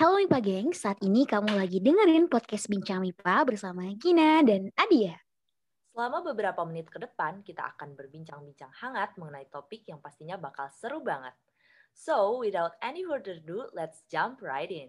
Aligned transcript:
Halo 0.00 0.16
MIPA 0.16 0.40
Geng, 0.40 0.68
saat 0.72 0.96
ini 1.04 1.28
kamu 1.28 1.60
lagi 1.60 1.76
dengerin 1.76 2.24
podcast 2.32 2.72
Bincang 2.72 3.04
MIPA 3.04 3.44
bersama 3.44 3.84
Gina 4.00 4.40
dan 4.40 4.72
Adia. 4.72 5.12
Selama 5.92 6.24
beberapa 6.24 6.64
menit 6.64 6.88
ke 6.88 6.96
depan, 6.96 7.44
kita 7.44 7.76
akan 7.76 8.00
berbincang-bincang 8.00 8.72
hangat 8.80 9.12
mengenai 9.20 9.44
topik 9.52 9.84
yang 9.84 10.00
pastinya 10.00 10.40
bakal 10.40 10.72
seru 10.72 11.04
banget. 11.04 11.36
So, 11.92 12.40
without 12.40 12.80
any 12.80 13.04
further 13.04 13.44
ado, 13.44 13.68
let's 13.76 14.00
jump 14.08 14.40
right 14.40 14.72
in. 14.72 14.88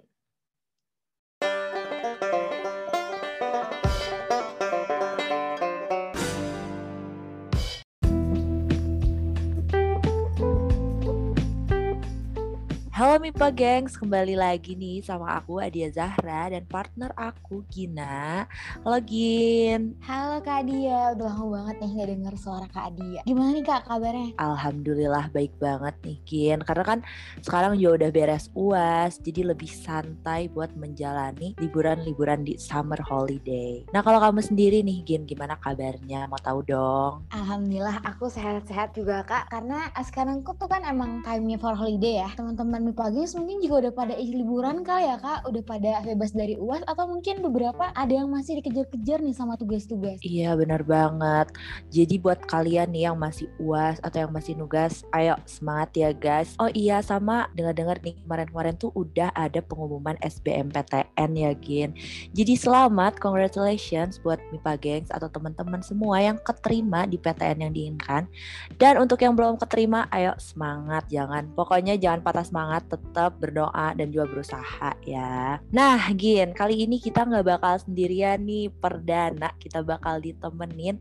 Halo 13.01 13.17
MIPA 13.17 13.49
Gengs, 13.57 13.97
kembali 13.97 14.37
lagi 14.37 14.77
nih 14.77 15.01
sama 15.01 15.33
aku 15.33 15.57
Adia 15.57 15.89
Zahra 15.89 16.53
dan 16.53 16.69
partner 16.69 17.09
aku 17.17 17.65
Gina. 17.65 18.45
Halo 18.85 19.01
Gin. 19.01 19.97
Halo 20.05 20.37
Kak 20.45 20.61
Adia, 20.61 21.17
udah 21.17 21.33
lama 21.33 21.45
banget 21.49 21.81
nih 21.81 21.89
gak 21.97 22.09
denger 22.13 22.33
suara 22.37 22.67
Kak 22.69 22.93
Adia. 22.93 23.25
Gimana 23.25 23.57
nih 23.57 23.65
Kak 23.65 23.89
kabarnya? 23.89 24.37
Alhamdulillah 24.37 25.33
baik 25.33 25.49
banget 25.57 25.97
nih 26.05 26.17
Gin, 26.29 26.59
karena 26.61 26.83
kan 26.85 26.99
sekarang 27.41 27.73
juga 27.81 28.05
udah 28.05 28.09
beres 28.13 28.53
UAS, 28.53 29.17
jadi 29.17 29.49
lebih 29.49 29.73
santai 29.73 30.45
buat 30.53 30.69
menjalani 30.77 31.57
liburan-liburan 31.57 32.45
di 32.45 32.61
summer 32.61 33.01
holiday. 33.01 33.81
Nah 33.97 34.05
kalau 34.05 34.21
kamu 34.21 34.45
sendiri 34.45 34.85
nih 34.85 35.01
Gin, 35.01 35.25
gimana 35.25 35.57
kabarnya? 35.57 36.29
Mau 36.29 36.37
tahu 36.37 36.61
dong? 36.69 37.25
Alhamdulillah 37.33 37.97
aku 38.05 38.29
sehat-sehat 38.29 38.93
juga 38.93 39.25
Kak, 39.25 39.49
karena 39.49 39.89
sekarang 40.05 40.45
tuh 40.45 40.69
kan 40.69 40.85
emang 40.85 41.25
time 41.25 41.49
for 41.57 41.73
holiday 41.73 42.21
ya. 42.21 42.29
Teman-teman 42.37 42.90
MIPA 42.91 43.07
Gengs 43.15 43.33
mungkin 43.39 43.63
juga 43.63 43.75
udah 43.87 43.93
pada 43.95 44.13
liburan 44.19 44.83
kali 44.83 45.07
ya 45.07 45.15
Kak, 45.15 45.47
udah 45.47 45.63
pada 45.63 46.03
bebas 46.03 46.35
dari 46.35 46.59
UAS 46.59 46.83
atau 46.83 47.07
mungkin 47.07 47.39
beberapa 47.39 47.87
ada 47.95 48.11
yang 48.11 48.27
masih 48.27 48.59
dikejar-kejar 48.59 49.23
nih 49.23 49.31
sama 49.31 49.55
tugas-tugas. 49.55 50.19
Iya 50.19 50.59
benar 50.59 50.83
banget. 50.83 51.55
Jadi 51.87 52.19
buat 52.19 52.43
kalian 52.51 52.91
nih 52.91 53.07
yang 53.07 53.15
masih 53.15 53.47
UAS 53.63 54.03
atau 54.03 54.27
yang 54.27 54.35
masih 54.35 54.59
nugas, 54.59 55.07
ayo 55.15 55.39
semangat 55.47 55.95
ya 55.95 56.11
guys. 56.11 56.51
Oh 56.59 56.67
iya 56.75 56.99
sama 56.99 57.47
dengar-dengar 57.55 58.03
nih 58.03 58.19
kemarin-kemarin 58.27 58.75
tuh 58.75 58.91
udah 58.91 59.31
ada 59.39 59.63
pengumuman 59.63 60.19
SBMPTN 60.19 61.31
ya 61.31 61.55
Gin. 61.63 61.95
Jadi 62.35 62.59
selamat, 62.59 63.23
congratulations 63.23 64.19
buat 64.19 64.43
MIPA 64.51 64.73
Gengs 64.83 65.09
atau 65.15 65.31
teman-teman 65.31 65.79
semua 65.79 66.19
yang 66.19 66.35
keterima 66.43 67.07
di 67.07 67.15
PTN 67.15 67.63
yang 67.63 67.71
diinginkan. 67.71 68.27
Dan 68.75 68.99
untuk 68.99 69.23
yang 69.23 69.31
belum 69.31 69.55
keterima, 69.55 70.11
ayo 70.11 70.35
semangat 70.35 71.07
jangan. 71.07 71.47
Pokoknya 71.55 71.95
jangan 71.95 72.19
patah 72.19 72.43
semangat 72.43 72.80
tetap 72.87 73.37
berdoa 73.37 73.93
dan 73.93 74.09
juga 74.09 74.25
berusaha 74.31 74.91
ya. 75.05 75.59
Nah, 75.69 75.99
Gin, 76.17 76.55
kali 76.55 76.87
ini 76.87 76.97
kita 76.97 77.27
nggak 77.27 77.59
bakal 77.59 77.77
sendirian 77.83 78.41
nih 78.41 78.71
perdana, 78.71 79.51
kita 79.61 79.85
bakal 79.85 80.17
ditemenin 80.23 80.97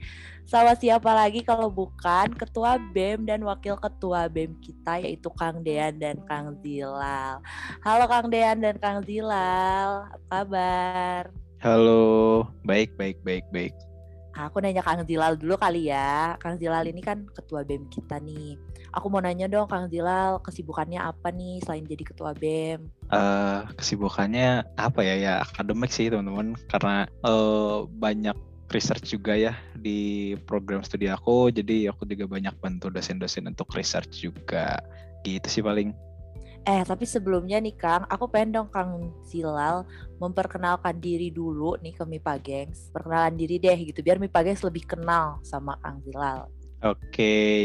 sama 0.50 0.74
siapa 0.74 1.14
lagi 1.14 1.46
kalau 1.46 1.70
bukan 1.70 2.34
Ketua 2.34 2.76
BEM 2.90 3.22
dan 3.22 3.46
Wakil 3.46 3.78
Ketua 3.78 4.26
BEM 4.26 4.58
kita 4.58 4.98
yaitu 4.98 5.30
Kang 5.38 5.62
Dean 5.62 5.94
dan 5.96 6.18
Kang 6.26 6.58
Zilal. 6.58 7.38
Halo 7.86 8.04
Kang 8.10 8.26
Dean 8.28 8.58
dan 8.58 8.76
Kang 8.82 9.06
Zilal, 9.06 10.10
apa 10.10 10.50
kabar? 10.50 11.22
Halo, 11.60 12.48
baik, 12.64 12.96
baik, 12.96 13.20
baik, 13.20 13.44
baik. 13.52 13.76
Aku 14.38 14.62
nanya 14.62 14.80
Kang 14.80 15.02
Zilal 15.02 15.34
dulu 15.34 15.58
kali 15.58 15.90
ya. 15.90 16.38
Kang 16.38 16.54
Zilal 16.56 16.86
ini 16.86 17.02
kan 17.02 17.26
ketua 17.34 17.66
BEM 17.66 17.90
kita 17.90 18.22
nih. 18.22 18.54
Aku 18.94 19.10
mau 19.10 19.18
nanya 19.22 19.50
dong 19.50 19.66
Kang 19.66 19.90
Zilal, 19.90 20.38
kesibukannya 20.42 21.02
apa 21.02 21.34
nih 21.34 21.62
selain 21.62 21.86
jadi 21.86 22.04
ketua 22.06 22.34
BEM? 22.38 22.86
Uh, 23.10 23.66
kesibukannya 23.74 24.62
apa 24.78 25.00
ya? 25.02 25.14
Ya 25.18 25.32
akademik 25.42 25.90
sih 25.90 26.10
teman-teman, 26.10 26.54
karena 26.70 27.10
uh, 27.26 27.86
banyak 27.86 28.34
research 28.70 29.10
juga 29.10 29.34
ya 29.34 29.58
di 29.74 30.38
program 30.46 30.86
studi 30.86 31.10
aku. 31.10 31.50
Jadi 31.50 31.90
aku 31.90 32.06
juga 32.06 32.30
banyak 32.30 32.54
bantu 32.62 32.90
dosen-dosen 32.90 33.50
untuk 33.50 33.66
research 33.74 34.22
juga. 34.22 34.78
Gitu 35.26 35.46
sih 35.50 35.62
paling. 35.62 35.90
Eh, 36.68 36.84
tapi 36.84 37.08
sebelumnya 37.08 37.56
nih 37.56 37.72
Kang, 37.72 38.04
aku 38.04 38.28
pengen 38.28 38.60
dong 38.60 38.68
Kang 38.68 39.16
Zilal 39.24 39.88
memperkenalkan 40.20 41.00
diri 41.00 41.32
dulu 41.32 41.80
nih 41.80 41.96
ke 41.96 42.04
MIPA 42.04 42.34
Gengs. 42.44 42.92
Perkenalan 42.92 43.32
diri 43.32 43.56
deh 43.56 43.78
gitu, 43.80 44.04
biar 44.04 44.20
MIPA 44.20 44.52
Gengs 44.52 44.62
lebih 44.62 44.84
kenal 44.84 45.40
sama 45.40 45.80
Kang 45.80 46.04
Zilal. 46.04 46.52
Oke, 46.84 47.00
okay. 47.12 47.56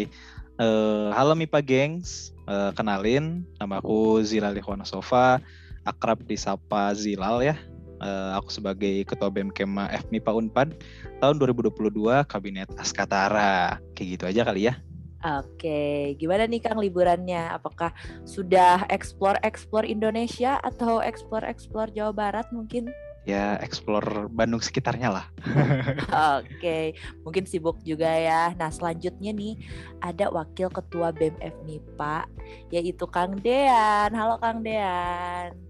Uh, 0.56 1.12
halo 1.12 1.36
Mipa 1.36 1.60
Gengs, 1.60 2.32
uh, 2.48 2.72
kenalin 2.72 3.44
nama 3.60 3.84
aku 3.84 4.24
Zilal 4.24 4.56
Sofa, 4.88 5.44
akrab 5.84 6.24
disapa 6.24 6.96
Zilal 6.96 7.44
ya. 7.44 7.56
Uh, 8.00 8.40
aku 8.40 8.52
sebagai 8.52 9.04
Ketua 9.04 9.28
BEM 9.28 9.52
Kema 9.52 9.92
FMIPA 10.08 10.32
Unpad 10.32 10.80
tahun 11.20 11.36
2022 11.40 12.24
Kabinet 12.28 12.72
Askatara. 12.80 13.84
Kayak 13.96 14.08
gitu 14.16 14.24
aja 14.28 14.42
kali 14.48 14.72
ya. 14.72 14.80
Oke, 15.26 16.14
gimana 16.22 16.46
nih 16.46 16.62
Kang 16.62 16.78
liburannya? 16.78 17.50
Apakah 17.50 17.90
sudah 18.30 18.86
explore-explore 18.94 19.90
Indonesia 19.90 20.62
atau 20.62 21.02
explore-explore 21.02 21.90
Jawa 21.90 22.14
Barat 22.14 22.46
mungkin? 22.54 22.94
ya 23.26 23.58
explore 23.58 24.30
Bandung 24.30 24.62
sekitarnya 24.62 25.10
lah. 25.10 25.26
Oke, 26.40 26.94
mungkin 27.26 27.50
sibuk 27.50 27.82
juga 27.82 28.06
ya. 28.06 28.54
Nah 28.54 28.70
selanjutnya 28.70 29.34
nih 29.34 29.58
ada 29.98 30.30
Wakil 30.30 30.70
Ketua 30.70 31.10
BMF 31.10 31.58
MIPA 31.66 32.30
yaitu 32.70 33.06
Kang 33.10 33.42
Dean. 33.42 34.14
Halo 34.14 34.38
Kang 34.38 34.62
Dean. 34.62 35.65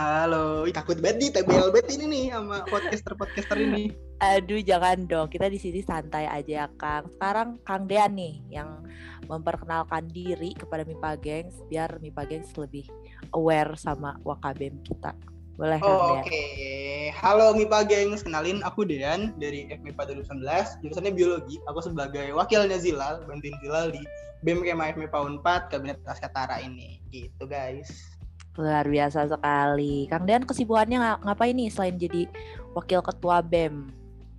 Halo, 0.00 0.64
Ih, 0.64 0.72
takut 0.72 0.96
banget 0.96 1.20
nih 1.20 1.28
TBL 1.28 1.76
bet 1.76 1.92
ini 1.92 2.08
nih 2.08 2.24
sama 2.32 2.64
podcaster-podcaster 2.72 3.60
ini. 3.60 3.92
Aduh 4.24 4.64
jangan 4.64 5.04
dong, 5.04 5.28
kita 5.28 5.52
di 5.52 5.60
sini 5.60 5.84
santai 5.84 6.24
aja 6.24 6.72
Kang. 6.80 7.04
Sekarang 7.12 7.60
Kang 7.68 7.84
Dean 7.84 8.16
nih 8.16 8.40
yang 8.48 8.80
memperkenalkan 9.28 10.08
diri 10.08 10.56
kepada 10.56 10.88
MIPA 10.88 11.20
Gengs 11.20 11.60
biar 11.68 12.00
MIPA 12.00 12.32
Gengs 12.32 12.48
lebih 12.56 12.88
aware 13.36 13.76
sama 13.76 14.16
WKBM 14.24 14.80
kita. 14.88 15.12
Boleh 15.60 15.76
oh, 15.84 16.16
Oke, 16.16 16.32
okay. 16.32 17.12
halo 17.20 17.52
MIPA 17.52 17.84
gengs, 17.84 18.24
kenalin 18.24 18.64
aku 18.64 18.88
Dean 18.88 19.36
dari 19.36 19.68
FMIPA 19.68 20.16
2019, 20.16 20.80
jurusannya 20.80 21.12
biologi. 21.12 21.60
Aku 21.68 21.84
sebagai 21.84 22.32
wakilnya 22.32 22.80
Zilal, 22.80 23.20
bantuin 23.28 23.52
Zilal 23.60 23.92
di 23.92 24.00
BEM 24.48 24.64
Kema 24.64 24.96
FMIPA 24.96 25.44
4 25.44 25.68
Kabinet 25.68 26.00
Askatara 26.08 26.64
ini. 26.64 27.04
Gitu 27.12 27.44
guys. 27.44 28.09
Luar 28.58 28.86
biasa 28.86 29.30
sekali. 29.30 30.10
Kang 30.10 30.26
Dean 30.26 30.42
kesibukannya 30.42 30.98
ng 30.98 31.22
ngapain 31.26 31.54
nih 31.54 31.70
selain 31.70 31.96
jadi 32.00 32.26
wakil 32.74 33.02
ketua 33.02 33.42
BEM? 33.44 33.90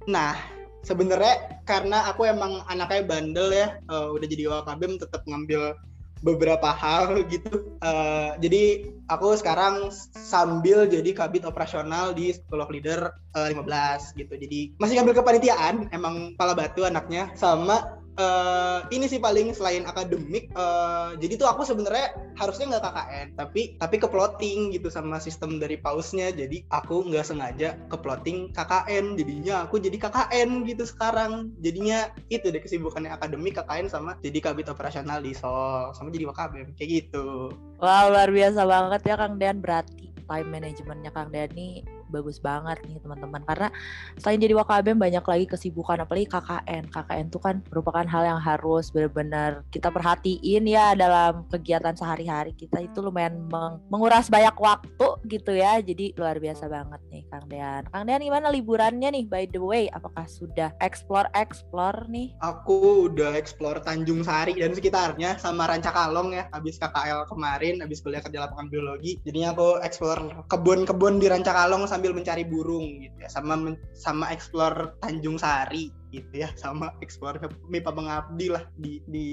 Nah, 0.10 0.36
sebenarnya 0.84 1.62
karena 1.64 2.10
aku 2.10 2.28
emang 2.28 2.66
anaknya 2.68 3.02
bandel 3.06 3.48
ya, 3.54 3.68
uh, 3.88 4.12
udah 4.12 4.28
jadi 4.28 4.52
wakabem 4.52 4.98
tetap 4.98 5.24
ngambil 5.30 5.78
beberapa 6.22 6.70
hal 6.70 7.18
gitu. 7.34 7.76
Uh, 7.82 8.38
jadi 8.40 8.94
aku 9.10 9.34
sekarang 9.38 9.90
sambil 10.14 10.86
jadi 10.86 11.12
kabit 11.14 11.44
operasional 11.46 12.14
di 12.14 12.34
of 12.34 12.70
Leader 12.70 13.14
uh, 13.34 13.50
eh, 13.50 13.58
15 13.58 14.20
gitu. 14.22 14.34
Jadi 14.38 14.60
masih 14.78 15.02
ngambil 15.02 15.22
kepanitiaan, 15.22 15.90
emang 15.92 16.38
pala 16.38 16.54
batu 16.54 16.86
anaknya 16.86 17.30
sama 17.34 18.01
uh, 18.20 18.84
ini 18.92 19.06
sih 19.08 19.20
paling 19.20 19.54
selain 19.56 19.88
akademik 19.88 20.52
uh, 20.56 21.14
jadi 21.20 21.38
tuh 21.38 21.48
aku 21.48 21.64
sebenarnya 21.64 22.16
harusnya 22.40 22.76
nggak 22.76 22.84
KKN 22.84 23.28
tapi 23.36 23.62
tapi 23.78 23.96
ke 24.02 24.08
plotting 24.12 24.72
gitu 24.76 24.88
sama 24.92 25.18
sistem 25.22 25.62
dari 25.62 25.78
pausnya. 25.80 26.30
Jadi 26.30 26.66
aku 26.70 27.08
nggak 27.08 27.26
sengaja 27.26 27.78
ke 27.88 27.98
plotting 27.98 28.52
KKN 28.52 29.16
jadinya 29.16 29.66
aku 29.66 29.78
jadi 29.78 29.98
KKN 29.98 30.66
gitu 30.68 30.84
sekarang. 30.84 31.54
Jadinya 31.62 32.12
itu 32.28 32.50
deh 32.50 32.62
kesibukannya 32.62 33.14
akademik 33.14 33.58
KKN 33.62 33.88
sama 33.88 34.18
jadi 34.20 34.38
kabit 34.42 34.68
operasional 34.70 35.22
di 35.22 35.34
Sol 35.38 35.94
sama 35.94 36.10
jadi 36.10 36.28
wakabem 36.28 36.74
kayak 36.76 36.90
gitu. 36.90 37.54
Wow 37.82 38.14
luar 38.14 38.30
biasa 38.30 38.62
banget 38.66 39.02
ya 39.08 39.16
Kang 39.18 39.36
Dean. 39.38 39.58
Berarti 39.62 40.12
time 40.26 40.50
manajemennya 40.50 41.12
Kang 41.14 41.30
Dean 41.30 41.50
nih 41.54 42.01
bagus 42.12 42.44
banget 42.44 42.84
nih 42.84 43.00
teman-teman. 43.00 43.42
Karena 43.48 43.72
selain 44.20 44.44
jadi 44.44 44.54
wakabem 44.60 45.00
banyak 45.00 45.24
lagi 45.24 45.46
kesibukan 45.48 46.04
apalagi 46.04 46.28
KKN 46.28 46.92
KKN 46.92 47.26
itu 47.32 47.40
kan 47.40 47.56
merupakan 47.72 48.04
hal 48.04 48.24
yang 48.28 48.42
harus 48.44 48.92
benar-benar 48.92 49.64
kita 49.72 49.88
perhatiin 49.88 50.68
ya 50.68 50.92
dalam 50.94 51.48
kegiatan 51.48 51.96
sehari-hari 51.96 52.52
kita. 52.52 52.84
Itu 52.84 53.00
lumayan 53.00 53.48
meng 53.48 53.80
menguras 53.88 54.28
banyak 54.28 54.54
waktu 54.60 55.08
gitu 55.32 55.56
ya. 55.56 55.80
Jadi 55.80 56.12
luar 56.20 56.38
biasa 56.38 56.68
banget 56.68 57.00
nih 57.08 57.24
Kang 57.32 57.48
Dean. 57.48 57.84
Kang 57.88 58.04
Dean 58.04 58.22
gimana 58.22 58.52
liburannya 58.52 59.10
nih? 59.16 59.26
By 59.32 59.48
the 59.48 59.64
way 59.64 59.88
apakah 59.96 60.28
sudah 60.28 60.76
explore 60.84 61.32
explore 61.32 62.06
nih? 62.12 62.36
Aku 62.44 63.08
udah 63.08 63.40
explore 63.40 63.80
Tanjung 63.80 64.28
Sari 64.28 64.60
dan 64.60 64.76
sekitarnya 64.76 65.40
sama 65.40 65.70
Rancakalong 65.72 66.36
ya. 66.36 66.52
Habis 66.52 66.76
KKL 66.82 67.30
kemarin 67.32 67.80
habis 67.80 68.04
kuliah 68.04 68.20
kerja 68.20 68.44
lapangan 68.44 68.68
biologi. 68.68 69.22
Jadinya 69.24 69.56
aku 69.56 69.80
explore 69.86 70.44
kebun-kebun 70.52 71.22
di 71.22 71.32
Rancakalong 71.32 71.88
sama 71.88 72.01
sambil 72.02 72.18
mencari 72.18 72.42
burung 72.42 72.98
gitu 73.06 73.14
ya 73.22 73.30
sama 73.30 73.78
sama 73.94 74.26
explore 74.34 74.98
Tanjung 75.06 75.38
Sari 75.38 75.94
gitu 76.10 76.34
ya 76.34 76.50
sama 76.58 76.90
explore 77.06 77.38
MIPA 77.70 77.94
Mengabdi 77.94 78.50
lah 78.50 78.66
di 78.82 79.06
di 79.06 79.28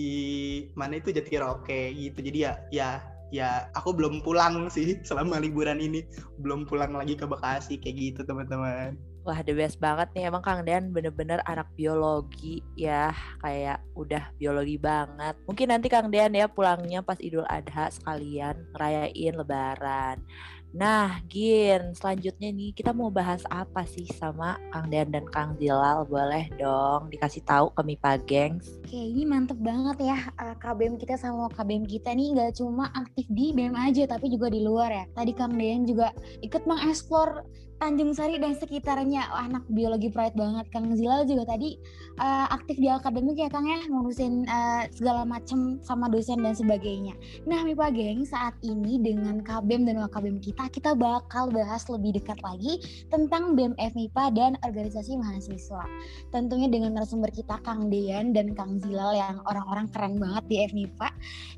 mana 0.76 1.00
itu 1.00 1.08
Jatiroke 1.08 1.96
gitu 1.96 2.20
jadi 2.20 2.38
ya 2.38 2.52
ya 2.68 2.90
ya 3.32 3.48
aku 3.72 3.96
belum 3.96 4.20
pulang 4.20 4.68
sih 4.68 5.00
selama 5.08 5.40
liburan 5.40 5.80
ini 5.80 6.04
belum 6.44 6.68
pulang 6.68 6.92
lagi 6.92 7.16
ke 7.16 7.24
Bekasi 7.24 7.80
kayak 7.80 7.96
gitu 7.96 8.20
teman-teman 8.28 9.00
Wah 9.28 9.44
the 9.44 9.52
best 9.52 9.76
banget 9.76 10.08
nih 10.16 10.32
emang 10.32 10.40
Kang 10.40 10.64
Dean 10.64 10.88
bener-bener 10.88 11.44
anak 11.44 11.68
biologi 11.76 12.64
ya 12.80 13.12
kayak 13.44 13.84
udah 13.92 14.32
biologi 14.40 14.80
banget. 14.80 15.36
Mungkin 15.44 15.68
nanti 15.68 15.92
Kang 15.92 16.08
Dean 16.08 16.32
ya 16.32 16.48
pulangnya 16.48 17.04
pas 17.04 17.20
Idul 17.20 17.44
Adha 17.44 17.92
sekalian 17.92 18.56
ngerayain 18.72 19.34
Lebaran. 19.36 20.24
Nah, 20.68 21.24
Gin, 21.32 21.96
selanjutnya 21.96 22.52
nih 22.52 22.76
kita 22.76 22.92
mau 22.92 23.08
bahas 23.08 23.40
apa 23.48 23.88
sih 23.88 24.04
sama 24.20 24.60
Kang 24.68 24.92
Dean 24.92 25.08
dan 25.08 25.24
Kang 25.32 25.56
Zilal? 25.56 26.04
Boleh 26.04 26.52
dong 26.60 27.08
dikasih 27.08 27.40
tahu 27.40 27.72
ke 27.72 27.80
Mipa 27.88 28.20
Gengs. 28.20 28.68
Oke, 28.84 29.00
ini 29.00 29.24
mantep 29.24 29.56
banget 29.56 30.12
ya 30.12 30.18
uh, 30.36 30.52
KBM 30.60 31.00
kita 31.00 31.16
sama 31.16 31.48
KBM 31.56 31.88
kita 31.88 32.12
nih 32.12 32.36
nggak 32.36 32.60
cuma 32.60 32.92
aktif 32.92 33.24
di 33.32 33.56
BEM 33.56 33.72
aja 33.72 34.04
tapi 34.04 34.28
juga 34.28 34.52
di 34.52 34.60
luar 34.60 34.92
ya. 34.92 35.04
Tadi 35.16 35.32
Kang 35.32 35.56
Dean 35.56 35.88
juga 35.88 36.12
ikut 36.44 36.62
mengeksplor 36.68 37.48
Tanjung 37.78 38.10
Sari 38.10 38.42
dan 38.42 38.58
sekitarnya 38.58 39.30
oh, 39.30 39.38
anak 39.38 39.62
biologi 39.70 40.10
pride 40.10 40.34
banget 40.34 40.66
Kang 40.74 40.90
Zilal 40.98 41.22
juga 41.30 41.54
tadi 41.54 41.78
uh, 42.18 42.50
aktif 42.50 42.74
di 42.74 42.90
akademik 42.90 43.38
ya 43.38 43.46
Kang 43.46 43.70
ya 43.70 43.78
ngurusin 43.86 44.50
uh, 44.50 44.90
segala 44.90 45.22
macam 45.22 45.78
sama 45.86 46.10
dosen 46.10 46.42
dan 46.42 46.58
sebagainya. 46.58 47.14
Nah 47.46 47.62
Mipa 47.62 47.94
Geng 47.94 48.26
saat 48.26 48.58
ini 48.66 48.98
dengan 48.98 49.38
KBM 49.46 49.86
dan 49.86 50.02
WKBM 50.02 50.38
kita 50.42 50.66
kita 50.74 50.90
bakal 50.98 51.54
bahas 51.54 51.86
lebih 51.86 52.18
dekat 52.18 52.42
lagi 52.42 52.82
tentang 53.14 53.54
BEM 53.54 53.78
FMIPA 53.78 54.24
dan 54.34 54.52
organisasi 54.66 55.14
mahasiswa. 55.14 55.86
Tentunya 56.34 56.66
dengan 56.66 56.98
narasumber 56.98 57.30
kita 57.30 57.62
Kang 57.62 57.86
Dean 57.88 58.34
dan 58.34 58.58
Kang 58.58 58.82
Zilal 58.82 59.14
yang 59.14 59.38
orang-orang 59.46 59.86
keren 59.94 60.18
banget 60.18 60.44
di 60.50 60.56
FMIPA. 60.66 61.08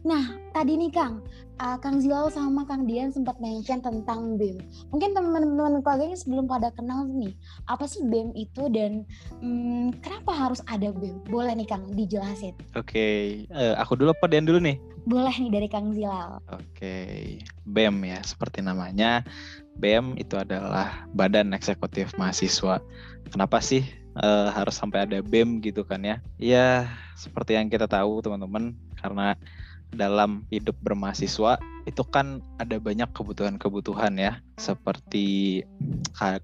Nah 0.05 0.37
tadi 0.52 0.76
nih 0.76 0.93
Kang 0.93 1.25
uh, 1.60 1.76
Kang 1.78 2.00
Zilal 2.00 2.32
sama 2.32 2.64
Kang 2.64 2.88
Dian 2.88 3.12
sempat 3.12 3.36
mention 3.38 3.84
tentang 3.84 4.40
BEM. 4.40 4.58
Mungkin 4.90 5.12
teman-teman 5.12 5.84
keluarganya 5.84 6.16
sebelum 6.16 6.48
pada 6.48 6.72
kenal 6.72 7.04
nih, 7.06 7.36
apa 7.68 7.84
sih 7.84 8.00
BEM 8.08 8.32
itu 8.34 8.66
dan 8.72 9.04
hmm, 9.44 10.00
kenapa 10.00 10.32
harus 10.32 10.64
ada 10.66 10.90
BEM? 10.90 11.20
Boleh 11.28 11.52
nih 11.52 11.68
Kang 11.68 11.84
dijelasin. 11.92 12.56
Oke, 12.74 12.96
okay. 12.96 13.20
uh, 13.52 13.72
eh, 13.72 13.74
aku 13.76 14.00
dulu 14.00 14.16
apa 14.16 14.26
Dian 14.26 14.48
dulu 14.48 14.58
nih? 14.58 14.80
Boleh 15.04 15.32
nih 15.36 15.52
dari 15.52 15.68
Kang 15.68 15.92
Zilal. 15.92 16.40
Oke, 16.48 16.64
okay. 16.72 17.16
BEM 17.68 18.08
ya 18.08 18.18
seperti 18.24 18.64
namanya. 18.64 19.22
BEM 19.76 20.16
itu 20.20 20.36
adalah 20.36 21.08
Badan 21.12 21.52
Eksekutif 21.56 22.12
Mahasiswa. 22.16 22.80
Kenapa 23.32 23.62
sih 23.64 23.84
uh, 24.20 24.52
harus 24.52 24.76
sampai 24.76 25.08
ada 25.08 25.20
BEM 25.24 25.64
gitu 25.64 25.84
kan 25.84 26.04
ya? 26.04 26.16
Ya 26.36 26.88
seperti 27.16 27.56
yang 27.56 27.72
kita 27.72 27.88
tahu 27.88 28.20
teman-teman 28.20 28.76
karena 29.00 29.36
dalam 29.94 30.46
hidup 30.50 30.78
bermahasiswa 30.82 31.58
itu 31.88 32.02
kan 32.06 32.44
ada 32.60 32.76
banyak 32.76 33.08
kebutuhan-kebutuhan 33.16 34.14
ya 34.20 34.38
seperti 34.60 35.60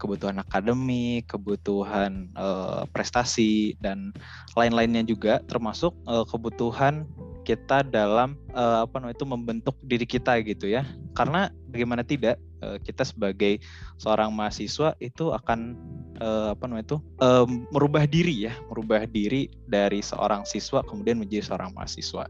kebutuhan 0.00 0.40
akademik, 0.40 1.28
kebutuhan 1.28 2.32
uh, 2.34 2.88
prestasi 2.90 3.76
dan 3.84 4.10
lain-lainnya 4.56 5.04
juga 5.04 5.44
termasuk 5.44 5.93
uh, 6.08 6.25
kebutuhan 6.25 7.04
kita 7.44 7.87
dalam 7.87 8.34
uh, 8.56 8.88
apa 8.88 8.98
namanya 8.98 9.16
itu 9.20 9.26
membentuk 9.28 9.76
diri 9.84 10.08
kita 10.08 10.40
gitu 10.43 10.72
ya. 10.72 10.82
Karena 11.12 11.52
bagaimana 11.70 12.02
tidak 12.02 12.40
kita 12.56 13.04
sebagai 13.04 13.60
seorang 14.00 14.32
mahasiswa 14.32 14.96
itu 14.98 15.28
akan 15.28 15.76
apa 16.50 16.64
namanya 16.64 16.88
itu 16.88 16.98
merubah 17.69 18.08
diri 18.08 18.48
ya, 18.48 18.56
merubah 18.72 19.04
diri 19.04 19.52
dari 19.69 20.00
seorang 20.00 20.48
siswa 20.48 20.81
kemudian 20.82 21.20
menjadi 21.20 21.52
seorang 21.52 21.76
mahasiswa. 21.76 22.26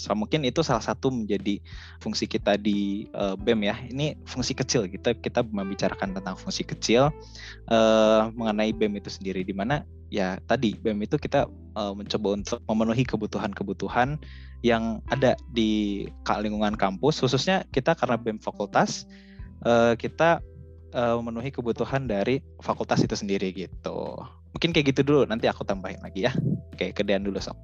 So, 0.00 0.16
mungkin 0.16 0.40
itu 0.48 0.64
salah 0.64 0.80
satu 0.80 1.12
menjadi 1.12 1.60
fungsi 2.00 2.24
kita 2.24 2.56
di 2.56 3.04
uh, 3.12 3.36
BEM 3.36 3.60
ya. 3.68 3.76
Ini 3.92 4.16
fungsi 4.24 4.56
kecil 4.56 4.88
kita 4.88 5.12
kita 5.20 5.44
membicarakan 5.44 6.16
tentang 6.16 6.40
fungsi 6.40 6.64
kecil 6.64 7.12
uh, 7.68 8.32
mengenai 8.32 8.72
BEM 8.72 8.96
itu 8.96 9.12
sendiri 9.12 9.44
di 9.44 9.52
mana 9.52 9.84
ya 10.08 10.40
tadi 10.48 10.74
BEM 10.74 11.04
itu 11.04 11.20
kita 11.20 11.46
uh, 11.76 11.92
mencoba 11.92 12.40
untuk 12.40 12.58
memenuhi 12.64 13.04
kebutuhan-kebutuhan 13.04 14.16
yang 14.64 15.04
ada 15.08 15.36
di 15.52 16.04
lingkungan 16.26 16.76
kampus 16.76 17.20
khususnya 17.20 17.64
kita 17.70 17.92
karena 17.92 18.16
BEM 18.16 18.40
fakultas 18.40 19.04
uh, 19.64 19.94
kita 19.94 20.40
uh, 20.92 21.14
memenuhi 21.22 21.54
kebutuhan 21.54 22.08
dari 22.10 22.42
fakultas 22.60 23.00
itu 23.04 23.14
sendiri 23.14 23.54
gitu. 23.54 24.18
Mungkin 24.50 24.74
kayak 24.74 24.96
gitu 24.96 25.00
dulu 25.06 25.20
nanti 25.30 25.46
aku 25.46 25.62
tambahin 25.62 26.02
lagi 26.02 26.26
ya. 26.26 26.34
Oke, 26.74 26.90
kedean 26.90 27.22
dulu 27.22 27.38
sok. 27.38 27.56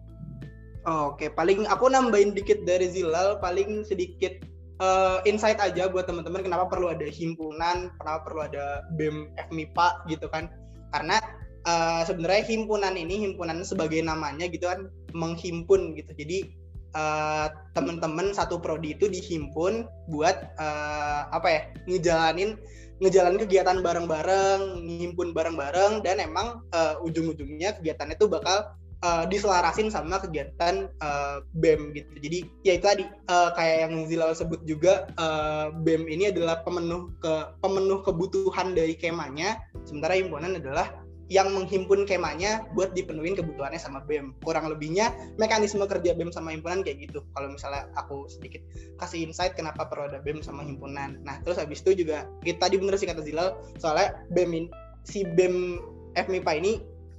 Oke, 0.87 1.27
paling 1.35 1.67
aku 1.67 1.91
nambahin 1.91 2.31
dikit 2.31 2.63
dari 2.63 2.87
Zilal, 2.87 3.43
paling 3.43 3.83
sedikit 3.83 4.39
uh, 4.79 5.19
insight 5.27 5.59
aja 5.59 5.91
buat 5.91 6.07
teman-teman 6.07 6.47
kenapa 6.47 6.71
perlu 6.71 6.95
ada 6.95 7.11
himpunan, 7.11 7.91
kenapa 7.99 8.21
perlu 8.23 8.47
ada 8.47 8.87
BEM 8.95 9.35
FMIPA 9.51 10.07
gitu 10.07 10.31
kan. 10.31 10.47
Karena 10.95 11.19
uh, 11.67 12.07
sebenarnya 12.07 12.47
himpunan 12.47 12.95
ini 12.95 13.19
himpunan 13.19 13.67
sebagai 13.67 13.99
namanya 13.99 14.47
gitu 14.47 14.71
kan 14.71 14.87
menghimpun 15.11 15.99
gitu. 15.99 16.15
Jadi 16.15 16.55
uh, 16.95 17.51
teman-teman 17.75 18.31
satu 18.31 18.63
prodi 18.63 18.95
itu 18.95 19.11
dihimpun 19.11 19.91
buat 20.07 20.55
uh, 20.63 21.27
apa 21.35 21.49
ya? 21.51 21.63
ngejalanin 21.91 22.55
ngejalanin 23.03 23.43
kegiatan 23.43 23.83
bareng-bareng, 23.83 24.87
ngimpun 24.87 25.35
bareng-bareng 25.35 26.07
dan 26.07 26.23
emang 26.23 26.63
uh, 26.73 26.97
ujung-ujungnya 27.03 27.75
kegiatan 27.77 28.15
itu 28.15 28.31
bakal 28.31 28.71
uh, 29.07 29.25
diselarasin 29.31 29.89
sama 29.89 30.19
kegiatan 30.19 30.91
uh, 30.99 31.39
BEM 31.63 31.95
gitu. 31.95 32.11
Jadi 32.19 32.39
ya 32.67 32.73
itu 32.75 32.87
tadi 32.87 33.05
uh, 33.31 33.55
kayak 33.55 33.87
yang 33.87 33.95
Zilal 34.11 34.35
sebut 34.35 34.61
juga 34.67 35.07
uh, 35.17 35.71
BEM 35.87 36.11
ini 36.11 36.35
adalah 36.35 36.67
pemenuh 36.67 37.15
ke 37.23 37.35
pemenuh 37.63 38.03
kebutuhan 38.03 38.75
dari 38.75 38.99
kemanya, 38.99 39.63
sementara 39.87 40.19
himpunan 40.19 40.59
adalah 40.59 40.91
yang 41.27 41.51
menghimpun 41.51 42.07
kemanya 42.07 42.63
buat 42.79 42.95
dipenuhin 42.95 43.35
kebutuhannya 43.35 43.83
sama 43.83 43.99
BEM. 44.07 44.39
Kurang 44.47 44.71
lebihnya 44.71 45.11
mekanisme 45.43 45.83
kerja 45.83 46.15
BEM 46.15 46.31
sama 46.31 46.55
himpunan 46.55 46.87
kayak 46.87 47.11
gitu. 47.11 47.23
Kalau 47.35 47.51
misalnya 47.51 47.91
aku 47.99 48.31
sedikit 48.31 48.63
kasih 49.03 49.27
insight 49.27 49.59
kenapa 49.59 49.91
perlu 49.91 50.07
ada 50.07 50.23
BEM 50.23 50.43
sama 50.43 50.63
himpunan. 50.63 51.19
Nah, 51.27 51.43
terus 51.43 51.59
habis 51.59 51.83
itu 51.83 52.07
juga 52.07 52.31
kita 52.47 52.71
tadi 52.71 52.79
bener 52.79 52.95
sih 52.95 53.11
kata 53.11 53.27
Zilal, 53.27 53.59
soalnya 53.79 54.23
BEM 54.35 54.71
si 55.03 55.27
BEM 55.27 55.83
FMIPA 56.15 56.53
ini 56.63 56.73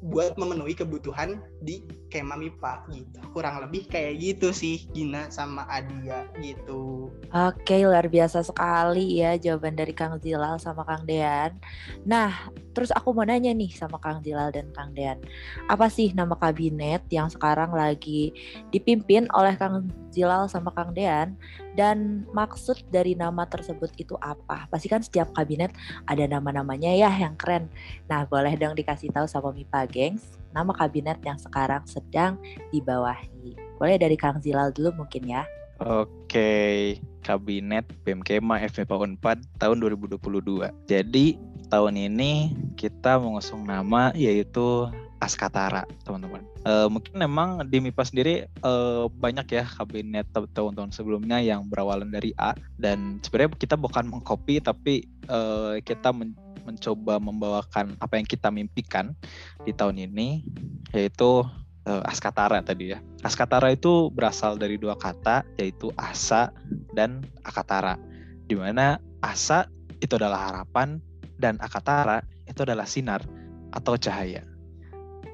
buat 0.05 0.37
memenuhi 0.37 0.77
kebutuhan 0.77 1.41
di 1.65 1.81
kema 2.13 2.37
MIPA 2.37 2.85
gitu. 2.93 3.19
Kurang 3.33 3.59
lebih 3.65 3.89
kayak 3.89 4.21
gitu 4.21 4.53
sih 4.53 4.85
Gina 4.93 5.27
sama 5.33 5.65
Adia 5.67 6.29
gitu. 6.37 7.09
Oke, 7.33 7.81
luar 7.81 8.05
biasa 8.05 8.45
sekali 8.45 9.19
ya 9.19 9.35
jawaban 9.35 9.73
dari 9.73 9.91
Kang 9.97 10.21
Zilal 10.21 10.61
sama 10.61 10.85
Kang 10.85 11.03
Dean. 11.09 11.57
Nah, 12.05 12.29
terus 12.77 12.93
aku 12.93 13.09
mau 13.11 13.25
nanya 13.25 13.49
nih 13.51 13.73
sama 13.73 13.97
Kang 13.97 14.21
Zilal 14.21 14.53
dan 14.53 14.69
Kang 14.71 14.93
Dean. 14.93 15.17
Apa 15.65 15.89
sih 15.89 16.13
nama 16.13 16.37
kabinet 16.37 17.01
yang 17.09 17.27
sekarang 17.27 17.73
lagi 17.73 18.31
dipimpin 18.69 19.25
oleh 19.33 19.57
Kang 19.57 19.89
Zilal 20.13 20.45
sama 20.45 20.69
Kang 20.77 20.93
Dean 20.93 21.33
dan 21.77 22.25
maksud 22.33 22.81
dari 22.89 23.13
nama 23.13 23.45
tersebut 23.45 23.93
itu 24.01 24.17
apa? 24.17 24.65
Pasti 24.73 24.89
kan 24.89 25.05
setiap 25.05 25.29
kabinet 25.37 25.69
ada 26.09 26.25
nama-namanya 26.25 26.89
ya 26.89 27.13
yang 27.13 27.37
keren. 27.37 27.69
Nah, 28.09 28.25
boleh 28.25 28.57
dong 28.57 28.73
dikasih 28.73 29.13
tahu 29.13 29.29
sama 29.29 29.53
Mipa 29.53 29.85
Gengs, 29.85 30.25
nama 30.49 30.73
kabinet 30.73 31.21
yang 31.21 31.37
sekarang 31.37 31.85
sedang 31.85 32.41
dibawahi. 32.73 33.53
Boleh 33.77 34.01
dari 34.01 34.17
Kang 34.17 34.41
Zilal 34.41 34.73
dulu 34.73 35.05
mungkin 35.05 35.29
ya. 35.29 35.45
Oke, 35.77 36.97
Kabinet 37.21 37.85
BMKMA 38.01 38.65
FMIPA 38.65 38.95
Unpad 38.97 39.37
tahun 39.61 39.77
2022. 39.77 40.73
Jadi 40.89 41.37
tahun 41.69 41.93
ini 41.93 42.57
kita 42.73 43.21
mengusung 43.21 43.69
nama 43.69 44.09
yaitu 44.17 44.89
Askatara, 45.17 45.81
teman-teman. 46.05 46.45
Uh, 46.61 46.85
mungkin 46.93 47.17
memang 47.17 47.65
di 47.65 47.81
MIPA 47.81 48.03
sendiri 48.05 48.35
uh, 48.61 49.09
banyak 49.09 49.49
ya 49.49 49.65
kabinet 49.65 50.29
tahun-tahun 50.33 50.93
sebelumnya 50.93 51.41
yang 51.41 51.65
berawalan 51.65 52.13
dari 52.13 52.37
A 52.37 52.53
dan 52.77 53.17
sebenarnya 53.25 53.57
kita 53.57 53.73
bukan 53.73 54.05
mengcopy 54.13 54.61
tapi 54.61 55.09
uh, 55.25 55.81
kita 55.81 56.13
men 56.13 56.37
mencoba 56.67 57.15
membawakan 57.23 57.95
apa 58.03 58.19
yang 58.19 58.27
kita 58.27 58.51
mimpikan 58.51 59.15
di 59.63 59.71
tahun 59.71 60.03
ini 60.03 60.43
yaitu 60.91 61.47
uh, 61.87 62.03
Askatara 62.03 62.59
tadi 62.59 62.91
ya. 62.91 62.99
Askatara 63.23 63.71
itu 63.71 64.11
berasal 64.11 64.59
dari 64.59 64.75
dua 64.75 64.99
kata 64.99 65.47
yaitu 65.55 65.95
asa 65.95 66.51
dan 66.91 67.23
akatara. 67.47 67.95
Di 68.43 68.59
mana 68.59 68.99
asa 69.23 69.71
itu 70.03 70.19
adalah 70.19 70.51
harapan 70.51 70.99
dan 71.39 71.55
akatara 71.63 72.27
itu 72.43 72.67
adalah 72.67 72.83
sinar 72.83 73.23
atau 73.71 73.95
cahaya. 73.95 74.43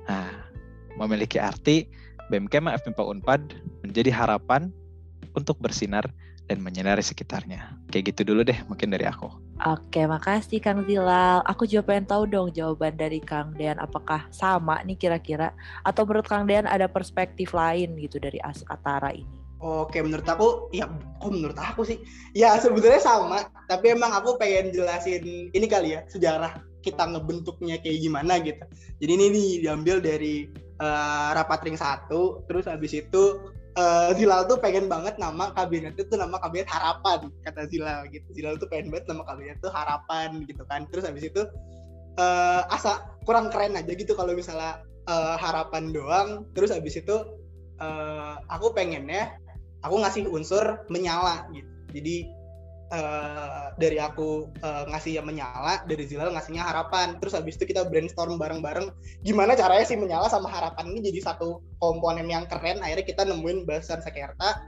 Nah, 0.07 0.29
memiliki 1.00 1.41
arti 1.41 1.88
BMKM 2.31 2.72
FMIPA 2.81 3.03
Unpad 3.03 3.41
menjadi 3.83 4.12
harapan 4.13 4.72
untuk 5.36 5.60
bersinar 5.60 6.05
dan 6.48 6.60
menyinari 6.60 7.01
sekitarnya. 7.01 7.79
Kayak 7.89 8.15
gitu 8.15 8.33
dulu 8.33 8.43
deh 8.43 8.57
mungkin 8.67 8.91
dari 8.91 9.07
aku. 9.07 9.31
Oke, 9.63 10.03
makasih 10.03 10.60
Kang 10.60 10.83
Zilal. 10.83 11.39
Aku 11.48 11.63
juga 11.63 11.93
pengen 11.93 12.10
tahu 12.10 12.27
dong 12.27 12.51
jawaban 12.51 13.00
dari 13.00 13.24
Kang 13.24 13.55
Dean. 13.55 13.79
Apakah 13.79 14.27
sama 14.33 14.83
nih 14.83 15.00
kira-kira? 15.00 15.55
Atau 15.88 16.03
menurut 16.03 16.27
Kang 16.27 16.50
Dean 16.50 16.67
ada 16.67 16.89
perspektif 16.91 17.55
lain 17.55 17.95
gitu 17.95 18.19
dari 18.19 18.43
Askatara 18.43 19.15
ini? 19.15 19.39
Oke, 19.63 20.03
menurut 20.03 20.27
aku, 20.27 20.67
ya 20.75 20.91
kok 21.24 21.31
menurut 21.31 21.55
aku 21.55 21.88
sih, 21.88 22.03
ya 22.36 22.60
sebenarnya 22.60 23.00
sama. 23.00 23.48
Tapi 23.72 23.95
emang 23.95 24.12
aku 24.12 24.36
pengen 24.36 24.75
jelasin 24.75 25.48
ini 25.55 25.65
kali 25.72 25.95
ya 25.95 26.03
sejarah 26.12 26.73
kita 26.83 27.07
ngebentuknya 27.07 27.79
kayak 27.79 28.03
gimana 28.03 28.43
gitu. 28.43 28.59
Jadi 28.99 29.11
ini 29.15 29.25
nih 29.31 29.49
diambil 29.63 30.03
dari 30.03 30.51
uh, 30.83 31.31
rapat 31.31 31.63
ring 31.63 31.79
satu, 31.79 32.43
terus 32.45 32.67
habis 32.67 32.91
itu 32.91 33.39
uh, 33.79 34.11
Zilal 34.13 34.45
tuh 34.51 34.59
pengen 34.59 34.91
banget 34.91 35.15
nama 35.15 35.55
kabinet 35.55 35.95
itu 35.95 36.13
nama 36.19 36.35
kabinet 36.43 36.67
harapan 36.67 37.31
kata 37.47 37.65
Zilal 37.71 38.11
gitu. 38.11 38.27
Zilal 38.35 38.59
tuh 38.59 38.67
pengen 38.67 38.91
banget 38.91 39.07
nama 39.07 39.23
kabinet 39.23 39.57
itu 39.63 39.69
harapan 39.71 40.43
gitu 40.43 40.63
kan. 40.67 40.83
Terus 40.91 41.07
habis 41.07 41.23
itu 41.23 41.41
uh, 42.19 42.61
asa 42.67 43.07
kurang 43.23 43.47
keren 43.47 43.79
aja 43.79 43.95
gitu 43.95 44.11
kalau 44.13 44.35
misalnya 44.35 44.83
uh, 45.07 45.39
harapan 45.39 45.95
doang. 45.95 46.43
Terus 46.51 46.75
habis 46.75 46.99
itu 46.99 47.15
uh, 47.79 48.35
aku 48.51 48.75
pengennya 48.75 49.39
aku 49.83 49.95
ngasih 49.99 50.27
unsur 50.31 50.83
menyala 50.87 51.47
gitu 51.51 51.73
jadi 51.93 52.15
uh, 52.93 53.73
dari 53.75 53.97
aku 53.97 54.53
uh, 54.62 54.85
ngasih 54.93 55.19
yang 55.19 55.25
menyala 55.25 55.81
dari 55.89 56.05
Zilal 56.05 56.31
ngasihnya 56.31 56.62
harapan. 56.62 57.17
Terus 57.17 57.33
habis 57.33 57.57
itu 57.57 57.73
kita 57.73 57.89
brainstorm 57.89 58.38
bareng-bareng 58.38 58.93
gimana 59.25 59.57
caranya 59.57 59.85
sih 59.85 59.97
menyala 59.97 60.29
sama 60.29 60.47
harapan 60.53 60.93
ini 60.93 61.09
jadi 61.09 61.33
satu 61.33 61.59
komponen 61.81 62.29
yang 62.29 62.45
keren. 62.45 62.79
Akhirnya 62.85 63.05
kita 63.05 63.25
nemuin 63.25 63.65
bahasan 63.65 64.00
Sekerta 64.05 64.62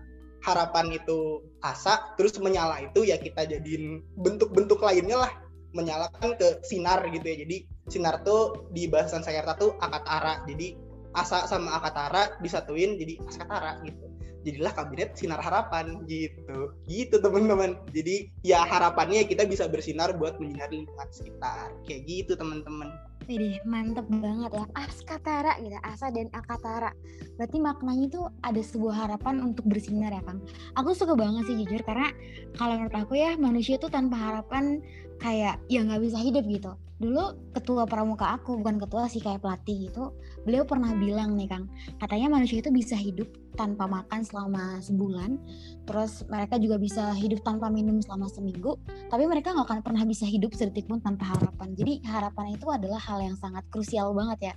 harapan 0.45 0.93
itu 0.93 1.41
asa 1.65 2.13
terus 2.17 2.37
menyala 2.37 2.77
itu 2.85 3.01
ya 3.01 3.17
kita 3.17 3.45
jadiin 3.45 4.01
bentuk-bentuk 4.17 4.81
lainnya 4.81 5.29
lah. 5.29 5.33
Menyalakan 5.75 6.39
ke 6.39 6.65
sinar 6.65 7.05
gitu 7.13 7.25
ya. 7.25 7.37
Jadi 7.45 7.57
sinar 7.93 8.25
tuh 8.25 8.67
di 8.73 8.89
bahasan 8.89 9.21
Sekerta 9.21 9.53
tuh 9.55 9.77
akatara. 9.77 10.41
Jadi 10.49 10.75
asa 11.15 11.47
sama 11.47 11.79
akatara 11.79 12.35
disatuin 12.43 12.99
jadi 12.99 13.15
askatara 13.23 13.79
gitu 13.87 14.04
jadilah 14.45 14.71
kabinet 14.77 15.17
sinar 15.17 15.41
harapan 15.41 16.05
gitu 16.05 16.71
gitu 16.85 17.17
teman-teman 17.17 17.81
jadi 17.89 18.29
ya 18.45 18.61
harapannya 18.61 19.25
kita 19.25 19.49
bisa 19.49 19.65
bersinar 19.65 20.13
buat 20.13 20.37
menyinari 20.37 20.85
lingkungan 20.85 21.09
sekitar 21.09 21.73
kayak 21.89 22.05
gitu 22.05 22.37
teman-teman 22.37 22.93
Widih, 23.25 23.57
mantep 23.65 24.05
banget 24.21 24.53
ya. 24.53 24.65
Askatara 24.77 25.57
gitu, 25.57 25.73
asa 25.81 26.13
dan 26.13 26.29
akatara. 26.29 26.93
Berarti 27.41 27.57
maknanya 27.57 28.05
itu 28.05 28.21
ada 28.45 28.61
sebuah 28.61 28.95
harapan 29.01 29.41
untuk 29.41 29.65
bersinar 29.65 30.13
ya 30.13 30.21
Kang. 30.21 30.45
Aku 30.77 30.93
suka 30.93 31.17
banget 31.17 31.49
sih 31.49 31.57
jujur 31.65 31.81
karena 31.81 32.13
kalau 32.53 32.77
menurut 32.77 32.93
aku 32.93 33.17
ya 33.17 33.33
manusia 33.33 33.81
itu 33.81 33.89
tanpa 33.89 34.13
harapan 34.21 34.77
kayak 35.25 35.57
ya 35.65 35.81
nggak 35.81 36.01
bisa 36.05 36.21
hidup 36.21 36.45
gitu. 36.45 36.77
Dulu 37.01 37.51
ketua 37.57 37.89
pramuka 37.89 38.37
aku 38.37 38.61
bukan 38.61 38.77
ketua 38.77 39.09
sih 39.09 39.19
kayak 39.19 39.41
pelatih 39.41 39.89
gitu 39.89 40.13
beliau 40.45 40.61
pernah 40.63 40.93
bilang 40.93 41.33
nih 41.33 41.49
kang 41.49 41.65
katanya 41.97 42.37
manusia 42.37 42.61
itu 42.61 42.69
bisa 42.69 42.93
hidup 42.93 43.25
tanpa 43.57 43.89
makan 43.89 44.21
selama 44.21 44.77
sebulan 44.77 45.41
terus 45.89 46.21
mereka 46.29 46.61
juga 46.61 46.77
bisa 46.77 47.11
hidup 47.17 47.41
tanpa 47.41 47.67
minum 47.73 47.97
selama 47.97 48.29
seminggu 48.29 48.77
tapi 49.09 49.25
mereka 49.25 49.57
nggak 49.57 49.65
akan 49.65 49.81
pernah 49.81 50.05
bisa 50.05 50.29
hidup 50.29 50.53
sedetik 50.53 50.85
pun 50.85 51.01
tanpa 51.01 51.33
harapan. 51.33 51.73
Jadi 51.73 52.03
harapan 52.05 52.53
itu 52.53 52.67
adalah 52.69 53.01
hal 53.01 53.19
yang 53.25 53.35
sangat 53.37 53.65
krusial 53.73 54.13
banget 54.13 54.53
ya. 54.53 54.55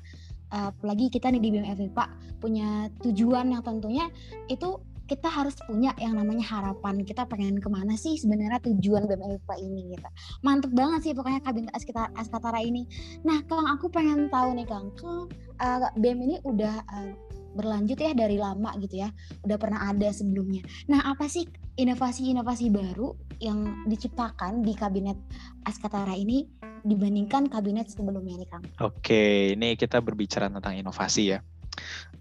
Apalagi 0.48 1.12
kita 1.12 1.28
nih 1.28 1.40
di 1.44 1.48
BMF 1.52 1.92
Pak 1.92 2.40
punya 2.40 2.88
tujuan 3.04 3.52
yang 3.52 3.60
tentunya 3.60 4.08
itu 4.48 4.80
kita 5.08 5.32
harus 5.32 5.56
punya 5.64 5.96
yang 5.96 6.20
namanya 6.20 6.44
harapan. 6.44 7.00
Kita 7.00 7.24
pengen 7.24 7.56
ke 7.56 7.66
mana 7.72 7.96
sih 7.96 8.20
sebenarnya 8.20 8.60
tujuan 8.60 9.08
BEM 9.08 9.40
IPA 9.40 9.54
ini 9.64 9.82
gitu. 9.96 10.08
Mantep 10.44 10.70
banget 10.76 11.00
sih 11.08 11.12
pokoknya 11.16 11.40
Askita, 11.72 12.12
Askatara 12.12 12.60
ini. 12.60 12.84
Nah 13.24 13.40
Kang 13.48 13.64
aku 13.64 13.88
pengen 13.88 14.28
tahu 14.28 14.52
nih 14.52 14.68
Kang. 14.68 14.92
Kang 15.00 15.32
uh, 15.64 15.88
BEM 15.96 16.18
ini 16.28 16.36
udah 16.44 16.84
uh, 16.92 17.10
berlanjut 17.56 17.96
ya 17.96 18.12
dari 18.12 18.36
lama 18.36 18.76
gitu 18.84 19.00
ya. 19.00 19.08
Udah 19.48 19.56
pernah 19.56 19.88
ada 19.88 20.12
sebelumnya. 20.12 20.60
Nah 20.92 21.00
apa 21.08 21.24
sih 21.26 21.48
inovasi-inovasi 21.80 22.68
baru 22.68 23.16
yang 23.40 23.88
diciptakan 23.88 24.60
di 24.60 24.76
kabinet 24.76 25.16
Askatara 25.64 26.12
ini 26.12 26.44
dibandingkan 26.84 27.48
kabinet 27.48 27.88
sebelumnya 27.88 28.36
nih 28.44 28.48
Kang? 28.52 28.64
Oke 28.84 29.56
ini 29.56 29.72
kita 29.74 30.04
berbicara 30.04 30.52
tentang 30.52 30.76
inovasi 30.76 31.32
ya. 31.32 31.40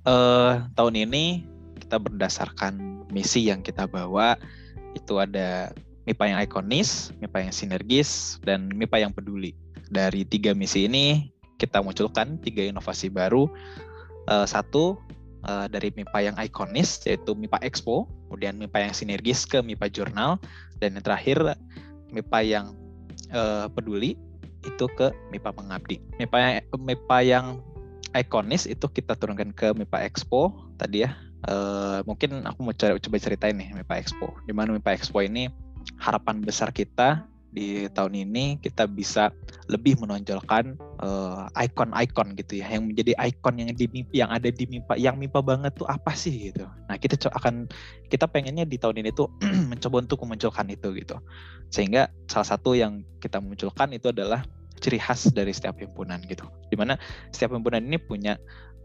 Uh, 0.07 0.63
tahun 0.77 1.09
ini 1.09 1.56
kita 1.87 2.03
berdasarkan 2.03 3.07
misi 3.15 3.47
yang 3.47 3.63
kita 3.63 3.87
bawa 3.87 4.35
itu 4.91 5.23
ada 5.23 5.71
MIPA 6.03 6.35
yang 6.35 6.39
ikonis, 6.43 7.15
MIPA 7.23 7.47
yang 7.47 7.53
sinergis, 7.55 8.39
dan 8.43 8.67
MIPA 8.75 9.07
yang 9.07 9.11
peduli. 9.15 9.55
Dari 9.87 10.27
tiga 10.27 10.51
misi 10.51 10.83
ini 10.83 11.31
kita 11.55 11.79
munculkan 11.79 12.43
tiga 12.43 12.67
inovasi 12.67 13.07
baru. 13.07 13.47
Uh, 14.27 14.43
satu 14.43 14.99
uh, 15.47 15.71
dari 15.71 15.95
MIPA 15.95 16.31
yang 16.31 16.35
ikonis 16.35 16.99
yaitu 17.07 17.31
MIPA 17.31 17.63
Expo, 17.63 18.07
kemudian 18.27 18.59
MIPA 18.59 18.91
yang 18.91 18.93
sinergis 18.95 19.47
ke 19.47 19.63
MIPA 19.63 19.87
Jurnal, 19.87 20.43
dan 20.83 20.99
yang 20.99 21.03
terakhir 21.07 21.55
MIPA 22.11 22.39
yang 22.43 22.65
uh, 23.31 23.71
peduli 23.71 24.19
itu 24.67 24.85
ke 24.99 25.15
MIPA 25.31 25.55
Mengabdi. 25.55 26.03
MIPA 26.19 26.67
MIPA 26.75 27.17
yang 27.23 27.45
ikonis 28.15 28.67
itu 28.67 28.87
kita 28.91 29.15
turunkan 29.15 29.55
ke 29.55 29.71
MIPA 29.71 30.07
Expo 30.07 30.55
tadi 30.79 31.03
ya 31.07 31.11
Uh, 31.47 32.03
mungkin 32.03 32.43
aku 32.43 32.59
mau 32.59 32.75
coba, 32.75 33.17
ceritain 33.17 33.55
nih 33.55 33.71
MIPA 33.71 34.03
Expo. 34.03 34.35
Di 34.43 34.51
mana 34.51 34.75
MIPA 34.75 34.99
Expo 34.99 35.23
ini 35.23 35.47
harapan 35.97 36.43
besar 36.43 36.75
kita 36.75 37.23
di 37.47 37.87
tahun 37.89 38.27
ini 38.27 38.59
kita 38.59 38.85
bisa 38.85 39.31
lebih 39.71 39.97
menonjolkan 40.03 40.75
uh, 40.99 41.47
ikon-ikon 41.55 42.35
gitu 42.35 42.59
ya 42.59 42.75
yang 42.75 42.91
menjadi 42.91 43.15
ikon 43.17 43.55
yang 43.57 43.71
di 43.71 43.87
yang 44.11 44.29
ada 44.29 44.51
di 44.51 44.67
MIPA 44.67 44.93
yang 44.99 45.15
MIPA 45.15 45.39
banget 45.41 45.71
tuh 45.79 45.87
apa 45.87 46.11
sih 46.13 46.51
gitu. 46.51 46.67
Nah, 46.67 46.99
kita 46.99 47.31
akan 47.31 47.71
kita 48.11 48.27
pengennya 48.27 48.67
di 48.67 48.75
tahun 48.75 49.01
ini 49.01 49.15
tuh 49.15 49.31
mencoba 49.71 50.03
untuk 50.03 50.19
memunculkan 50.27 50.67
itu 50.67 50.91
gitu. 50.99 51.17
Sehingga 51.71 52.11
salah 52.27 52.47
satu 52.47 52.75
yang 52.75 53.01
kita 53.23 53.39
munculkan 53.39 53.95
itu 53.95 54.11
adalah 54.11 54.43
ciri 54.77 55.01
khas 55.01 55.31
dari 55.33 55.55
setiap 55.55 55.79
himpunan 55.79 56.21
gitu. 56.27 56.45
Di 56.69 56.75
mana 56.77 56.99
setiap 57.33 57.55
himpunan 57.55 57.81
ini 57.81 57.97
punya 57.97 58.37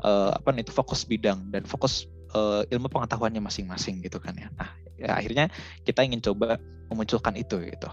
uh, 0.06 0.32
apa 0.32 0.48
nih 0.54 0.64
itu 0.64 0.72
fokus 0.72 1.04
bidang 1.04 1.52
dan 1.52 1.68
fokus 1.68 2.08
uh, 2.32 2.62
ilmu 2.68 2.88
pengetahuannya 2.88 3.40
masing-masing 3.44 4.00
gitu 4.04 4.18
kan 4.18 4.34
ya. 4.36 4.48
Nah, 4.56 4.70
ya, 4.98 5.10
akhirnya 5.16 5.48
kita 5.86 6.04
ingin 6.04 6.20
coba 6.20 6.58
memunculkan 6.92 7.36
itu 7.36 7.60
gitu. 7.62 7.88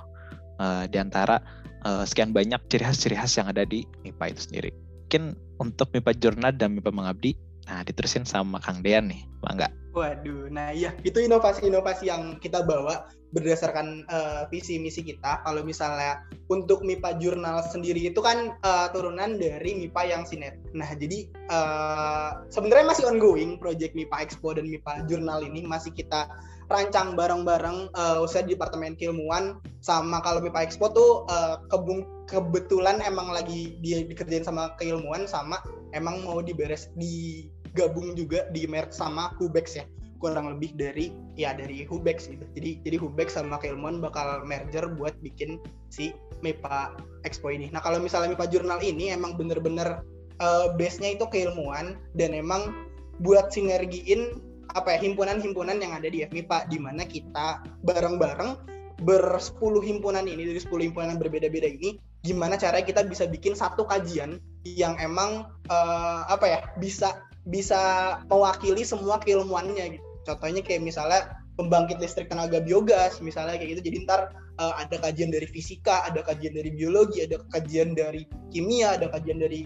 Uh, 0.60 0.84
di 0.92 1.00
antara 1.00 1.40
uh, 1.88 2.04
sekian 2.04 2.36
banyak 2.36 2.60
ciri 2.68 2.84
khas-ciri 2.84 3.16
khas 3.16 3.40
yang 3.40 3.48
ada 3.48 3.64
di 3.64 3.88
MIPA 4.04 4.26
itu 4.36 4.42
sendiri. 4.44 4.70
Mungkin 5.08 5.24
untuk 5.60 5.88
MIPA 5.96 6.12
Jurnal 6.20 6.54
dan 6.56 6.76
MIPA 6.76 6.92
Mengabdi, 6.92 7.32
nah 7.68 7.82
diterusin 7.84 8.28
sama 8.28 8.60
Kang 8.60 8.84
Dean 8.84 9.08
nih, 9.08 9.24
Bangga. 9.40 9.72
Waduh, 9.96 10.54
nah 10.54 10.70
iya 10.70 10.94
itu 11.02 11.18
inovasi-inovasi 11.18 12.14
yang 12.14 12.38
kita 12.38 12.62
bawa 12.62 13.10
berdasarkan 13.30 14.10
uh, 14.10 14.42
visi 14.50 14.82
misi 14.82 15.06
kita. 15.06 15.46
Kalau 15.46 15.62
misalnya 15.62 16.26
untuk 16.50 16.82
MIPA 16.82 17.22
jurnal 17.22 17.62
sendiri 17.62 18.10
itu 18.10 18.20
kan 18.20 18.58
uh, 18.66 18.88
turunan 18.90 19.38
dari 19.38 19.78
MIPA 19.78 20.02
yang 20.10 20.24
sinet. 20.26 20.58
Nah 20.74 20.90
jadi 20.98 21.30
uh, 21.54 22.42
sebenarnya 22.50 22.90
masih 22.90 23.06
ongoing 23.06 23.62
project 23.62 23.94
MIPA 23.94 24.26
Expo 24.26 24.58
dan 24.58 24.66
MIPA 24.66 25.06
jurnal 25.06 25.46
ini 25.46 25.62
masih 25.66 25.94
kita 25.94 26.26
rancang 26.70 27.18
bareng-bareng 27.18 27.90
uh, 27.98 28.22
usaha 28.22 28.46
Departemen 28.46 28.94
Keilmuan 28.94 29.58
sama 29.82 30.22
kalau 30.22 30.42
MIPA 30.42 30.70
Expo 30.70 30.90
tuh 30.94 31.26
uh, 31.30 31.62
kebung 31.70 32.06
kebetulan 32.30 33.02
emang 33.02 33.34
lagi 33.34 33.78
dia 33.82 34.06
dikerjain 34.06 34.46
sama 34.46 34.78
keilmuan 34.78 35.26
sama 35.26 35.58
emang 35.98 36.22
mau 36.22 36.46
diberes 36.46 36.94
di 36.94 37.50
gabung 37.74 38.14
juga 38.14 38.46
di 38.54 38.70
merek 38.70 38.94
sama 38.94 39.34
Hubex 39.42 39.82
ya 39.82 39.86
kurang 40.20 40.52
lebih 40.52 40.76
dari 40.76 41.16
ya 41.40 41.56
dari 41.56 41.88
Hubex 41.88 42.28
gitu. 42.28 42.46
Jadi 42.54 42.84
jadi 42.84 42.98
Hubex 43.00 43.40
sama 43.40 43.58
keilmuan 43.58 44.04
bakal 44.04 44.44
merger 44.44 44.92
buat 45.00 45.16
bikin 45.24 45.58
si 45.90 46.12
MIPA 46.44 47.00
Expo 47.24 47.50
ini. 47.50 47.72
Nah 47.72 47.80
kalau 47.80 47.98
misalnya 48.04 48.36
MIPA 48.36 48.48
Jurnal 48.52 48.80
ini 48.84 49.16
emang 49.16 49.40
bener-bener 49.40 50.04
uh, 50.44 50.76
base-nya 50.76 51.16
itu 51.16 51.26
keilmuan 51.32 51.96
dan 52.16 52.36
emang 52.36 52.76
buat 53.24 53.52
sinergiin 53.52 54.40
apa 54.78 54.96
ya 54.96 55.00
himpunan-himpunan 55.02 55.82
yang 55.82 55.98
ada 55.98 56.08
di 56.08 56.22
FMIPA 56.24 56.70
di 56.70 56.78
mana 56.78 57.02
kita 57.08 57.66
bareng-bareng 57.82 58.70
bersepuluh 59.02 59.82
himpunan 59.82 60.28
ini 60.28 60.46
dari 60.46 60.60
sepuluh 60.60 60.86
himpunan 60.86 61.16
berbeda-beda 61.16 61.66
ini 61.66 61.98
gimana 62.22 62.60
caranya 62.60 62.84
kita 62.84 63.02
bisa 63.08 63.24
bikin 63.26 63.56
satu 63.56 63.88
kajian 63.88 64.44
yang 64.68 65.00
emang 65.00 65.48
uh, 65.72 66.28
apa 66.28 66.46
ya 66.46 66.60
bisa 66.78 67.24
bisa 67.48 67.80
mewakili 68.28 68.84
semua 68.84 69.18
keilmuannya 69.24 69.98
gitu. 69.98 70.09
Contohnya 70.30 70.62
kayak 70.62 70.86
misalnya 70.86 71.42
pembangkit 71.58 71.98
listrik 71.98 72.30
tenaga 72.30 72.62
biogas 72.62 73.18
misalnya 73.20 73.58
kayak 73.58 73.82
gitu. 73.82 73.90
Jadi 73.90 73.98
ntar 74.06 74.30
uh, 74.62 74.78
ada 74.78 75.02
kajian 75.02 75.34
dari 75.34 75.50
fisika, 75.50 76.06
ada 76.06 76.22
kajian 76.22 76.54
dari 76.54 76.70
biologi, 76.70 77.26
ada 77.26 77.42
kajian 77.50 77.98
dari 77.98 78.30
kimia, 78.54 79.02
ada 79.02 79.10
kajian 79.10 79.42
dari 79.42 79.66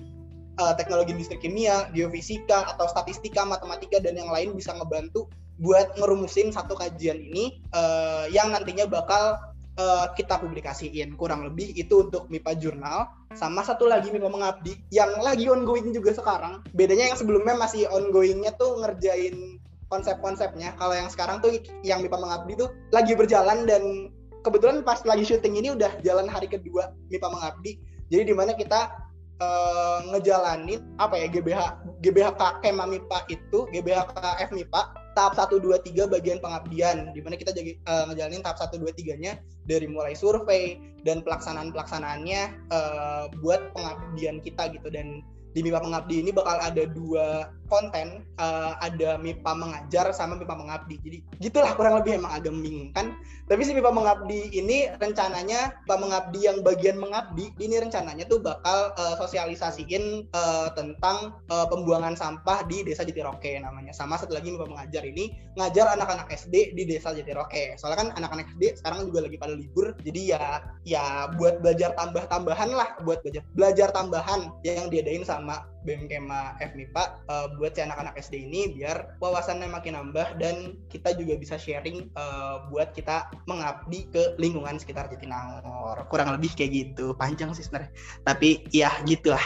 uh, 0.64 0.74
teknologi 0.80 1.12
industri 1.14 1.38
kimia, 1.44 1.92
geofisika 1.92 2.72
atau 2.72 2.88
statistika, 2.88 3.44
matematika 3.44 4.00
dan 4.00 4.16
yang 4.16 4.32
lain 4.32 4.56
bisa 4.56 4.72
ngebantu 4.72 5.28
buat 5.62 5.94
ngerumusin 6.02 6.50
satu 6.50 6.74
kajian 6.74 7.20
ini 7.20 7.62
uh, 7.78 8.26
yang 8.34 8.50
nantinya 8.50 8.90
bakal 8.90 9.38
uh, 9.78 10.10
kita 10.18 10.42
publikasiin. 10.42 11.14
Kurang 11.14 11.46
lebih 11.46 11.78
itu 11.78 12.10
untuk 12.10 12.26
MIPA 12.30 12.58
Jurnal. 12.58 13.06
Sama 13.38 13.62
satu 13.66 13.90
lagi 13.90 14.10
MIPA 14.10 14.30
Mengabdi 14.30 14.74
yang 14.90 15.14
lagi 15.22 15.50
ongoing 15.50 15.94
juga 15.94 16.14
sekarang. 16.14 16.66
Bedanya 16.74 17.14
yang 17.14 17.18
sebelumnya 17.18 17.54
masih 17.58 17.86
ongoingnya 17.90 18.54
tuh 18.58 18.82
ngerjain 18.82 19.62
konsep-konsepnya. 19.94 20.74
Kalau 20.82 20.98
yang 20.98 21.14
sekarang 21.14 21.38
tuh 21.38 21.54
yang 21.86 22.02
MIPA 22.02 22.18
Mengabdi 22.18 22.54
tuh 22.58 22.74
lagi 22.90 23.14
berjalan 23.14 23.70
dan 23.70 24.10
kebetulan 24.42 24.82
pas 24.82 25.06
lagi 25.06 25.22
syuting 25.22 25.62
ini 25.62 25.78
udah 25.78 26.02
jalan 26.02 26.26
hari 26.26 26.50
kedua 26.50 26.90
MIPA 27.14 27.30
Mengabdi. 27.30 27.78
Jadi 28.10 28.34
di 28.34 28.36
mana 28.36 28.58
kita 28.58 28.90
uh, 29.38 30.00
ngejalanin 30.10 30.82
apa 30.98 31.16
ya 31.22 31.28
GBH 31.30 31.62
GBHK 32.02 32.42
Kema 32.66 32.90
MIPA 32.90 33.20
itu 33.30 33.70
GBHK 33.70 34.18
F 34.42 34.50
MIPA 34.50 34.82
tahap 35.14 35.38
1 35.38 35.62
2 35.62 35.94
3 35.94 36.10
bagian 36.10 36.42
pengabdian 36.42 37.14
di 37.14 37.22
mana 37.22 37.38
kita 37.38 37.54
jadi 37.54 37.78
uh, 37.86 38.10
ngejalanin 38.10 38.42
tahap 38.42 38.58
1 38.66 38.82
2 38.82 38.90
3-nya 38.98 39.38
dari 39.70 39.86
mulai 39.86 40.18
survei 40.18 40.82
dan 41.06 41.22
pelaksanaan-pelaksanaannya 41.22 42.42
uh, 42.74 43.30
buat 43.40 43.72
pengabdian 43.78 44.42
kita 44.42 44.74
gitu 44.74 44.90
dan 44.90 45.22
di 45.54 45.62
MIPA 45.62 45.80
Mengabdi 45.86 46.16
ini 46.26 46.30
bakal 46.34 46.58
ada 46.60 46.84
dua 46.90 47.54
konten 47.74 48.22
uh, 48.38 48.78
ada 48.78 49.18
MIPA 49.18 49.52
mengajar 49.58 50.06
sama 50.14 50.38
MIPA 50.38 50.54
mengabdi. 50.54 50.96
Jadi 51.02 51.18
gitulah 51.42 51.74
kurang 51.74 51.98
lebih 51.98 52.22
emang 52.22 52.38
agak 52.38 52.54
membingungkan. 52.54 53.18
Tapi 53.50 53.62
si 53.66 53.74
MIPA 53.74 53.92
mengabdi 53.92 54.54
ini 54.54 54.94
rencananya 55.02 55.74
MIPA 55.90 55.98
mengabdi 55.98 56.40
yang 56.46 56.58
bagian 56.62 57.02
mengabdi 57.02 57.50
ini 57.58 57.82
rencananya 57.82 58.30
tuh 58.30 58.46
bakal 58.46 58.94
uh, 58.94 59.16
sosialisasiin 59.18 60.30
uh, 60.32 60.70
tentang 60.78 61.42
uh, 61.50 61.66
pembuangan 61.66 62.14
sampah 62.14 62.62
di 62.70 62.86
Desa 62.86 63.02
Jatiroke 63.02 63.58
namanya. 63.58 63.90
Sama 63.90 64.22
satu 64.22 64.38
lagi 64.38 64.54
MIPA 64.54 64.70
mengajar 64.70 65.04
ini 65.04 65.34
ngajar 65.58 65.98
anak-anak 65.98 66.30
SD 66.30 66.78
di 66.78 66.84
Desa 66.86 67.10
Jatiroke. 67.18 67.74
Soalnya 67.82 67.98
kan 68.06 68.10
anak-anak 68.22 68.54
SD 68.54 68.80
sekarang 68.80 69.10
juga 69.10 69.26
lagi 69.26 69.38
pada 69.42 69.58
libur. 69.58 69.98
Jadi 70.06 70.30
ya 70.30 70.62
ya 70.86 71.32
buat 71.42 71.58
belajar 71.66 71.98
tambah-tambahan 71.98 72.70
lah, 72.70 72.90
buat 73.02 73.26
belajar 73.26 73.42
belajar 73.58 73.88
tambahan 73.90 74.54
yang 74.62 74.88
diadain 74.94 75.26
sama 75.26 75.43
BMKMA 75.84 76.58
FMIPA 76.64 77.04
uh, 77.28 77.48
buat 77.60 77.76
si 77.76 77.84
anak-anak 77.84 78.16
SD 78.16 78.48
ini 78.48 78.62
biar 78.80 79.20
wawasannya 79.20 79.68
makin 79.68 80.00
nambah 80.00 80.40
dan 80.40 80.80
kita 80.88 81.12
juga 81.20 81.36
bisa 81.36 81.60
sharing 81.60 82.08
uh, 82.16 82.68
buat 82.72 82.96
kita 82.96 83.28
mengabdi 83.46 84.08
ke 84.10 84.40
lingkungan 84.40 84.80
sekitar 84.80 85.12
Jatinangor. 85.12 86.00
Kurang 86.08 86.32
lebih 86.32 86.56
kayak 86.56 86.72
gitu. 86.72 87.12
Panjang 87.20 87.52
sih 87.52 87.68
sebenarnya. 87.68 87.92
Tapi 88.24 88.64
ya 88.72 88.92
gitulah. 89.04 89.44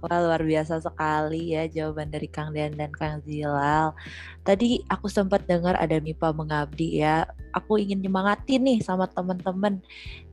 Wah 0.00 0.16
luar 0.16 0.40
biasa 0.40 0.80
sekali 0.80 1.52
ya 1.52 1.68
jawaban 1.68 2.08
dari 2.08 2.24
Kang 2.24 2.56
Dian 2.56 2.72
dan 2.72 2.88
Kang 2.88 3.20
Zilal. 3.20 3.92
Tadi 4.48 4.80
aku 4.88 5.12
sempat 5.12 5.44
dengar 5.44 5.76
ada 5.76 6.00
MIPA 6.00 6.32
mengabdi 6.32 7.04
ya. 7.04 7.28
Aku 7.52 7.76
ingin 7.76 8.00
nyemangatin 8.00 8.64
nih 8.64 8.80
sama 8.80 9.04
teman-teman 9.12 9.84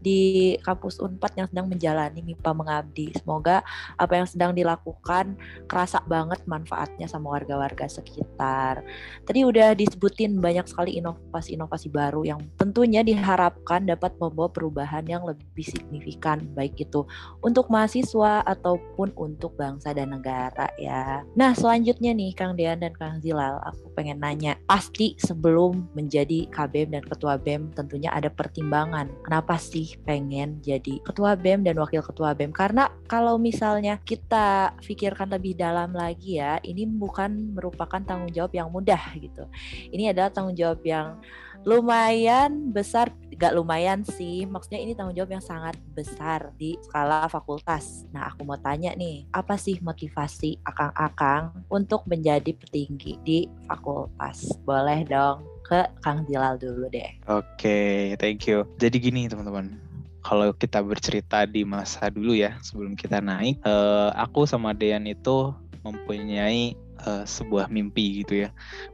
di 0.08 0.56
kampus 0.64 1.04
Unpad 1.04 1.36
yang 1.36 1.48
sedang 1.52 1.68
menjalani 1.68 2.24
MIPA 2.24 2.52
mengabdi. 2.56 3.12
Semoga 3.20 3.60
apa 4.00 4.14
yang 4.16 4.28
sedang 4.28 4.56
dilakukan 4.56 5.36
kerasa 5.68 6.00
banget 6.08 6.40
manfaatnya 6.48 7.12
sama 7.12 7.36
warga-warga 7.36 7.92
sekitar. 7.92 8.88
Tadi 9.28 9.44
udah 9.44 9.76
disebutin 9.76 10.40
banyak 10.40 10.64
sekali 10.64 10.96
inovasi-inovasi 10.96 11.92
baru 11.92 12.24
yang 12.24 12.40
tentunya 12.56 13.04
diharapkan 13.04 13.84
dapat 13.84 14.16
membawa 14.16 14.48
perubahan 14.48 15.04
yang 15.04 15.28
lebih 15.28 15.68
signifikan 15.68 16.48
baik 16.56 16.80
itu 16.80 17.04
untuk 17.44 17.68
mahasiswa 17.68 18.48
ataupun 18.48 19.12
untuk 19.20 19.60
bangsa 19.60 19.92
dan 19.92 20.16
negara 20.16 20.72
ya. 20.80 21.26
Nah, 21.36 21.52
selanjutnya 21.52 22.16
nih 22.16 22.32
Kang 22.32 22.56
Dian 22.56 22.80
dan 22.80 22.96
Kang 22.96 23.20
Zilal, 23.20 23.60
aku 23.66 23.92
pengen 23.98 24.24
nanya. 24.24 24.56
Pasti 24.70 25.18
sebelum 25.20 25.92
menjadi 25.98 26.48
KBM 26.54 26.94
dan 26.94 27.04
Ketua 27.04 27.36
BEM 27.42 27.74
tentunya 27.74 28.14
ada 28.14 28.30
pertimbangan. 28.30 29.10
Kenapa 29.26 29.58
sih 29.58 29.97
pengen 30.06 30.62
jadi 30.62 31.00
ketua 31.01 31.34
BEM 31.34 31.66
dan 31.66 31.75
wakil 31.80 32.04
ketua 32.04 32.36
BEM 32.38 32.54
karena 32.54 32.92
kalau 33.08 33.39
misalnya 33.39 34.00
kita 34.04 34.75
pikirkan 34.84 35.32
lebih 35.32 35.58
dalam 35.58 35.96
lagi 35.96 36.39
ya 36.39 36.60
ini 36.62 36.86
bukan 36.86 37.56
merupakan 37.56 38.00
tanggung 38.04 38.32
jawab 38.32 38.54
yang 38.54 38.70
mudah 38.70 39.01
gitu. 39.18 39.48
Ini 39.89 40.12
adalah 40.13 40.30
tanggung 40.30 40.56
jawab 40.58 40.84
yang 40.84 41.18
lumayan 41.66 42.72
besar. 42.72 43.10
Gak 43.38 43.54
lumayan 43.54 44.01
sih 44.01 44.50
maksudnya 44.50 44.82
ini 44.82 44.98
tanggung 44.98 45.13
jawab 45.13 45.38
yang 45.38 45.46
sangat 45.46 45.77
besar 45.94 46.50
di 46.58 46.74
skala 46.82 47.30
fakultas. 47.30 48.10
Nah 48.10 48.34
aku 48.34 48.42
mau 48.42 48.58
tanya 48.58 48.98
nih 48.98 49.30
apa 49.30 49.62
sih 49.62 49.77
motivasi 49.77 50.66
akang-akang 50.66 51.54
untuk 51.69 52.02
menjadi 52.10 52.50
petinggi 52.58 53.21
di 53.21 53.39
fakultas? 53.69 54.58
Boleh 54.65 55.06
dong 55.06 55.45
ke 55.67 55.84
Kang 56.00 56.24
Dilal 56.24 56.56
dulu 56.56 56.88
deh. 56.88 57.12
Oke, 57.28 57.43
okay, 57.60 57.95
thank 58.15 58.48
you. 58.48 58.63
Jadi 58.80 59.04
gini 59.04 59.28
teman-teman, 59.28 59.76
kalau 60.25 60.51
kita 60.56 60.84
bercerita 60.84 61.45
di 61.47 61.63
masa 61.63 62.10
dulu 62.12 62.36
ya 62.36 62.58
sebelum 62.62 62.97
kita 62.97 63.21
naik, 63.23 63.62
uh, 63.63 64.12
aku 64.17 64.45
sama 64.49 64.73
Dean 64.75 65.06
itu 65.08 65.53
mempunyai 65.86 66.75
uh, 67.06 67.23
sebuah 67.23 67.71
mimpi 67.71 68.25
gitu 68.25 68.47
ya, 68.47 68.49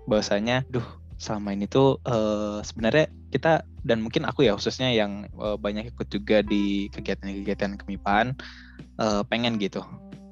bahwasanya, 0.06 0.68
duh 0.70 0.86
selama 1.24 1.56
ini 1.56 1.72
tuh 1.72 2.04
uh, 2.04 2.60
sebenarnya 2.60 3.08
kita 3.32 3.64
dan 3.88 4.04
mungkin 4.04 4.28
aku 4.28 4.44
ya 4.44 4.60
khususnya 4.60 4.92
yang 4.92 5.32
uh, 5.40 5.56
banyak 5.56 5.88
ikut 5.96 6.12
juga 6.12 6.44
di 6.44 6.92
kegiatan-kegiatan 6.92 7.80
kemipaan 7.80 8.36
uh, 9.00 9.24
pengen 9.24 9.56
gitu 9.56 9.80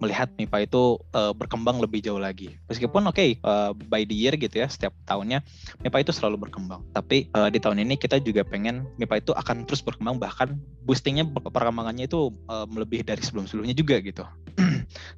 melihat 0.02 0.34
MIPA 0.36 0.66
itu 0.66 0.98
uh, 1.14 1.32
berkembang 1.38 1.78
lebih 1.78 2.02
jauh 2.02 2.18
lagi. 2.18 2.58
Meskipun 2.66 3.06
oke 3.06 3.16
okay, 3.16 3.38
uh, 3.46 3.72
by 3.88 4.02
the 4.02 4.18
year 4.18 4.34
gitu 4.34 4.66
ya 4.66 4.68
setiap 4.68 4.98
tahunnya 5.06 5.46
MIPA 5.86 6.10
itu 6.10 6.12
selalu 6.12 6.50
berkembang. 6.50 6.82
Tapi 6.92 7.30
uh, 7.38 7.48
di 7.54 7.62
tahun 7.62 7.86
ini 7.86 8.02
kita 8.02 8.18
juga 8.20 8.42
pengen 8.42 8.90
MIPA 8.98 9.22
itu 9.22 9.32
akan 9.38 9.70
terus 9.70 9.86
berkembang 9.86 10.18
bahkan 10.18 10.58
boostingnya 10.84 11.24
perkembangannya 11.30 12.10
itu 12.10 12.34
uh, 12.50 12.66
melebihi 12.66 13.06
dari 13.06 13.22
sebelum-sebelumnya 13.22 13.78
juga 13.78 14.02
gitu. 14.02 14.26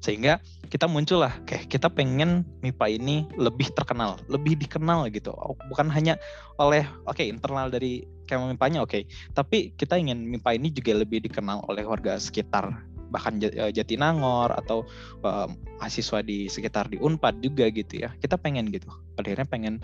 Sehingga 0.04 0.38
kita 0.68 0.84
muncul 0.84 1.24
lah 1.24 1.32
kayak 1.48 1.72
kita 1.72 1.88
pengen 1.88 2.44
MIPA 2.60 2.86
ini 3.00 3.24
lebih 3.40 3.72
terkenal, 3.72 4.20
lebih 4.28 4.60
dikenal 4.60 5.08
gitu. 5.08 5.32
Bukan 5.72 5.88
hanya 5.88 6.20
oleh 6.60 6.84
oke 7.08 7.16
okay, 7.18 7.32
internal 7.32 7.72
dari 7.72 8.04
kayak 8.28 8.56
MIPA-nya 8.56 8.80
oke, 8.80 8.90
okay. 8.90 9.02
tapi 9.36 9.72
kita 9.76 10.00
ingin 10.00 10.24
MIPA 10.24 10.56
ini 10.56 10.68
juga 10.72 10.92
lebih 10.96 11.24
dikenal 11.28 11.68
oleh 11.68 11.84
warga 11.84 12.16
sekitar 12.16 12.93
bahkan 13.14 13.38
eh, 13.38 13.70
Jatinangor 13.70 14.50
atau 14.50 14.82
uh, 15.22 15.46
mahasiswa 15.78 16.18
di 16.26 16.50
sekitar 16.50 16.90
di 16.90 16.98
Unpad 16.98 17.38
juga 17.38 17.70
gitu 17.70 18.02
ya. 18.02 18.10
Kita 18.18 18.34
pengen 18.34 18.74
gitu. 18.74 18.90
Akhirnya 19.14 19.46
pengen 19.46 19.78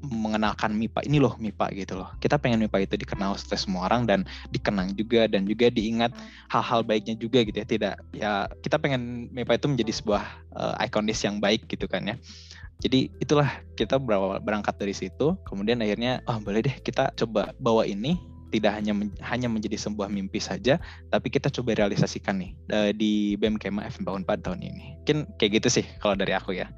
mengenalkan 0.00 0.72
MIPA 0.72 1.04
ini 1.04 1.20
loh 1.20 1.36
MIPA 1.36 1.66
gitu 1.84 2.00
loh. 2.00 2.08
Kita 2.24 2.40
pengen 2.40 2.64
MIPA 2.64 2.88
itu 2.88 2.96
dikenal 2.96 3.36
oleh 3.36 3.60
semua 3.60 3.84
orang 3.92 4.08
dan 4.08 4.24
dikenang 4.48 4.96
juga 4.96 5.28
dan 5.28 5.44
juga 5.44 5.68
diingat 5.68 6.16
hal-hal 6.48 6.80
baiknya 6.80 7.20
juga 7.20 7.44
gitu 7.44 7.60
ya. 7.60 7.66
Tidak 7.68 7.94
ya 8.16 8.32
kita 8.64 8.80
pengen 8.80 9.28
MIPA 9.36 9.60
itu 9.60 9.66
menjadi 9.68 9.92
sebuah 9.92 10.24
uh, 10.56 10.74
ikonis 10.80 11.20
yang 11.20 11.36
baik 11.36 11.68
gitu 11.68 11.84
kan 11.84 12.08
ya. 12.08 12.16
Jadi 12.82 13.12
itulah 13.22 13.48
kita 13.78 14.00
berangkat 14.42 14.74
dari 14.80 14.96
situ. 14.96 15.36
Kemudian 15.44 15.78
akhirnya 15.84 16.24
oh 16.24 16.40
boleh 16.40 16.64
deh 16.64 16.76
kita 16.80 17.12
coba 17.14 17.52
bawa 17.60 17.84
ini 17.86 18.33
tidak 18.54 18.78
hanya 18.78 18.94
hanya 19.26 19.50
menjadi 19.50 19.74
sebuah 19.74 20.06
mimpi 20.06 20.38
saja, 20.38 20.78
tapi 21.10 21.26
kita 21.26 21.50
coba 21.50 21.74
realisasikan 21.74 22.38
nih 22.38 22.54
uh, 22.70 22.90
di 22.94 23.34
BEM 23.34 23.58
Kema 23.58 23.90
FM 23.90 24.22
4 24.22 24.46
tahun 24.46 24.62
ini. 24.62 25.02
Mungkin 25.02 25.18
kayak 25.42 25.58
gitu 25.58 25.82
sih 25.82 25.84
kalau 25.98 26.14
dari 26.14 26.30
aku 26.38 26.54
ya. 26.54 26.70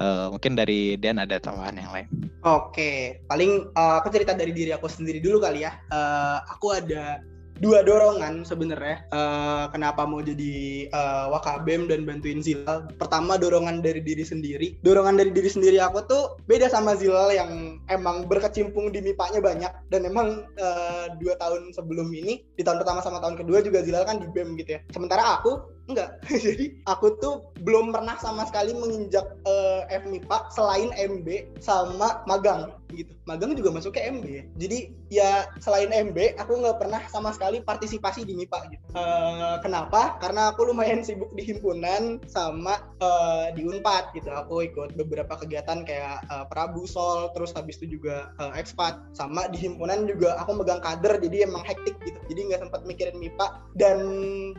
Uh, 0.00 0.32
mungkin 0.32 0.56
dari 0.56 0.96
Dan 0.96 1.20
ada 1.20 1.36
tambahan 1.36 1.76
yang 1.76 1.92
lain. 1.92 2.08
Oke, 2.40 3.20
paling 3.28 3.68
uh, 3.76 4.00
aku 4.00 4.08
cerita 4.08 4.32
dari 4.32 4.48
diri 4.50 4.72
aku 4.72 4.88
sendiri 4.88 5.20
dulu 5.20 5.44
kali 5.44 5.62
ya. 5.68 5.76
Uh, 5.92 6.40
aku 6.48 6.72
ada 6.72 7.20
dua 7.60 7.84
dorongan 7.84 8.42
sebenarnya 8.42 9.04
uh, 9.12 9.68
kenapa 9.68 10.08
mau 10.08 10.24
jadi 10.24 10.88
uh, 10.90 11.28
wakabem 11.36 11.86
dan 11.86 12.08
bantuin 12.08 12.40
Zilal. 12.40 12.88
Pertama 12.96 13.36
dorongan 13.36 13.84
dari 13.84 14.00
diri 14.00 14.24
sendiri. 14.24 14.80
Dorongan 14.80 15.20
dari 15.20 15.30
diri 15.30 15.52
sendiri 15.52 15.76
aku 15.76 16.08
tuh 16.08 16.40
beda 16.48 16.72
sama 16.72 16.96
Zilal 16.96 17.36
yang 17.36 17.78
emang 17.92 18.24
berkecimpung 18.26 18.88
di 18.88 19.04
MIPA-nya 19.04 19.40
banyak 19.44 19.72
dan 19.92 20.00
emang 20.08 20.48
uh, 20.56 21.06
dua 21.20 21.36
tahun 21.36 21.70
sebelum 21.76 22.08
ini 22.16 22.40
di 22.56 22.64
tahun 22.64 22.80
pertama 22.80 23.04
sama 23.04 23.20
tahun 23.20 23.36
kedua 23.36 23.60
juga 23.60 23.84
Zilal 23.84 24.08
kan 24.08 24.18
di 24.18 24.26
BEM 24.32 24.56
gitu 24.56 24.76
ya. 24.76 24.80
Sementara 24.90 25.38
aku 25.38 25.60
enggak. 25.92 26.10
jadi 26.44 26.64
aku 26.86 27.18
tuh 27.20 27.50
belum 27.60 27.92
pernah 27.92 28.16
sama 28.18 28.46
sekali 28.48 28.72
menginjak 28.72 29.26
uh, 29.44 29.84
FMIPA 29.90 30.38
selain 30.54 30.90
MB 30.96 31.58
sama 31.60 32.24
magang 32.24 32.72
gitu. 32.94 33.12
Magang 33.26 33.54
juga 33.54 33.70
masuk 33.74 33.94
ke 33.94 34.00
MB. 34.10 34.26
Jadi 34.58 34.90
ya 35.10 35.46
selain 35.62 35.90
MB 35.90 36.38
aku 36.38 36.62
nggak 36.62 36.78
pernah 36.78 37.02
sama 37.10 37.30
sekali 37.34 37.62
partisipasi 37.62 38.26
di 38.26 38.34
MIPA 38.34 38.58
gitu. 38.74 38.84
Uh, 38.94 39.58
kenapa? 39.62 40.18
Karena 40.18 40.50
aku 40.54 40.70
lumayan 40.70 41.02
sibuk 41.02 41.30
di 41.34 41.46
himpunan 41.46 42.18
sama 42.26 42.82
uh, 43.02 43.50
di 43.54 43.66
Unpad 43.66 44.14
gitu. 44.14 44.30
Aku 44.30 44.62
ikut 44.66 44.94
beberapa 44.98 45.38
kegiatan 45.38 45.86
kayak 45.86 46.26
uh, 46.30 46.44
Prabu 46.50 46.86
Sol, 46.86 47.30
terus 47.34 47.54
habis 47.54 47.78
itu 47.82 47.98
juga 47.98 48.34
uh, 48.42 48.54
ekspat. 48.54 48.98
Sama 49.14 49.46
di 49.50 49.58
himpunan 49.58 50.06
juga 50.06 50.38
aku 50.42 50.58
megang 50.58 50.82
kader 50.82 51.22
jadi 51.22 51.46
emang 51.46 51.62
hektik 51.66 51.96
gitu. 52.02 52.18
Jadi 52.30 52.40
nggak 52.50 52.60
sempat 52.68 52.82
mikirin 52.86 53.18
MIPA 53.18 53.46
dan 53.78 53.98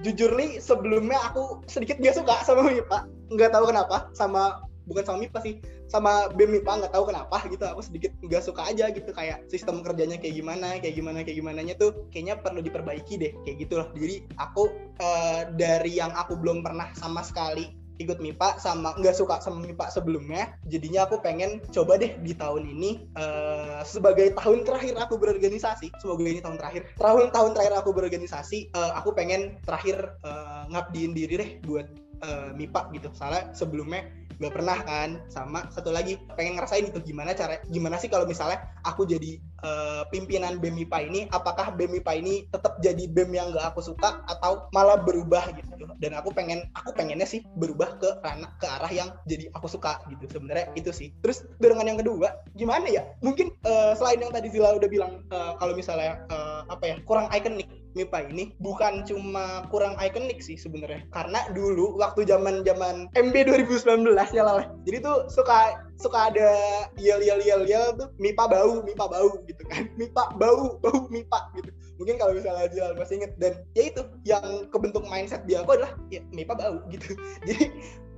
jujur 0.02 0.34
nih 0.36 0.60
sebelumnya 0.60 1.20
aku 1.30 1.62
sedikit 1.70 2.02
gak 2.02 2.18
suka 2.18 2.42
sama 2.42 2.66
MIPA. 2.66 3.06
Nggak 3.32 3.52
tahu 3.54 3.70
kenapa 3.70 4.10
sama 4.18 4.66
bukan 4.90 5.04
sama 5.06 5.18
MIPA 5.22 5.40
sih 5.46 5.56
sama 5.92 6.32
BEM 6.32 6.60
MIPA 6.60 6.84
nggak 6.84 6.94
tahu 6.96 7.12
kenapa 7.12 7.38
gitu 7.52 7.64
aku 7.68 7.84
sedikit 7.84 8.12
nggak 8.24 8.44
suka 8.44 8.64
aja 8.72 8.88
gitu 8.90 9.12
kayak 9.12 9.44
sistem 9.52 9.84
kerjanya 9.84 10.16
kayak 10.16 10.40
gimana 10.40 10.80
kayak 10.80 10.96
gimana 10.96 11.20
kayak 11.22 11.38
gimana 11.38 11.60
nya 11.62 11.76
tuh 11.76 12.08
kayaknya 12.10 12.40
perlu 12.40 12.64
diperbaiki 12.64 13.20
deh 13.20 13.32
kayak 13.44 13.68
gitu 13.68 13.84
loh 13.84 13.88
jadi 13.94 14.24
aku 14.40 14.72
uh, 15.04 15.52
dari 15.60 16.00
yang 16.00 16.16
aku 16.16 16.40
belum 16.40 16.64
pernah 16.64 16.90
sama 16.96 17.22
sekali 17.22 17.76
ikut 18.04 18.18
MIPA 18.20 18.58
sama 18.58 18.98
nggak 18.98 19.16
suka 19.16 19.40
sama 19.40 19.62
MIPA 19.64 19.94
sebelumnya. 19.94 20.58
Jadinya 20.68 21.06
aku 21.06 21.22
pengen 21.22 21.62
coba 21.70 22.02
deh 22.02 22.18
di 22.22 22.34
tahun 22.34 22.66
ini 22.66 23.08
uh, 23.16 23.82
sebagai 23.86 24.34
tahun 24.38 24.66
terakhir 24.66 24.98
aku 24.98 25.16
berorganisasi. 25.22 25.94
Semoga 26.02 26.26
ini 26.26 26.42
tahun 26.42 26.58
terakhir. 26.58 26.90
Tahun 26.98 27.30
tahun 27.30 27.52
terakhir 27.54 27.74
aku 27.80 27.90
berorganisasi 27.94 28.74
uh, 28.74 28.98
aku 28.98 29.14
pengen 29.14 29.62
terakhir 29.64 30.18
uh, 30.26 30.66
ngabdiin 30.74 31.14
diri 31.14 31.34
deh 31.38 31.52
buat 31.66 31.88
uh, 32.26 32.50
MIPA 32.58 32.82
gitu. 32.98 33.10
Soalnya 33.14 33.54
sebelumnya 33.54 34.08
nggak 34.42 34.54
pernah 34.58 34.78
kan. 34.82 35.10
Sama 35.30 35.70
satu 35.70 35.94
lagi 35.94 36.18
pengen 36.34 36.58
ngerasain 36.58 36.90
itu 36.90 37.00
gimana 37.06 37.38
cara 37.38 37.62
gimana 37.70 38.02
sih 38.02 38.10
kalau 38.10 38.26
misalnya 38.26 38.62
aku 38.82 39.06
jadi 39.06 39.38
uh, 39.64 40.04
pimpinan 40.10 40.58
BEM 40.58 40.86
IPA 40.88 41.00
ini 41.08 41.22
apakah 41.32 41.74
BEM 41.74 42.02
IPA 42.02 42.14
ini 42.22 42.34
tetap 42.50 42.78
jadi 42.84 43.08
BEM 43.10 43.32
yang 43.34 43.48
nggak 43.54 43.74
aku 43.74 43.82
suka 43.82 44.22
atau 44.28 44.68
malah 44.76 45.00
berubah 45.02 45.54
gitu. 45.56 45.70
Dan 46.02 46.18
aku 46.18 46.34
pengen 46.34 46.66
aku 46.74 46.94
pengennya 46.94 47.26
sih 47.26 47.46
berubah 47.58 47.98
ke 48.02 48.10
ranah 48.26 48.52
ke 48.58 48.66
arah 48.66 48.92
yang 48.92 49.10
jadi 49.30 49.50
aku 49.54 49.70
suka 49.70 50.02
gitu 50.10 50.26
sebenarnya 50.30 50.74
itu 50.74 50.90
sih. 50.90 51.14
Terus 51.22 51.46
dorongan 51.62 51.94
yang 51.96 52.00
kedua 52.02 52.42
gimana 52.58 52.90
ya? 52.90 53.06
Mungkin 53.22 53.54
uh, 53.66 53.94
selain 53.98 54.22
yang 54.22 54.34
tadi 54.34 54.50
Zila 54.50 54.78
udah 54.78 54.90
bilang 54.90 55.22
uh, 55.30 55.58
kalau 55.62 55.78
misalnya 55.78 56.22
uh, 56.34 56.66
apa 56.70 56.84
ya 56.86 56.96
kurang 57.06 57.30
ikonik 57.30 57.70
MIPA 57.92 58.32
ini 58.32 58.56
bukan 58.64 59.04
cuma 59.04 59.68
kurang 59.70 59.98
ikonik 60.02 60.42
sih 60.42 60.58
sebenarnya. 60.58 61.06
Karena 61.14 61.46
dulu 61.54 62.02
waktu 62.02 62.26
zaman 62.26 62.66
zaman 62.66 63.12
MB 63.14 63.36
2019 63.70 64.16
ya 64.34 64.44
lah 64.46 64.66
jadi 64.88 64.98
tuh 65.04 65.30
suka 65.30 65.91
suka 66.02 66.34
ada 66.34 66.50
yel 66.98 67.22
yel 67.22 67.42
yel 67.46 67.64
yel 67.70 67.88
tuh 67.94 68.10
MIPA 68.18 68.44
bau 68.50 68.82
MIPA 68.82 69.06
bau 69.06 69.32
gitu 69.46 69.64
kan. 69.70 69.86
MIPA 69.94 70.24
bau 70.42 70.82
bau 70.82 71.00
MIPA 71.14 71.40
gitu 71.62 71.72
mungkin 72.02 72.18
kalau 72.18 72.34
misalnya 72.34 72.66
Jilal 72.74 72.98
masih 72.98 73.22
inget 73.22 73.32
dan 73.38 73.54
ya 73.78 73.84
itu 73.94 74.02
yang 74.26 74.66
kebentuk 74.74 75.06
mindset 75.06 75.46
dia 75.46 75.62
aku 75.62 75.78
adalah 75.78 75.94
ya 76.10 76.26
MIPA 76.34 76.58
bau 76.58 76.82
gitu 76.90 77.14
jadi 77.46 77.70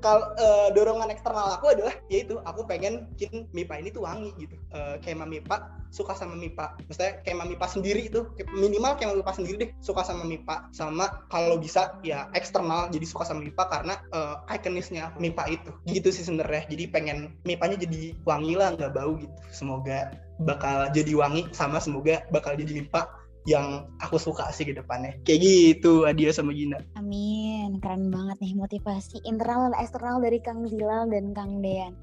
kalau 0.03 0.35
uh, 0.35 0.67
dorongan 0.75 1.07
eksternal 1.11 1.55
aku 1.55 1.71
adalah 1.71 1.95
yaitu 2.11 2.35
aku 2.43 2.67
pengen 2.67 3.07
bikin 3.15 3.47
MIPA 3.55 3.79
ini 3.79 3.89
tuh 3.95 4.03
wangi 4.03 4.35
gitu 4.35 4.59
uh, 4.75 4.99
kema 4.99 5.23
MIPA 5.23 5.71
suka 5.95 6.11
sama 6.11 6.35
MIPA 6.35 6.75
maksudnya 6.91 7.23
kema 7.23 7.47
MIPA 7.47 7.67
sendiri 7.71 8.11
itu 8.11 8.27
minimal 8.51 8.99
kema 8.99 9.15
MIPA 9.15 9.33
sendiri 9.39 9.55
deh 9.63 9.71
suka 9.79 10.03
sama 10.03 10.27
MIPA 10.27 10.67
sama 10.75 11.23
kalau 11.31 11.55
bisa 11.55 11.95
ya 12.03 12.27
eksternal 12.35 12.91
jadi 12.91 13.07
suka 13.07 13.23
sama 13.23 13.47
MIPA 13.47 13.63
karena 13.71 13.95
uh, 14.11 14.43
ikonisnya 14.51 15.15
MIPA 15.15 15.43
itu 15.55 15.71
gitu 15.87 16.11
sih 16.11 16.27
sebenarnya 16.27 16.67
jadi 16.67 16.83
pengen 16.91 17.31
MIPA-nya 17.47 17.79
jadi 17.79 18.11
wangi 18.27 18.59
lah 18.59 18.75
nggak 18.75 18.91
bau 18.91 19.15
gitu 19.15 19.31
semoga 19.55 20.11
bakal 20.43 20.91
jadi 20.91 21.15
wangi 21.15 21.47
sama 21.55 21.79
semoga 21.79 22.27
bakal 22.27 22.59
jadi 22.59 22.83
MIPA 22.83 23.22
yang 23.43 23.91
aku 23.99 24.15
suka 24.15 24.47
sih 24.55 24.63
ke 24.63 24.73
depannya. 24.75 25.19
Kayak 25.27 25.39
gitu 25.43 26.07
Adia 26.07 26.31
sama 26.31 26.55
Gina. 26.55 26.79
Amin. 26.95 27.79
Keren 27.83 28.07
banget 28.07 28.39
nih 28.39 28.55
motivasi 28.55 29.19
internal 29.27 29.71
dan 29.71 29.75
eksternal 29.83 30.23
dari 30.23 30.39
Kang 30.39 30.63
Zilal 30.67 31.11
dan 31.11 31.35
Kang 31.35 31.59
Dean. 31.59 31.95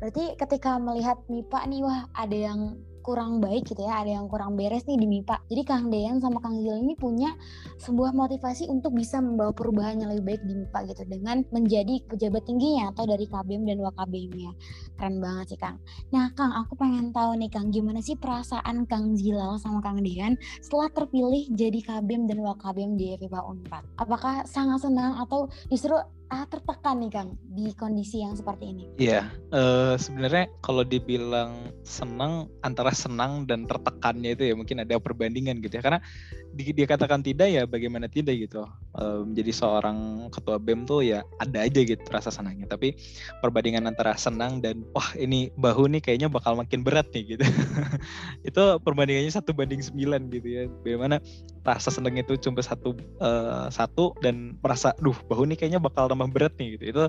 Berarti 0.00 0.36
ketika 0.40 0.80
melihat 0.80 1.20
MIPA 1.28 1.60
nih 1.68 1.80
wah 1.84 2.08
ada 2.16 2.36
yang 2.36 2.60
kurang 3.06 3.38
baik 3.38 3.70
gitu 3.70 3.86
ya, 3.86 4.02
ada 4.02 4.18
yang 4.18 4.26
kurang 4.26 4.58
beres 4.58 4.82
nih 4.90 4.98
di 4.98 5.06
MIPA. 5.06 5.46
Jadi 5.46 5.62
Kang 5.62 5.86
Dean 5.94 6.18
sama 6.18 6.42
Kang 6.42 6.58
Zil 6.58 6.82
ini 6.82 6.98
punya 6.98 7.38
sebuah 7.78 8.10
motivasi 8.10 8.66
untuk 8.66 8.98
bisa 8.98 9.22
membawa 9.22 9.54
perubahan 9.54 10.02
yang 10.02 10.10
lebih 10.10 10.34
baik 10.34 10.42
di 10.42 10.54
MIPA 10.58 10.78
gitu 10.90 11.02
dengan 11.06 11.46
menjadi 11.54 12.02
pejabat 12.10 12.42
tingginya 12.42 12.90
atau 12.90 13.06
dari 13.06 13.30
KBM 13.30 13.62
dan 13.62 13.78
WKBM-nya. 13.78 14.50
Keren 14.98 15.22
banget 15.22 15.54
sih 15.54 15.60
Kang. 15.62 15.78
Nah 16.10 16.34
Kang, 16.34 16.50
aku 16.50 16.74
pengen 16.74 17.14
tahu 17.14 17.38
nih 17.38 17.46
Kang, 17.46 17.70
gimana 17.70 18.02
sih 18.02 18.18
perasaan 18.18 18.90
Kang 18.90 19.14
Zilal 19.14 19.62
sama 19.62 19.78
Kang 19.78 20.02
Dean 20.02 20.34
setelah 20.58 20.90
terpilih 20.90 21.46
jadi 21.54 21.78
KBM 21.78 22.26
dan 22.26 22.42
WKBM 22.42 22.98
di 22.98 23.14
FIPA 23.14 23.40
Unpad? 23.46 24.02
Apakah 24.02 24.42
sangat 24.50 24.82
senang 24.82 25.14
atau 25.22 25.46
justru 25.70 25.94
ah 26.26 26.42
tertekan 26.50 26.98
nih 26.98 27.10
Kang 27.12 27.30
di 27.38 27.70
kondisi 27.78 28.18
yang 28.18 28.34
seperti 28.34 28.74
ini? 28.74 28.84
Iya, 28.98 29.30
uh, 29.54 29.94
sebenarnya 29.94 30.50
kalau 30.58 30.82
dibilang 30.82 31.70
senang 31.86 32.50
antara 32.66 32.90
senang 32.90 33.46
dan 33.46 33.62
tertekannya 33.70 34.34
itu 34.34 34.50
ya 34.50 34.54
mungkin 34.58 34.82
ada 34.82 34.98
perbandingan 34.98 35.62
gitu 35.62 35.78
ya. 35.78 35.82
Karena 35.86 36.00
di, 36.50 36.74
dia 36.74 36.86
katakan 36.90 37.22
tidak 37.22 37.46
ya 37.46 37.62
bagaimana 37.64 38.10
tidak 38.10 38.34
gitu. 38.42 38.66
Uh, 38.96 39.22
menjadi 39.22 39.52
seorang 39.54 40.28
ketua 40.34 40.58
bem 40.58 40.82
tuh 40.82 41.06
ya 41.06 41.22
ada 41.38 41.62
aja 41.62 41.80
gitu 41.86 42.02
rasa 42.10 42.34
senangnya. 42.34 42.66
Tapi 42.66 42.98
perbandingan 43.38 43.86
antara 43.86 44.18
senang 44.18 44.58
dan 44.58 44.82
wah 44.90 45.06
ini 45.14 45.54
bahu 45.54 45.86
nih 45.94 46.02
kayaknya 46.02 46.26
bakal 46.26 46.58
makin 46.58 46.82
berat 46.82 47.06
nih 47.14 47.38
gitu. 47.38 47.46
Itu 48.48 48.82
perbandingannya 48.82 49.30
satu 49.30 49.54
banding 49.54 49.84
sembilan 49.84 50.26
gitu 50.34 50.48
ya. 50.50 50.62
Bagaimana 50.82 51.22
rasa 51.66 51.90
senang 51.90 52.14
itu 52.14 52.38
cuma 52.38 52.62
satu 52.62 52.94
uh, 53.18 53.66
satu 53.74 54.14
dan 54.22 54.54
merasa 54.62 54.94
duh 55.02 55.18
bahu 55.26 55.50
nih 55.50 55.58
kayaknya 55.58 55.82
bakal 55.82 56.06
tambah 56.16 56.30
berat 56.34 56.52
nih 56.60 56.66
gitu. 56.80 56.84
Itu 56.92 57.02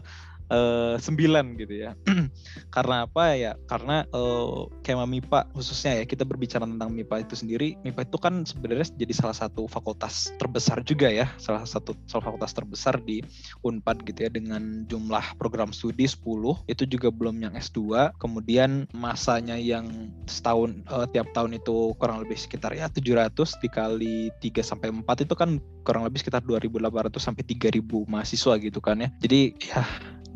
sembilan 0.98 1.46
gitu 1.60 1.74
ya. 1.88 1.92
Karena 2.76 3.06
apa 3.06 3.36
ya? 3.36 3.54
Karena 3.68 4.08
uh, 4.16 4.68
kema 4.84 5.04
MIPA 5.04 5.52
khususnya 5.52 6.04
ya 6.04 6.06
kita 6.08 6.24
berbicara 6.24 6.64
tentang 6.64 6.94
MIPA 6.94 7.28
itu 7.28 7.36
sendiri. 7.36 7.76
MIPA 7.84 8.08
itu 8.08 8.18
kan 8.18 8.34
sebenarnya 8.48 8.88
jadi 8.96 9.14
salah 9.14 9.36
satu 9.36 9.68
fakultas 9.68 10.32
terbesar 10.40 10.82
juga 10.84 11.12
ya. 11.12 11.28
Salah 11.42 11.68
satu 11.68 11.96
salah 12.08 12.32
fakultas 12.32 12.56
terbesar 12.56 13.00
di 13.04 13.24
Unpad 13.64 14.08
gitu 14.08 14.28
ya. 14.28 14.32
Dengan 14.32 14.88
jumlah 14.88 15.36
program 15.40 15.72
studi 15.76 16.08
10 16.08 16.24
itu 16.68 16.84
juga 16.88 17.10
belum 17.12 17.44
yang 17.44 17.54
S2 17.58 18.14
kemudian 18.22 18.86
masanya 18.92 19.56
yang 19.56 20.12
setahun 20.30 20.84
uh, 20.92 21.06
tiap 21.10 21.32
tahun 21.32 21.58
itu 21.58 21.96
kurang 21.98 22.24
lebih 22.24 22.38
sekitar 22.38 22.74
ya 22.74 22.90
700 22.90 23.34
dikali 23.64 24.30
3 24.40 24.62
sampai 24.64 24.92
4 24.92 25.26
itu 25.26 25.34
kan 25.38 25.60
kurang 25.88 26.04
lebih 26.04 26.20
sekitar 26.20 26.44
2.800 26.44 27.16
sampai 27.20 27.44
3.000 27.48 27.80
mahasiswa 28.12 28.54
gitu 28.60 28.80
kan 28.84 29.00
ya. 29.00 29.10
Jadi 29.24 29.56
ya 29.64 29.82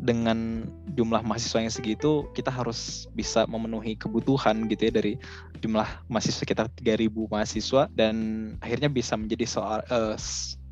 dengan 0.02 0.66
jumlah 0.98 1.22
mahasiswa 1.22 1.62
yang 1.62 1.70
segitu 1.70 2.26
kita 2.34 2.50
harus 2.50 3.06
bisa 3.14 3.46
memenuhi 3.46 3.94
kebutuhan 3.94 4.66
gitu 4.66 4.90
ya 4.90 4.92
dari 4.92 5.14
jumlah 5.62 5.86
mahasiswa 6.10 6.42
sekitar 6.42 6.66
3000 6.74 7.06
mahasiswa 7.30 7.86
dan 7.94 8.14
akhirnya 8.58 8.90
bisa 8.90 9.14
menjadi 9.14 9.46
soal 9.46 9.78
uh, 9.86 10.18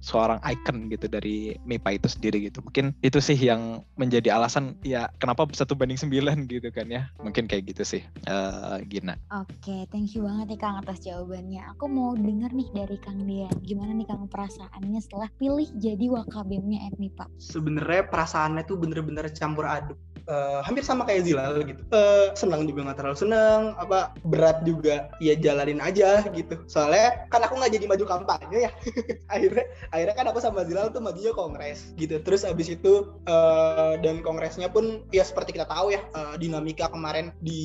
seorang 0.00 0.40
icon 0.44 0.88
gitu 0.88 1.06
dari 1.06 1.56
MIPA 1.64 2.00
itu 2.02 2.08
sendiri 2.08 2.38
gitu. 2.50 2.64
Mungkin 2.64 2.96
itu 3.04 3.20
sih 3.20 3.36
yang 3.36 3.84
menjadi 4.00 4.34
alasan 4.34 4.76
ya 4.84 5.08
kenapa 5.20 5.46
satu 5.52 5.76
banding 5.76 6.00
sembilan 6.00 6.44
gitu 6.52 6.68
kan 6.72 6.88
ya. 6.88 7.08
Mungkin 7.20 7.46
kayak 7.46 7.72
gitu 7.72 7.82
sih 7.84 8.02
uh, 8.28 8.80
Gina. 8.88 9.16
Oke, 9.32 9.54
okay, 9.60 9.80
thank 9.92 10.12
you 10.16 10.24
banget 10.26 10.56
nih 10.56 10.60
Kang 10.60 10.80
atas 10.80 11.04
jawabannya. 11.04 11.62
Aku 11.76 11.86
mau 11.86 12.16
denger 12.16 12.50
nih 12.52 12.68
dari 12.74 12.96
Kang 13.00 13.24
Dian. 13.24 13.54
Gimana 13.62 13.92
nih 13.94 14.08
Kang 14.08 14.26
perasaannya 14.26 15.00
setelah 15.00 15.28
pilih 15.36 15.68
jadi 15.78 16.06
wakabemnya 16.10 16.90
MIPA? 16.96 17.28
Sebenarnya 17.38 18.08
perasaannya 18.08 18.64
tuh 18.66 18.76
bener-bener 18.80 19.28
campur 19.30 19.68
aduk 19.68 20.00
uh, 20.30 20.60
hampir 20.64 20.86
sama 20.86 21.02
kayak 21.04 21.26
Zilal 21.26 21.58
gitu. 21.66 21.82
Uh, 21.90 22.32
senang 22.38 22.64
juga 22.64 22.90
nggak 22.90 22.98
terlalu 23.02 23.18
senang, 23.18 23.60
apa 23.76 24.14
berat 24.22 24.62
juga 24.62 25.10
ya 25.18 25.34
jalanin 25.38 25.82
aja 25.82 26.22
gitu. 26.30 26.62
Soalnya 26.70 27.26
kan 27.28 27.42
aku 27.42 27.58
nggak 27.58 27.72
jadi 27.74 27.86
maju 27.90 28.04
kampanye 28.06 28.70
ya. 28.70 28.72
akhirnya 29.34 29.66
akhirnya 29.90 30.14
kan 30.14 30.26
aku 30.30 30.38
sama 30.38 30.62
Zilal 30.66 30.94
tuh 30.94 31.02
majunya 31.02 31.34
kongres 31.34 31.92
gitu. 31.98 32.22
Terus 32.22 32.46
abis 32.46 32.72
itu 32.72 33.10
uh, 33.26 33.94
dan 34.00 34.22
kongresnya 34.22 34.70
pun 34.70 35.04
ya 35.10 35.26
seperti 35.26 35.54
kita 35.58 35.66
tahu 35.66 35.94
ya 35.94 36.02
uh, 36.14 36.34
dinamika 36.38 36.90
kemarin 36.90 37.34
di 37.42 37.62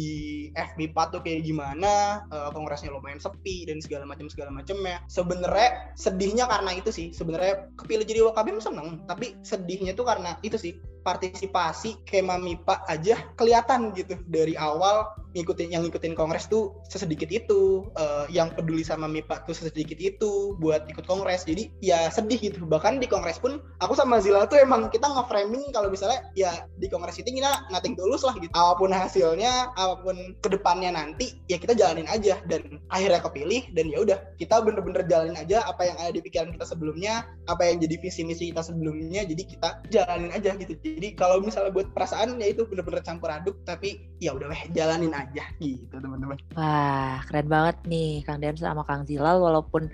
FB4 0.53 0.97
tuh 1.13 1.21
kayak 1.21 1.45
gimana, 1.45 2.25
uh, 2.33 2.49
kongresnya 2.51 2.93
lumayan 2.93 3.21
sepi 3.21 3.69
dan 3.69 3.79
segala 3.79 4.09
macam 4.09 4.27
segala 4.29 4.49
macamnya. 4.53 5.01
Sebenarnya 5.09 5.95
sedihnya 5.97 6.45
karena 6.49 6.71
itu 6.73 6.89
sih. 6.89 7.13
Sebenarnya 7.13 7.69
kepilih 7.77 8.05
jadi 8.05 8.21
wakabim 8.27 8.57
seneng, 8.57 9.05
tapi 9.05 9.37
sedihnya 9.45 9.93
tuh 9.93 10.05
karena 10.09 10.37
itu 10.41 10.57
sih 10.57 10.77
partisipasi 11.05 12.01
kema 12.01 12.41
MIPA 12.41 12.75
aja 12.89 13.15
kelihatan 13.37 13.93
gitu 13.93 14.17
dari 14.25 14.57
awal 14.57 15.05
ngikutin 15.35 15.75
yang 15.75 15.83
ngikutin 15.83 16.15
kongres 16.15 16.47
tuh 16.47 16.79
sesedikit 16.87 17.27
itu. 17.27 17.91
Uh, 17.99 18.23
yang 18.31 18.55
peduli 18.55 18.81
sama 18.81 19.05
MIPA 19.11 19.43
tuh 19.43 19.51
sesedikit 19.51 19.99
itu 19.99 20.55
buat 20.63 20.87
ikut 20.87 21.03
kongres. 21.03 21.43
Jadi 21.43 21.75
ya 21.83 22.07
sedih 22.07 22.39
gitu. 22.39 22.63
Bahkan 22.63 23.03
di 23.03 23.11
kongres 23.11 23.37
pun 23.37 23.59
aku 23.83 23.93
sama 23.93 24.23
Zila 24.23 24.47
tuh 24.47 24.63
emang 24.63 24.87
kita 24.87 25.05
nge-framing 25.11 25.75
kalau 25.75 25.91
misalnya 25.91 26.23
ya 26.39 26.63
di 26.79 26.87
kongres 26.87 27.19
itu 27.19 27.27
kita 27.27 27.67
nating 27.69 27.99
tulus 27.99 28.23
lah 28.23 28.33
gitu. 28.39 28.49
Apa 28.55 28.79
pun 28.79 28.95
hasilnya 28.95 29.75
apa 29.75 29.99
pun 29.99 30.15
ke 30.39 30.47
depannya 30.47 30.95
nanti 30.95 31.35
ya 31.51 31.59
kita 31.59 31.75
jalanin 31.75 32.07
aja. 32.07 32.39
Dan 32.47 32.79
akhirnya 32.87 33.19
kepilih 33.19 33.75
dan 33.75 33.91
ya 33.91 33.99
udah 34.01 34.17
kita 34.39 34.63
bener-bener 34.63 35.03
jalanin 35.11 35.35
aja 35.35 35.67
apa 35.67 35.83
yang 35.83 35.99
ada 35.99 36.15
di 36.15 36.23
pikiran 36.23 36.55
kita 36.55 36.63
sebelumnya 36.63 37.27
apa 37.51 37.67
yang 37.67 37.83
jadi 37.83 37.99
visi 37.99 38.23
misi 38.23 38.55
kita 38.55 38.63
sebelumnya. 38.63 39.27
Jadi 39.27 39.43
kita 39.43 39.83
jalanin 39.91 40.31
aja 40.31 40.55
gitu. 40.55 40.79
Jadi 40.79 41.19
kalau 41.19 41.43
misalnya 41.43 41.75
buat 41.75 41.91
perasaan 41.91 42.39
ya 42.39 42.55
itu 42.55 42.63
bener-bener 42.63 43.03
campur 43.03 43.27
aduk. 43.27 43.59
Tapi 43.67 44.15
ya 44.23 44.31
udah 44.31 44.47
jalanin 44.71 45.11
aja 45.11 45.24
aja 45.25 45.45
gitu 45.57 45.95
teman-teman. 45.97 46.37
Wah 46.53 47.19
keren 47.25 47.49
banget 47.49 47.77
nih 47.89 48.21
Kang 48.21 48.39
Dean 48.39 48.55
sama 48.55 48.85
Kang 48.85 49.03
Zilal 49.09 49.41
walaupun 49.41 49.89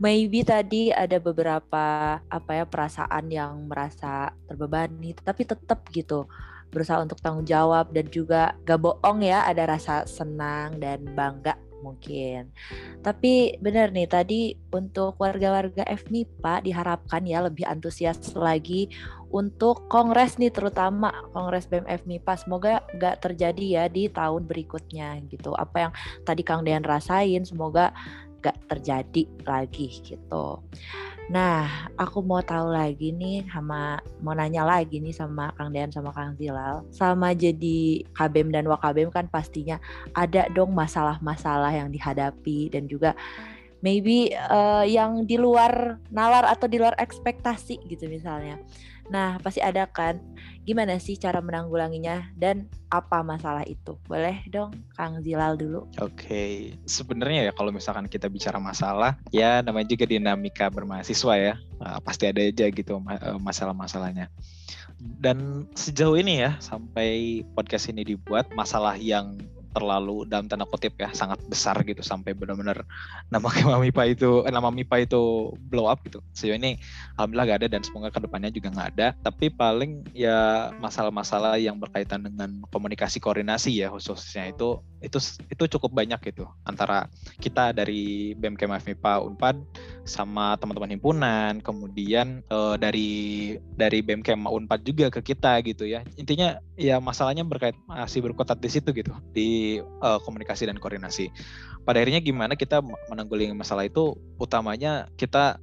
maybe 0.00 0.40
tadi 0.40 0.88
ada 0.88 1.20
beberapa 1.20 2.18
apa 2.24 2.50
ya 2.50 2.64
perasaan 2.64 3.28
yang 3.28 3.68
merasa 3.68 4.32
terbebani 4.48 5.12
tapi 5.12 5.44
tetap 5.44 5.84
gitu 5.92 6.24
berusaha 6.70 7.02
untuk 7.02 7.18
tanggung 7.18 7.44
jawab 7.44 7.90
dan 7.90 8.06
juga 8.08 8.54
gak 8.62 8.80
bohong 8.80 9.26
ya 9.26 9.42
ada 9.44 9.66
rasa 9.66 10.06
senang 10.06 10.78
dan 10.78 11.02
bangga 11.12 11.58
mungkin. 11.82 12.52
Tapi 13.00 13.56
benar 13.58 13.90
nih 13.90 14.06
tadi 14.06 14.54
untuk 14.70 15.16
warga-warga 15.18 15.82
FMIPA 15.88 16.62
diharapkan 16.62 17.24
ya 17.24 17.40
lebih 17.42 17.64
antusias 17.66 18.20
lagi 18.36 18.92
untuk 19.30 19.86
kongres 19.86 20.36
nih 20.36 20.50
terutama 20.50 21.14
kongres 21.30 21.70
BEM 21.70 21.86
FMIPA 21.86 22.34
semoga 22.34 22.82
nggak 22.94 23.16
terjadi 23.22 23.66
ya 23.66 23.84
di 23.86 24.10
tahun 24.10 24.46
berikutnya 24.46 25.22
gitu. 25.30 25.54
Apa 25.54 25.88
yang 25.88 25.92
tadi 26.26 26.42
Kang 26.42 26.66
Dean 26.66 26.82
rasain 26.82 27.46
semoga 27.46 27.94
nggak 28.40 28.56
terjadi 28.72 29.22
lagi 29.44 30.00
gitu. 30.02 30.64
Nah, 31.30 31.86
aku 31.94 32.26
mau 32.26 32.42
tahu 32.42 32.74
lagi 32.74 33.14
nih 33.14 33.46
sama 33.46 34.02
mau 34.18 34.34
nanya 34.34 34.66
lagi 34.66 34.98
nih 34.98 35.14
sama 35.14 35.54
Kang 35.54 35.70
Dean 35.70 35.94
sama 35.94 36.10
Kang 36.10 36.34
Zilal. 36.34 36.82
Sama 36.90 37.30
jadi 37.36 38.02
KBM 38.16 38.50
dan 38.50 38.66
Wakabem 38.66 39.14
kan 39.14 39.30
pastinya 39.30 39.78
ada 40.10 40.50
dong 40.50 40.74
masalah-masalah 40.74 41.70
yang 41.70 41.94
dihadapi 41.94 42.74
dan 42.74 42.90
juga 42.90 43.14
maybe 43.78 44.34
uh, 44.50 44.82
yang 44.82 45.22
di 45.22 45.38
luar 45.38 46.02
nalar 46.10 46.50
atau 46.50 46.66
di 46.66 46.82
luar 46.82 46.98
ekspektasi 46.98 47.78
gitu 47.86 48.10
misalnya. 48.10 48.58
Nah, 49.10 49.42
pasti 49.42 49.58
ada 49.58 49.90
kan. 49.90 50.22
Gimana 50.62 51.02
sih 51.02 51.18
cara 51.18 51.42
menanggulanginya 51.42 52.30
dan 52.38 52.70
apa 52.94 53.26
masalah 53.26 53.66
itu? 53.66 53.98
Boleh 54.06 54.38
dong 54.46 54.70
Kang 54.94 55.18
Zilal 55.18 55.58
dulu. 55.58 55.90
Oke, 55.98 56.14
okay. 56.14 56.50
sebenarnya 56.86 57.50
ya 57.50 57.52
kalau 57.52 57.74
misalkan 57.74 58.06
kita 58.06 58.30
bicara 58.30 58.62
masalah, 58.62 59.18
ya 59.34 59.66
namanya 59.66 59.90
juga 59.90 60.06
dinamika 60.06 60.70
bermahasiswa 60.70 61.34
ya. 61.34 61.54
Nah, 61.82 61.98
pasti 62.06 62.30
ada 62.30 62.38
aja 62.38 62.70
gitu 62.70 63.02
eh, 63.02 63.38
masalah-masalahnya. 63.42 64.30
Dan 65.00 65.66
sejauh 65.74 66.14
ini 66.14 66.46
ya 66.46 66.54
sampai 66.62 67.42
podcast 67.58 67.90
ini 67.90 68.06
dibuat, 68.06 68.46
masalah 68.54 68.94
yang 68.94 69.42
terlalu 69.70 70.26
dalam 70.26 70.50
tanda 70.50 70.66
kutip 70.66 70.98
ya 70.98 71.10
sangat 71.14 71.38
besar 71.46 71.78
gitu 71.86 72.02
sampai 72.02 72.34
benar-benar 72.34 72.82
nama 73.30 73.48
MIPA 73.82 74.18
itu 74.18 74.42
eh, 74.46 74.52
nama 74.52 74.68
MIPA 74.68 75.06
itu 75.06 75.54
blow 75.70 75.86
up 75.86 76.02
gitu. 76.06 76.18
Sejauh 76.34 76.58
ini 76.58 76.78
alhamdulillah 77.16 77.46
gak 77.54 77.60
ada 77.64 77.68
dan 77.78 77.82
semoga 77.86 78.08
ke 78.10 78.20
depannya 78.22 78.50
juga 78.50 78.68
nggak 78.74 78.88
ada. 78.96 79.08
Tapi 79.22 79.52
paling 79.54 80.10
ya 80.14 80.70
masalah-masalah 80.82 81.58
yang 81.58 81.78
berkaitan 81.78 82.26
dengan 82.26 82.62
komunikasi 82.74 83.22
koordinasi 83.22 83.74
ya 83.78 83.88
khususnya 83.92 84.50
itu 84.50 84.82
itu 85.00 85.16
itu 85.48 85.64
cukup 85.78 85.96
banyak 85.96 86.20
gitu 86.28 86.44
antara 86.68 87.08
kita 87.40 87.72
dari 87.72 88.36
BMK 88.36 88.68
MIPA 88.68 89.24
Unpad 89.24 89.56
sama 90.04 90.58
teman-teman 90.58 90.96
himpunan, 90.98 91.62
kemudian 91.62 92.42
uh, 92.50 92.74
dari 92.74 93.54
dari 93.78 94.02
BMK 94.02 94.34
Unpad 94.34 94.80
juga 94.82 95.06
ke 95.08 95.22
kita 95.22 95.62
gitu 95.62 95.86
ya. 95.86 96.02
Intinya 96.18 96.58
ya 96.74 96.98
masalahnya 96.98 97.46
berkait 97.46 97.76
masih 97.86 98.24
berkutat 98.24 98.58
di 98.58 98.68
situ 98.72 98.90
gitu 98.90 99.12
di 99.30 99.59
uh, 100.02 100.18
komunikasi 100.22 100.68
dan 100.68 100.76
koordinasi. 100.76 101.30
Pada 101.80 101.96
akhirnya 102.04 102.20
gimana 102.20 102.54
kita 102.60 102.84
menanggulangi 103.08 103.56
masalah 103.56 103.88
itu 103.88 104.12
utamanya 104.36 105.08
kita 105.16 105.56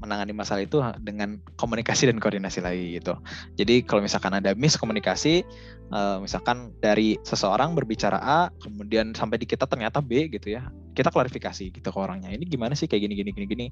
menangani 0.00 0.36
masalah 0.36 0.62
itu 0.62 0.84
dengan 1.00 1.40
komunikasi 1.56 2.12
dan 2.12 2.20
koordinasi 2.20 2.60
lagi 2.60 3.00
gitu. 3.00 3.16
Jadi 3.56 3.80
kalau 3.82 4.04
misalkan 4.04 4.36
ada 4.36 4.52
miskomunikasi 4.52 5.42
uh, 5.92 6.18
misalkan 6.18 6.72
dari 6.80 7.20
seseorang 7.22 7.76
berbicara 7.76 8.18
A 8.18 8.40
kemudian 8.58 9.12
sampai 9.12 9.38
di 9.38 9.46
kita 9.46 9.68
ternyata 9.68 10.00
B 10.00 10.32
gitu 10.32 10.56
ya 10.56 10.72
kita 10.92 11.08
klarifikasi 11.08 11.72
gitu 11.72 11.88
ke 11.88 11.98
orangnya 11.98 12.28
ini 12.28 12.44
gimana 12.44 12.76
sih 12.76 12.84
kayak 12.84 13.08
gini 13.08 13.14
gini 13.16 13.30
gini 13.32 13.46
gini? 13.48 13.66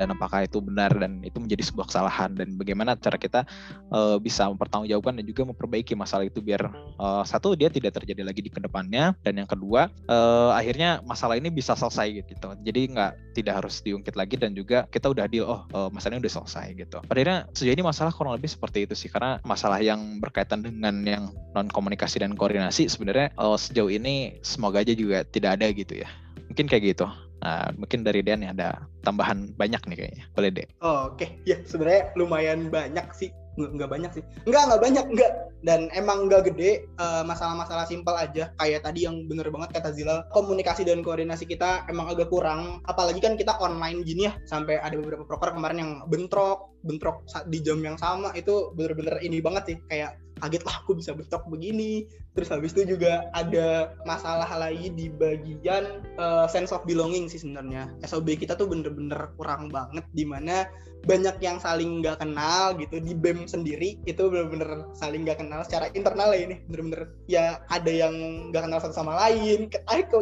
Dan 0.00 0.16
apakah 0.16 0.48
itu 0.48 0.58
benar 0.64 0.90
dan 0.96 1.20
itu 1.20 1.36
menjadi 1.36 1.60
sebuah 1.60 1.92
kesalahan? 1.92 2.32
Dan 2.34 2.56
bagaimana 2.56 2.96
cara 2.96 3.20
kita 3.20 3.44
uh, 3.92 4.16
bisa 4.16 4.48
mempertanggungjawabkan 4.48 5.20
dan 5.20 5.24
juga 5.28 5.42
memperbaiki 5.52 5.92
masalah 5.94 6.24
itu 6.26 6.40
biar 6.40 6.72
uh, 6.96 7.22
satu 7.22 7.52
dia 7.54 7.68
tidak 7.68 8.00
terjadi 8.00 8.24
lagi 8.24 8.40
di 8.40 8.50
ke 8.50 8.58
depannya 8.58 9.12
dan 9.22 9.36
yang 9.36 9.48
kedua 9.48 9.92
uh, 10.08 10.56
akhirnya 10.56 11.04
masalah 11.04 11.36
ini 11.36 11.52
bisa 11.52 11.76
selesai 11.76 12.24
gitu. 12.24 12.48
Jadi 12.64 12.80
nggak 12.96 13.36
tidak 13.36 13.54
harus 13.62 13.84
diungkit 13.84 14.16
lagi 14.16 14.40
dan 14.40 14.56
juga 14.56 14.88
kita 14.88 15.12
udah 15.12 15.28
deal 15.28 15.44
oh 15.44 15.68
uh, 15.76 15.92
masalahnya 15.92 16.24
udah 16.24 16.34
selesai 16.40 16.66
gitu. 16.80 16.98
Akhirnya 17.04 17.44
sejauh 17.52 17.76
ini 17.76 17.84
masalah 17.84 18.10
kurang 18.10 18.34
lebih 18.34 18.48
seperti 18.48 18.88
itu 18.88 18.96
sih 18.96 19.12
karena 19.12 19.36
masalah 19.44 19.84
yang 19.84 20.00
berkaitan 20.18 20.64
dengan 20.64 20.96
yang 21.04 21.24
non 21.54 21.70
komunikasi 21.70 22.18
dan 22.20 22.34
koordinasi 22.34 22.90
sebenarnya 22.90 23.30
uh, 23.38 23.56
sejauh 23.56 23.90
ini 23.90 24.42
semoga 24.42 24.82
aja 24.82 24.92
juga 24.92 25.22
tidak 25.24 25.62
ada 25.62 25.70
gitu 25.70 26.02
ya 26.02 26.08
mungkin 26.50 26.66
kayak 26.66 26.94
gitu 26.94 27.06
Nah, 27.44 27.68
mungkin 27.76 28.00
dari 28.00 28.24
Dan 28.24 28.40
ya 28.40 28.56
ada 28.56 28.88
tambahan 29.04 29.52
banyak 29.60 29.84
nih 29.84 29.96
kayaknya. 30.00 30.24
Boleh 30.32 30.50
deh. 30.50 30.66
Oh, 30.80 31.12
Oke, 31.12 31.28
okay. 31.28 31.28
ya 31.44 31.60
sebenarnya 31.68 32.16
lumayan 32.16 32.72
banyak 32.72 33.04
sih. 33.12 33.28
Nggak, 33.54 33.86
banyak 33.86 34.10
sih. 34.18 34.24
Enggak, 34.50 34.66
nggak 34.66 34.82
banyak, 34.82 35.04
enggak. 35.14 35.32
Dan 35.62 35.86
emang 35.94 36.26
nggak 36.26 36.50
gede, 36.50 36.90
uh, 36.98 37.22
masalah-masalah 37.22 37.86
simpel 37.86 38.16
aja. 38.18 38.50
Kayak 38.58 38.82
tadi 38.82 39.06
yang 39.06 39.30
bener 39.30 39.46
banget 39.54 39.78
kata 39.78 39.94
Zilal, 39.94 40.26
komunikasi 40.34 40.82
dan 40.82 41.06
koordinasi 41.06 41.46
kita 41.46 41.86
emang 41.86 42.10
agak 42.10 42.34
kurang. 42.34 42.82
Apalagi 42.90 43.22
kan 43.22 43.38
kita 43.38 43.54
online 43.62 44.02
gini 44.02 44.26
ya, 44.26 44.34
sampai 44.48 44.82
ada 44.82 44.98
beberapa 44.98 45.22
proker 45.22 45.54
kemarin 45.54 45.78
yang 45.78 45.92
bentrok, 46.10 46.74
bentrok 46.82 47.22
di 47.46 47.62
jam 47.62 47.78
yang 47.78 47.94
sama, 47.94 48.34
itu 48.34 48.74
bener-bener 48.74 49.22
ini 49.22 49.38
banget 49.38 49.62
sih. 49.70 49.76
Kayak 49.86 50.18
kaget 50.42 50.62
lah 50.66 50.82
aku 50.82 50.98
bisa 50.98 51.14
bentrok 51.14 51.46
begini. 51.46 52.08
Terus 52.34 52.50
habis 52.50 52.74
itu 52.74 52.96
juga 52.98 53.30
ada 53.30 53.94
masalah 54.02 54.50
lagi 54.58 54.90
di 54.90 55.06
bagian 55.06 56.02
uh, 56.18 56.50
sense 56.50 56.74
of 56.74 56.82
belonging 56.82 57.30
sih 57.30 57.38
sebenarnya. 57.38 57.90
SOB 58.02 58.34
kita 58.34 58.58
tuh 58.58 58.66
bener-bener 58.66 59.30
kurang 59.38 59.70
banget 59.70 60.02
di 60.10 60.26
mana 60.26 60.66
banyak 61.04 61.36
yang 61.44 61.60
saling 61.60 62.00
nggak 62.00 62.16
kenal 62.24 62.72
gitu 62.80 62.96
di 62.96 63.12
BEM 63.12 63.44
sendiri 63.44 64.00
itu 64.08 64.22
bener-bener 64.24 64.88
saling 64.96 65.28
nggak 65.28 65.36
kenal 65.44 65.60
secara 65.60 65.92
internal 65.92 66.32
ya 66.32 66.48
ini 66.48 66.56
bener-bener 66.64 67.12
ya 67.28 67.60
ada 67.68 67.92
yang 67.92 68.14
nggak 68.50 68.64
kenal 68.64 68.80
satu 68.80 68.96
sama 68.96 69.14
lain. 69.20 69.68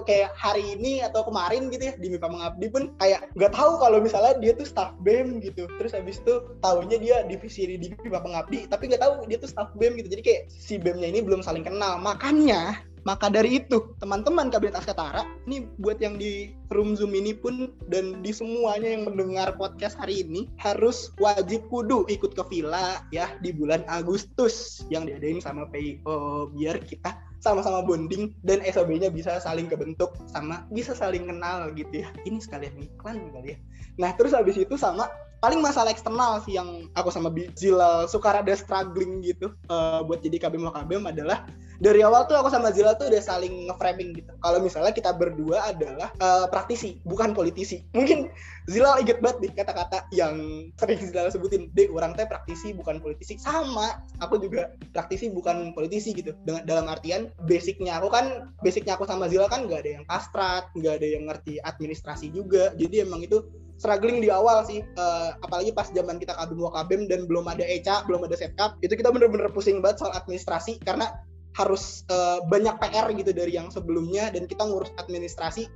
Kayak 0.03 0.35
hari 0.35 0.75
ini 0.75 1.01
atau 1.07 1.23
kemarin 1.23 1.71
gitu 1.71 1.89
ya 1.89 1.95
di 1.97 2.11
MIPA 2.11 2.29
Mengabdi 2.29 2.67
pun 2.69 2.83
kayak 2.99 3.31
nggak 3.39 3.53
tahu 3.55 3.79
kalau 3.79 4.03
misalnya 4.03 4.35
dia 4.43 4.53
tuh 4.53 4.67
staff 4.67 4.93
BEM 5.07 5.39
gitu. 5.41 5.71
Terus 5.79 5.95
habis 5.95 6.19
itu 6.19 6.35
tahunya 6.61 6.99
dia 6.99 7.17
divisi 7.25 7.65
di 7.65 7.95
MIPA 8.03 8.21
Mengabdi 8.21 8.67
tapi 8.67 8.91
nggak 8.91 9.01
tahu 9.01 9.13
dia 9.31 9.39
tuh 9.39 9.49
staff 9.49 9.71
BEM 9.79 10.02
gitu 10.02 10.02
jadi 10.09 10.23
kayak 10.23 10.43
si 10.51 10.79
BEM-nya 10.79 11.09
ini 11.13 11.21
belum 11.23 11.43
saling 11.43 11.67
kenal. 11.67 11.99
Makanya 11.99 12.81
maka 13.03 13.27
dari 13.27 13.59
itu, 13.59 13.99
teman-teman 13.99 14.47
Kabinet 14.47 14.79
Askatara, 14.79 15.27
ini 15.51 15.67
buat 15.83 15.99
yang 15.99 16.23
di 16.23 16.55
room 16.71 16.95
Zoom 16.95 17.19
ini 17.19 17.35
pun 17.35 17.75
dan 17.91 18.23
di 18.23 18.31
semuanya 18.31 18.95
yang 18.95 19.11
mendengar 19.11 19.59
podcast 19.59 19.99
hari 19.99 20.23
ini 20.23 20.47
harus 20.63 21.11
wajib 21.19 21.67
kudu 21.67 22.07
ikut 22.07 22.39
ke 22.39 22.43
villa 22.47 23.03
ya 23.11 23.35
di 23.43 23.51
bulan 23.51 23.83
Agustus 23.91 24.87
yang 24.87 25.11
diadain 25.11 25.43
sama 25.43 25.67
PIO 25.67 26.47
biar 26.55 26.79
kita 26.87 27.19
sama-sama 27.43 27.83
bonding 27.83 28.31
dan 28.47 28.63
SOB-nya 28.63 29.11
bisa 29.11 29.43
saling 29.43 29.67
kebentuk 29.67 30.15
sama 30.31 30.63
bisa 30.71 30.95
saling 30.95 31.27
kenal 31.27 31.75
gitu 31.75 32.07
ya. 32.07 32.09
Ini 32.23 32.39
sekalian 32.39 32.79
iklan 32.79 33.19
kali 33.35 33.55
ya. 33.55 33.59
Nah, 33.99 34.15
terus 34.15 34.31
habis 34.33 34.55
itu 34.55 34.79
sama 34.79 35.11
paling 35.43 35.59
masalah 35.59 35.91
eksternal 35.91 36.39
sih 36.47 36.55
yang 36.55 36.87
aku 36.95 37.11
sama 37.11 37.35
Zilal 37.59 38.07
suka 38.07 38.39
rada 38.39 38.55
struggling 38.55 39.27
gitu 39.27 39.51
uh, 39.67 40.07
buat 40.07 40.23
jadi 40.23 40.39
KBM 40.39 40.71
KBM 40.71 41.05
adalah 41.11 41.43
dari 41.83 41.99
awal 42.07 42.31
tuh 42.31 42.39
aku 42.39 42.47
sama 42.47 42.71
Zila 42.71 42.95
tuh 42.95 43.11
udah 43.11 43.19
saling 43.19 43.67
nge-framing 43.67 44.15
gitu. 44.15 44.31
Kalau 44.39 44.63
misalnya 44.63 44.95
kita 44.95 45.11
berdua 45.19 45.67
adalah 45.67 46.15
uh, 46.23 46.47
praktisi, 46.47 47.03
bukan 47.03 47.35
politisi. 47.35 47.83
Mungkin 47.91 48.31
Zila 48.71 49.03
inget 49.03 49.19
banget 49.19 49.43
nih 49.43 49.53
kata-kata 49.59 50.07
yang 50.15 50.39
sering 50.79 51.03
Zila 51.03 51.27
sebutin. 51.35 51.75
Dek, 51.75 51.91
orang 51.91 52.15
teh 52.15 52.23
praktisi 52.23 52.71
bukan 52.71 53.03
politisi. 53.03 53.35
Sama, 53.35 53.99
aku 54.23 54.39
juga 54.39 54.71
praktisi 54.95 55.27
bukan 55.35 55.75
politisi 55.75 56.15
gitu. 56.15 56.39
Dengan 56.47 56.63
dalam 56.71 56.87
artian 56.87 57.32
basicnya 57.45 57.99
aku 57.99 58.09
kan, 58.13 58.53
basicnya 58.61 58.95
aku 58.97 59.09
sama 59.09 59.29
Zila 59.29 59.49
kan 59.49 59.65
nggak 59.65 59.81
ada 59.85 59.91
yang 60.01 60.05
kastrat, 60.09 60.69
nggak 60.77 60.95
ada 61.01 61.07
yang 61.07 61.25
ngerti 61.29 61.59
administrasi 61.63 62.33
juga. 62.33 62.73
Jadi 62.77 63.05
emang 63.05 63.25
itu 63.25 63.43
struggling 63.83 64.23
di 64.23 64.31
awal 64.31 64.63
sih 64.63 64.79
uh, 64.79 65.35
apalagi 65.43 65.75
pas 65.75 65.91
zaman 65.91 66.23
kita 66.23 66.39
kabim 66.39 66.63
kabim 66.71 67.01
dan 67.11 67.27
belum 67.27 67.51
ada 67.51 67.67
ECA 67.67 68.07
belum 68.07 68.23
ada 68.31 68.39
setkap 68.39 68.79
itu 68.79 68.95
kita 68.95 69.11
bener-bener 69.11 69.51
pusing 69.51 69.83
banget 69.83 70.07
soal 70.07 70.15
administrasi 70.15 70.79
karena 70.87 71.11
harus 71.59 72.07
uh, 72.09 72.41
banyak 72.47 72.79
PR 72.79 73.11
gitu 73.13 73.35
dari 73.35 73.59
yang 73.59 73.69
sebelumnya 73.75 74.31
dan 74.31 74.47
kita 74.47 74.65
ngurus 74.65 74.95
administrasi 74.97 75.67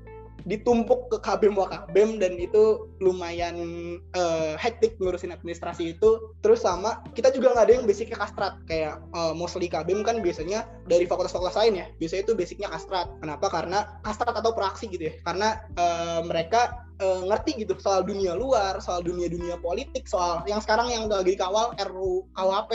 ditumpuk 0.45 1.09
ke 1.09 1.19
KBM 1.25 1.57
Wakabem 1.57 2.21
dan 2.21 2.37
itu 2.37 2.91
lumayan 3.01 3.57
uh, 4.13 4.55
hektik 4.61 5.01
ngurusin 5.01 5.33
administrasi 5.33 5.97
itu. 5.97 6.35
Terus 6.45 6.63
sama 6.63 7.03
kita 7.17 7.33
juga 7.33 7.57
nggak 7.57 7.67
ada 7.67 7.75
yang 7.81 7.87
basicnya 7.89 8.21
kastrat. 8.21 8.55
Kayak 8.69 9.01
uh, 9.17 9.33
mostly 9.33 9.67
KBM 9.67 10.05
kan 10.05 10.21
biasanya 10.21 10.69
dari 10.85 11.09
fakultas-fakultas 11.09 11.57
lain 11.57 11.83
ya. 11.83 11.87
Biasanya 11.99 12.23
itu 12.29 12.35
basicnya 12.37 12.69
kastrat. 12.69 13.09
Kenapa? 13.19 13.47
Karena 13.49 13.79
kastrat 14.05 14.37
atau 14.37 14.53
praksi 14.53 14.87
gitu 14.93 15.09
ya. 15.11 15.15
Karena 15.25 15.59
uh, 15.81 16.21
mereka 16.23 16.87
uh, 17.01 17.21
ngerti 17.27 17.65
gitu 17.65 17.77
soal 17.81 18.05
dunia 18.05 18.37
luar 18.37 18.79
soal 18.81 19.01
dunia-dunia 19.05 19.61
politik 19.61 20.09
soal 20.09 20.45
yang 20.49 20.61
sekarang 20.61 20.89
yang 20.93 21.09
lagi 21.09 21.37
kawal 21.37 21.73
RU 21.81 22.29
KUHP 22.37 22.73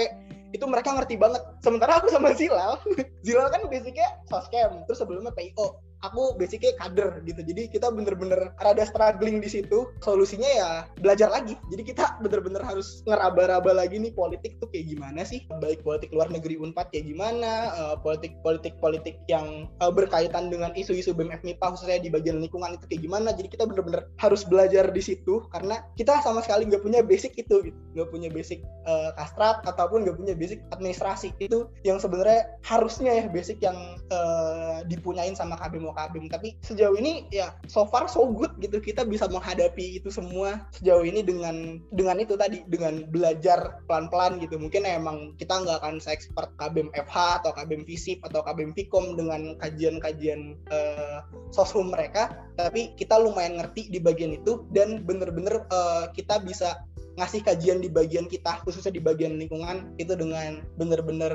itu 0.52 0.65
mereka 0.67 0.91
ngerti 0.91 1.15
banget. 1.15 1.39
Sementara 1.63 2.04
aku 2.04 2.12
sama 2.12 2.36
Zilal 2.36 2.76
Zilal 3.26 3.47
kan 3.47 3.63
basicnya 3.71 4.19
soskem. 4.28 4.84
Terus 4.88 5.00
sebelumnya 5.00 5.32
PIO 5.32 5.90
aku 6.02 6.36
basicnya 6.38 6.74
kader 6.82 7.22
gitu. 7.26 7.42
Jadi 7.46 7.70
kita 7.70 7.94
bener-bener 7.94 8.54
rada 8.58 8.84
struggling 8.86 9.40
di 9.40 9.50
situ. 9.50 9.90
Solusinya 10.02 10.50
ya 10.50 10.70
belajar 11.00 11.30
lagi. 11.30 11.56
Jadi 11.70 11.94
kita 11.94 12.18
bener-bener 12.20 12.62
harus 12.66 13.06
ngeraba-raba 13.06 13.72
lagi 13.72 14.02
nih 14.02 14.14
politik 14.14 14.58
tuh 14.58 14.68
kayak 14.74 14.90
gimana 14.90 15.22
sih? 15.22 15.46
Baik 15.62 15.86
politik 15.86 16.10
luar 16.12 16.30
negeri 16.34 16.58
unpad 16.58 16.90
kayak 16.90 17.06
gimana? 17.08 17.74
Uh, 17.78 17.96
politik 18.02 18.34
politik 18.42 18.74
politik 18.82 19.22
yang 19.30 19.70
uh, 19.80 19.94
berkaitan 19.94 20.50
dengan 20.50 20.74
isu-isu 20.74 21.14
BMF 21.14 21.46
MIPA 21.46 21.78
khususnya 21.78 22.02
di 22.02 22.10
bagian 22.10 22.42
lingkungan 22.42 22.76
itu 22.76 22.86
kayak 22.90 23.02
gimana? 23.06 23.30
Jadi 23.32 23.48
kita 23.54 23.64
bener-bener 23.70 24.10
harus 24.18 24.42
belajar 24.44 24.90
di 24.90 25.02
situ 25.02 25.46
karena 25.54 25.86
kita 25.96 26.18
sama 26.26 26.42
sekali 26.42 26.68
nggak 26.68 26.82
punya 26.82 27.06
basic 27.06 27.38
itu 27.38 27.62
gitu. 27.70 27.78
Nggak 27.94 28.10
punya 28.10 28.30
basic 28.34 28.66
uh, 28.90 29.14
kastrat 29.16 29.62
ataupun 29.70 30.04
nggak 30.04 30.18
punya 30.18 30.34
basic 30.34 30.66
administrasi. 30.74 31.34
Itu 31.38 31.70
yang 31.86 32.02
sebenarnya 32.02 32.58
harusnya 32.66 33.12
ya 33.14 33.26
basic 33.30 33.62
yang 33.62 33.78
uh, 34.10 34.82
dipunyain 34.90 35.38
sama 35.38 35.60
KBM 35.60 35.90
Kabim 35.93 36.27
tapi 36.32 36.56
sejauh 36.63 36.95
ini 36.97 37.27
ya 37.30 37.56
so 37.67 37.88
far 37.88 38.08
so 38.08 38.27
good 38.30 38.51
gitu. 38.60 38.80
Kita 38.82 39.04
bisa 39.08 39.27
menghadapi 39.27 40.01
itu 40.01 40.10
semua 40.10 40.67
sejauh 40.75 41.06
ini 41.06 41.21
dengan 41.21 41.80
dengan 41.93 42.17
itu 42.19 42.36
tadi 42.36 42.63
dengan 42.67 43.08
belajar 43.10 43.84
pelan-pelan 43.86 44.41
gitu. 44.41 44.58
Mungkin 44.58 44.88
emang 44.88 45.38
kita 45.38 45.62
nggak 45.62 45.84
akan 45.84 45.99
se 45.99 46.12
expert 46.12 46.51
KBM 46.58 46.91
FH 46.93 47.43
atau 47.43 47.51
KBM 47.56 47.84
Visip 47.88 48.19
atau 48.25 48.43
KBM 48.43 48.75
Vkom 48.75 49.15
dengan 49.15 49.56
kajian-kajian 49.60 50.58
uh, 50.69 51.25
sosum 51.54 51.91
mereka. 51.93 52.32
Tapi 52.60 52.93
kita 52.99 53.17
lumayan 53.17 53.58
ngerti 53.58 53.89
di 53.89 53.97
bagian 53.97 54.36
itu 54.36 54.67
dan 54.75 55.04
bener-bener 55.08 55.65
uh, 55.71 56.12
kita 56.13 56.39
bisa 56.43 56.84
ngasih 57.21 57.45
kajian 57.45 57.86
di 57.86 57.89
bagian 57.93 58.25
kita 58.25 58.65
khususnya 58.65 58.89
di 58.89 58.97
bagian 58.97 59.38
lingkungan 59.38 59.93
itu 60.01 60.17
dengan 60.17 60.65
bener-bener 60.81 61.29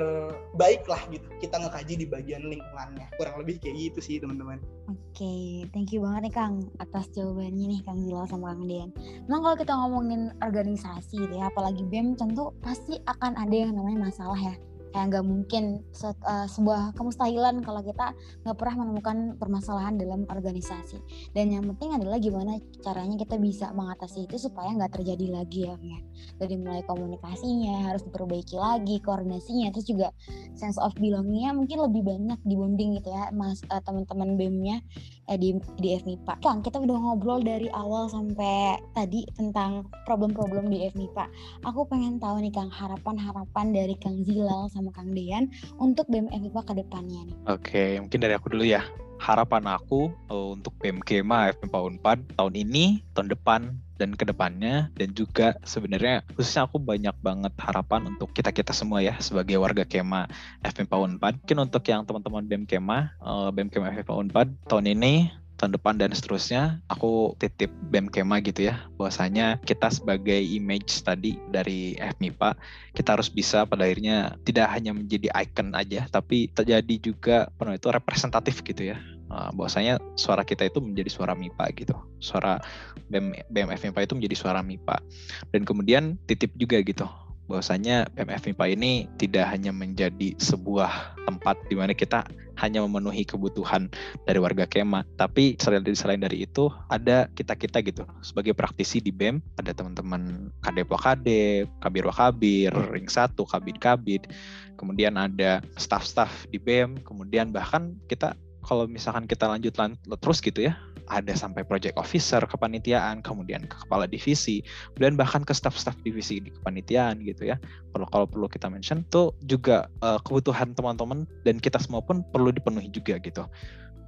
baik 0.59 0.83
lah 0.83 0.99
gitu. 1.07 1.23
Kita 1.39 1.63
ngekaji 1.63 2.03
di 2.03 2.05
bagian 2.05 2.43
lingkungannya. 2.43 3.07
Kurang 3.15 3.39
lebih 3.39 3.63
kayak 3.63 3.95
gitu 3.95 3.99
sih 4.03 4.19
teman-teman. 4.19 4.59
Oke 4.91 4.99
okay. 5.15 5.47
thank 5.71 5.95
you 5.95 6.03
banget 6.03 6.27
nih 6.27 6.33
Kang 6.35 6.67
atas 6.83 7.07
jawabannya 7.15 7.65
nih 7.71 7.79
Kang 7.87 8.03
Zila 8.03 8.27
sama 8.27 8.51
Kang 8.51 8.67
Dian. 8.67 8.91
Memang 9.31 9.41
kalau 9.47 9.55
kita 9.55 9.73
ngomongin 9.79 10.21
organisasi 10.43 11.31
ya 11.31 11.47
apalagi 11.47 11.87
BEM 11.87 12.19
tentu 12.19 12.51
pasti 12.59 12.99
akan 13.07 13.39
ada 13.39 13.55
yang 13.55 13.71
namanya 13.71 14.11
masalah 14.11 14.35
ya 14.35 14.59
kayak 14.97 15.13
nggak 15.13 15.25
mungkin 15.29 15.85
se 15.93 16.09
uh, 16.09 16.49
sebuah 16.49 16.97
kemustahilan 16.97 17.61
kalau 17.61 17.85
kita 17.85 18.17
nggak 18.41 18.57
pernah 18.57 18.75
menemukan 18.81 19.37
permasalahan 19.37 19.93
dalam 20.01 20.25
organisasi. 20.25 20.97
Dan 21.37 21.53
yang 21.53 21.69
penting 21.69 22.01
adalah 22.01 22.17
gimana 22.17 22.57
caranya 22.81 23.13
kita 23.21 23.37
bisa 23.37 23.69
mengatasi 23.77 24.25
itu 24.25 24.41
supaya 24.41 24.73
nggak 24.73 24.97
terjadi 24.97 25.37
lagi 25.37 25.69
ya 25.69 25.77
ya. 25.77 25.99
Dari 26.41 26.57
mulai 26.57 26.81
komunikasinya 26.89 27.93
harus 27.93 28.01
diperbaiki 28.09 28.57
lagi 28.57 28.97
koordinasinya. 29.05 29.69
Terus 29.69 29.85
juga 29.85 30.09
sense 30.57 30.81
of 30.81 30.97
belongingnya 30.97 31.53
mungkin 31.53 31.77
lebih 31.77 32.01
banyak 32.01 32.39
dibonding 32.41 32.97
gitu 32.97 33.13
ya 33.13 33.29
mas 33.29 33.61
uh, 33.69 33.81
teman-teman 33.85 34.33
bemnya 34.33 34.81
eh, 35.27 35.37
di 35.37 35.55
di 35.79 35.95
FMIPA 35.95 36.39
Kang 36.41 36.63
kita 36.63 36.79
udah 36.81 36.97
ngobrol 36.97 37.43
dari 37.43 37.67
awal 37.71 38.07
sampai 38.09 38.79
tadi 38.95 39.27
tentang 39.35 39.87
problem-problem 40.07 40.71
di 40.71 40.87
FMIPA 40.91 41.25
aku 41.67 41.87
pengen 41.87 42.17
tahu 42.17 42.39
nih 42.41 42.51
Kang 42.51 42.71
harapan-harapan 42.71 43.67
dari 43.75 43.95
Kang 43.99 44.23
Zilal 44.23 44.71
sama 44.71 44.91
Kang 44.95 45.11
Dean 45.11 45.51
untuk 45.77 46.07
BEM 46.07 46.31
FIPA 46.31 46.61
ke 46.63 46.73
depannya 46.79 47.21
nih. 47.27 47.37
Oke, 47.47 47.83
mungkin 47.99 48.19
dari 48.19 48.33
aku 48.33 48.51
dulu 48.51 48.63
ya. 48.65 48.83
Harapan 49.17 49.63
aku 49.75 50.13
uh, 50.29 50.53
untuk 50.55 50.73
BEM 50.79 51.01
Kema 51.03 51.51
FMIPA 51.57 51.79
Unpad 51.83 52.17
tahun 52.37 52.53
ini, 52.55 53.01
tahun 53.17 53.33
depan, 53.33 53.61
dan 53.97 54.13
ke 54.13 54.23
depannya 54.29 54.93
dan 54.93 55.09
juga 55.17 55.57
sebenarnya 55.65 56.21
khususnya 56.37 56.69
aku 56.69 56.77
banyak 56.77 57.17
banget 57.19 57.49
harapan 57.57 58.13
untuk 58.13 58.29
kita-kita 58.29 58.69
semua 58.71 59.01
ya 59.01 59.17
sebagai 59.17 59.57
warga 59.57 59.83
Kema 59.83 60.29
FMIPA 60.61 60.97
Unpad. 61.01 61.33
Mungkin 61.43 61.59
untuk 61.65 61.83
yang 61.89 62.05
teman-teman 62.05 62.45
BEM 62.45 62.63
Kema, 62.69 63.17
uh, 63.19 63.49
BEM 63.49 63.73
Kema 63.73 63.91
Unpad 63.91 64.53
tahun 64.69 64.93
ini 64.93 65.33
tahun 65.57 65.73
depan 65.73 65.97
dan 65.97 66.13
seterusnya 66.13 66.79
aku 66.87 67.33
titip 67.41 67.73
BEM 67.89 68.13
Kema 68.13 68.39
gitu 68.45 68.69
ya 68.69 68.85
bahwasanya 68.95 69.57
kita 69.65 69.89
sebagai 69.89 70.37
image 70.37 71.01
tadi 71.01 71.41
dari 71.49 71.97
FMIPA 71.97 72.53
kita 72.93 73.17
harus 73.17 73.27
bisa 73.27 73.65
pada 73.65 73.89
akhirnya 73.89 74.37
tidak 74.45 74.69
hanya 74.69 74.93
menjadi 74.93 75.33
icon 75.33 75.73
aja 75.73 76.05
tapi 76.13 76.53
terjadi 76.53 76.95
juga 77.01 77.37
penuh 77.57 77.75
itu 77.75 77.89
representatif 77.89 78.61
gitu 78.61 78.93
ya. 78.93 79.01
Uh, 79.27 79.51
bahwasanya 79.51 79.99
suara 80.15 80.47
kita 80.47 80.71
itu 80.71 80.79
menjadi 80.79 81.11
suara 81.11 81.35
MIPA 81.35 81.65
gitu. 81.75 81.99
Suara 82.23 82.63
BEM, 83.11 83.35
BEM 83.51 83.75
FMIPA 83.75 84.07
itu 84.07 84.15
menjadi 84.15 84.35
suara 84.39 84.63
MIPA 84.63 85.03
dan 85.51 85.61
kemudian 85.67 86.15
titip 86.23 86.55
juga 86.55 86.79
gitu 86.79 87.03
bahwasanya 87.47 88.11
PMF 88.11 88.51
MIPA 88.51 88.65
ini 88.75 88.91
tidak 89.15 89.47
hanya 89.49 89.71
menjadi 89.71 90.35
sebuah 90.35 91.17
tempat 91.23 91.55
di 91.71 91.75
mana 91.79 91.95
kita 91.95 92.27
hanya 92.57 92.81
memenuhi 92.83 93.23
kebutuhan 93.23 93.87
dari 94.25 94.39
warga 94.41 94.65
kema, 94.65 95.05
tapi 95.15 95.55
selain 95.61 96.19
dari 96.19 96.43
itu 96.43 96.67
ada 96.91 97.29
kita 97.31 97.53
kita 97.53 97.79
gitu. 97.85 98.03
Sebagai 98.25 98.57
praktisi 98.57 98.99
di 98.99 99.13
BEM 99.13 99.39
ada 99.55 99.71
teman-teman 99.71 100.51
kadep 100.65 100.89
wakadep, 100.89 101.69
kabir 101.79 102.05
wakabir, 102.09 102.73
ring 102.91 103.07
satu, 103.07 103.45
kabid 103.45 103.77
kabid, 103.77 104.27
kemudian 104.75 105.15
ada 105.15 105.61
staff-staff 105.77 106.49
di 106.49 106.57
BEM, 106.57 107.05
kemudian 107.05 107.53
bahkan 107.53 107.93
kita 108.09 108.33
kalau 108.65 108.83
misalkan 108.89 109.29
kita 109.29 109.47
lanjut, 109.47 109.71
lanjut 109.79 110.19
terus 110.19 110.43
gitu 110.43 110.67
ya 110.67 110.75
ada 111.07 111.33
sampai 111.33 111.63
project 111.63 111.95
officer 111.95 112.43
kepanitiaan, 112.43 113.23
kemudian 113.23 113.63
ke 113.65 113.75
kepala 113.87 114.05
divisi, 114.07 114.63
dan 114.99 115.15
bahkan 115.15 115.43
ke 115.43 115.55
staff-staff 115.55 115.95
divisi 116.03 116.43
di 116.43 116.51
kepanitiaan 116.51 117.23
gitu 117.23 117.47
ya. 117.47 117.55
Kalau 117.95 118.07
kalau 118.11 118.25
perlu 118.29 118.47
kita 118.51 118.67
mention 118.67 119.07
tuh 119.09 119.33
juga 119.47 119.87
uh, 120.03 120.19
kebutuhan 120.21 120.75
teman-teman 120.75 121.23
dan 121.47 121.57
kita 121.57 121.79
semua 121.79 122.03
pun 122.03 122.21
perlu 122.31 122.51
dipenuhi 122.51 122.91
juga 122.91 123.17
gitu 123.23 123.47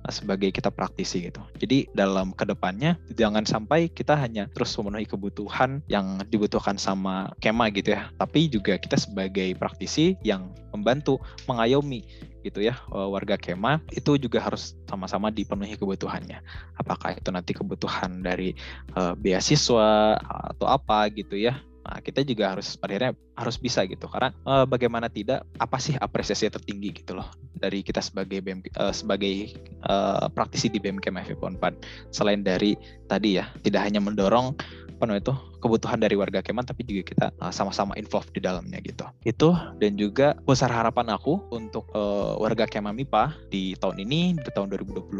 sebagai 0.08 0.56
kita 0.56 0.72
praktisi 0.72 1.28
gitu. 1.28 1.44
Jadi 1.60 1.92
dalam 1.92 2.32
ke 2.32 2.48
depannya 2.48 2.96
jangan 3.20 3.44
sampai 3.44 3.92
kita 3.92 4.16
hanya 4.16 4.48
terus 4.56 4.72
memenuhi 4.80 5.04
kebutuhan 5.04 5.84
yang 5.92 6.24
dibutuhkan 6.32 6.80
sama 6.80 7.36
kema 7.44 7.68
gitu 7.76 7.92
ya, 7.94 8.08
tapi 8.16 8.48
juga 8.48 8.80
kita 8.80 8.96
sebagai 8.96 9.52
praktisi 9.60 10.16
yang 10.24 10.56
membantu 10.72 11.20
mengayomi 11.50 12.06
gitu 12.40 12.64
ya 12.64 12.80
eh, 12.96 13.10
warga 13.10 13.36
kema 13.36 13.84
itu 13.92 14.16
juga 14.16 14.40
harus 14.40 14.78
sama-sama 14.88 15.28
dipenuhi 15.28 15.76
kebutuhannya 15.76 16.40
apakah 16.80 17.20
itu 17.20 17.30
nanti 17.36 17.52
kebutuhan 17.52 18.24
dari 18.24 18.56
uh, 18.96 19.12
beasiswa 19.20 20.16
atau 20.24 20.66
apa 20.66 21.12
gitu 21.12 21.36
ya 21.36 21.60
Nah, 21.90 22.06
kita 22.06 22.22
juga 22.22 22.54
harus 22.54 22.78
akhirnya 22.86 23.18
harus 23.34 23.58
bisa 23.58 23.82
gitu. 23.90 24.06
Karena 24.06 24.30
uh, 24.46 24.70
bagaimana 24.70 25.10
tidak 25.10 25.42
apa 25.58 25.82
sih 25.82 25.98
apresiasi 25.98 26.46
tertinggi 26.46 27.02
gitu 27.02 27.18
loh 27.18 27.26
dari 27.58 27.82
kita 27.82 27.98
sebagai 27.98 28.46
BM, 28.46 28.62
uh, 28.78 28.94
sebagai 28.94 29.58
uh, 29.90 30.30
praktisi 30.30 30.70
di 30.70 30.78
BMKM 30.78 31.18
FIP 31.26 31.42
4 31.42 32.14
selain 32.14 32.46
dari 32.46 32.78
tadi 33.10 33.42
ya 33.42 33.50
tidak 33.66 33.90
hanya 33.90 33.98
mendorong 33.98 34.54
apa 35.00 35.16
itu 35.16 35.32
kebutuhan 35.64 35.96
dari 35.96 36.20
warga 36.20 36.44
Keman 36.44 36.68
tapi 36.68 36.84
juga 36.84 37.08
kita 37.08 37.26
uh, 37.40 37.56
sama-sama 37.56 37.96
involved 37.96 38.36
di 38.36 38.44
dalamnya 38.44 38.84
gitu. 38.84 39.08
Itu 39.24 39.56
dan 39.80 39.96
juga 39.96 40.36
besar 40.44 40.68
harapan 40.76 41.16
aku 41.16 41.40
untuk 41.56 41.88
uh, 41.96 42.36
warga 42.36 42.68
Keman 42.68 43.00
MIPA 43.00 43.48
di 43.48 43.80
tahun 43.80 44.04
ini, 44.04 44.36
di 44.36 44.52
tahun 44.52 44.76
2022, 44.76 45.16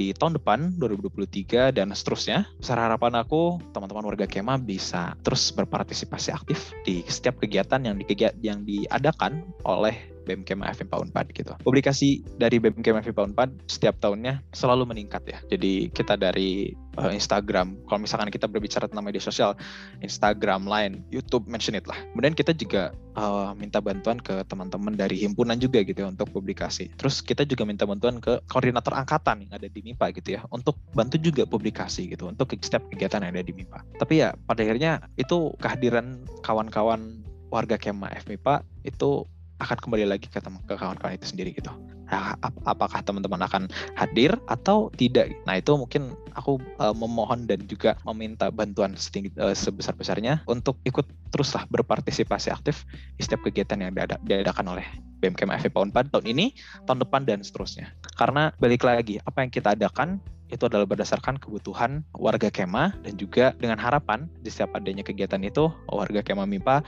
di 0.00 0.16
tahun 0.16 0.40
depan 0.40 0.80
2023 0.80 1.76
dan 1.76 1.92
seterusnya. 1.92 2.48
Besar 2.56 2.80
harapan 2.80 3.20
aku 3.20 3.60
teman-teman 3.76 4.08
warga 4.08 4.24
Keman 4.24 4.64
bisa 4.64 5.12
terus 5.20 5.52
berpartisipasi 5.52 6.32
aktif 6.32 6.72
di 6.88 7.04
setiap 7.04 7.36
kegiatan 7.44 7.84
yang 7.84 8.00
di 8.00 8.04
yang 8.40 8.64
diadakan 8.64 9.44
oleh 9.68 10.13
BMKM 10.24 10.64
FMPA 10.64 10.96
Unpad 11.04 11.26
gitu. 11.36 11.52
Publikasi 11.62 12.24
dari 12.40 12.56
BMKM 12.58 13.04
FMPA 13.04 13.28
Unpad 13.28 13.50
setiap 13.68 14.00
tahunnya 14.00 14.40
selalu 14.56 14.88
meningkat 14.88 15.22
ya. 15.28 15.38
Jadi 15.52 15.92
kita 15.92 16.16
dari 16.16 16.72
uh, 16.96 17.12
Instagram, 17.12 17.76
kalau 17.86 18.00
misalkan 18.02 18.32
kita 18.32 18.48
berbicara 18.48 18.88
tentang 18.88 19.04
media 19.04 19.22
sosial, 19.22 19.54
Instagram, 20.00 20.66
Line, 20.66 21.04
YouTube, 21.12 21.46
mention 21.46 21.76
it 21.76 21.84
lah. 21.84 21.98
Kemudian 22.14 22.34
kita 22.34 22.56
juga 22.56 22.96
uh, 23.18 23.52
minta 23.54 23.78
bantuan 23.78 24.18
ke 24.18 24.42
teman-teman 24.48 24.94
dari 24.94 25.20
himpunan 25.22 25.58
juga 25.58 25.82
gitu 25.82 26.06
ya 26.06 26.08
untuk 26.10 26.30
publikasi. 26.32 26.90
Terus 26.96 27.20
kita 27.20 27.44
juga 27.44 27.66
minta 27.68 27.84
bantuan 27.84 28.18
ke 28.18 28.40
koordinator 28.48 28.94
angkatan 28.94 29.46
yang 29.46 29.52
ada 29.54 29.68
di 29.68 29.80
MIPA 29.84 30.06
gitu 30.16 30.28
ya 30.38 30.40
untuk 30.50 30.78
bantu 30.94 31.20
juga 31.20 31.44
publikasi 31.44 32.10
gitu 32.10 32.30
untuk 32.30 32.54
setiap 32.58 32.86
kegiatan 32.88 33.22
yang 33.22 33.32
ada 33.36 33.44
di 33.44 33.52
MIPA. 33.52 33.78
Tapi 34.00 34.14
ya 34.24 34.32
pada 34.46 34.60
akhirnya 34.64 35.04
itu 35.20 35.52
kehadiran 35.60 36.24
kawan-kawan 36.42 37.24
warga 37.54 37.78
Kema 37.78 38.10
FMIPA 38.18 38.66
itu 38.82 39.30
akan 39.62 39.78
kembali 39.78 40.04
lagi 40.08 40.26
ke, 40.26 40.38
ke 40.42 40.74
kawan-kawan 40.74 41.14
itu 41.14 41.26
sendiri 41.30 41.54
gitu. 41.54 41.70
Nah, 42.10 42.36
ap 42.42 42.54
apakah 42.68 43.00
teman-teman 43.00 43.40
akan 43.42 43.66
hadir 43.96 44.36
atau 44.46 44.92
tidak? 44.94 45.32
Nah 45.48 45.58
itu 45.58 45.72
mungkin 45.74 46.12
aku 46.36 46.60
uh, 46.78 46.92
memohon 46.92 47.48
dan 47.48 47.64
juga 47.64 47.96
meminta 48.04 48.52
bantuan 48.52 48.92
setinggi 48.94 49.32
uh, 49.40 49.56
sebesar-besarnya 49.56 50.44
untuk 50.44 50.78
ikut 50.84 51.06
teruslah 51.32 51.64
berpartisipasi 51.72 52.52
aktif 52.52 52.84
di 53.16 53.22
setiap 53.24 53.46
kegiatan 53.48 53.80
yang 53.80 53.90
diada 53.96 54.20
diadakan 54.22 54.76
oleh 54.76 54.86
BMKM 55.24 55.56
FIPA 55.56 55.78
Unpad 55.90 56.12
tahun 56.12 56.26
ini, 56.28 56.52
tahun 56.84 57.00
depan 57.00 57.24
dan 57.24 57.40
seterusnya. 57.40 57.88
Karena 58.20 58.52
balik 58.60 58.84
lagi 58.84 59.16
apa 59.24 59.40
yang 59.40 59.50
kita 59.50 59.72
adakan 59.72 60.20
itu 60.52 60.68
adalah 60.68 60.84
berdasarkan 60.84 61.40
kebutuhan 61.40 62.04
warga 62.14 62.52
Kema 62.52 62.94
dan 63.00 63.16
juga 63.16 63.56
dengan 63.56 63.80
harapan 63.80 64.28
di 64.44 64.52
setiap 64.52 64.76
adanya 64.76 65.02
kegiatan 65.02 65.40
itu 65.40 65.72
warga 65.88 66.20
Kema 66.20 66.44
MIPA 66.44 66.84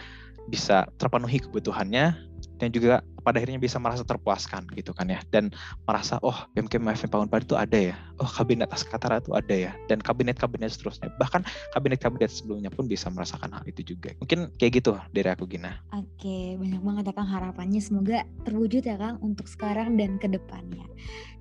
bisa 0.46 0.86
terpenuhi 1.00 1.42
kebutuhannya 1.42 2.14
dan 2.56 2.68
juga 2.72 3.04
pada 3.26 3.42
akhirnya 3.42 3.58
bisa 3.58 3.82
merasa 3.82 4.06
terpuaskan 4.06 4.70
gitu 4.78 4.94
kan 4.94 5.10
ya. 5.10 5.18
Dan 5.34 5.50
merasa 5.82 6.22
oh 6.22 6.46
BMKM 6.54 6.94
FMIPA 6.94 7.16
Unpad 7.26 7.42
itu 7.42 7.56
ada 7.58 7.78
ya. 7.92 7.94
Oh 8.22 8.28
kabinet 8.30 8.70
Askatara 8.70 9.18
itu 9.18 9.34
ada 9.34 9.50
ya. 9.54 9.72
Dan 9.90 9.98
kabinet-kabinet 9.98 10.70
seterusnya. 10.70 11.10
Bahkan 11.18 11.42
kabinet-kabinet 11.74 12.30
sebelumnya 12.30 12.70
pun 12.70 12.86
bisa 12.86 13.10
merasakan 13.10 13.50
hal 13.50 13.64
itu 13.66 13.82
juga. 13.82 14.14
Mungkin 14.22 14.54
kayak 14.56 14.72
gitu 14.78 14.94
dari 15.10 15.26
aku 15.26 15.50
Gina. 15.50 15.82
Oke, 15.90 16.54
banyak 16.54 16.82
banget 16.82 17.04
ya 17.10 17.14
Kang 17.18 17.30
harapannya. 17.30 17.82
Semoga 17.82 18.22
terwujud 18.46 18.86
ya 18.86 18.94
Kang 18.94 19.18
untuk 19.18 19.50
sekarang 19.50 19.98
dan 19.98 20.22
ke 20.22 20.30
depannya. 20.30 20.86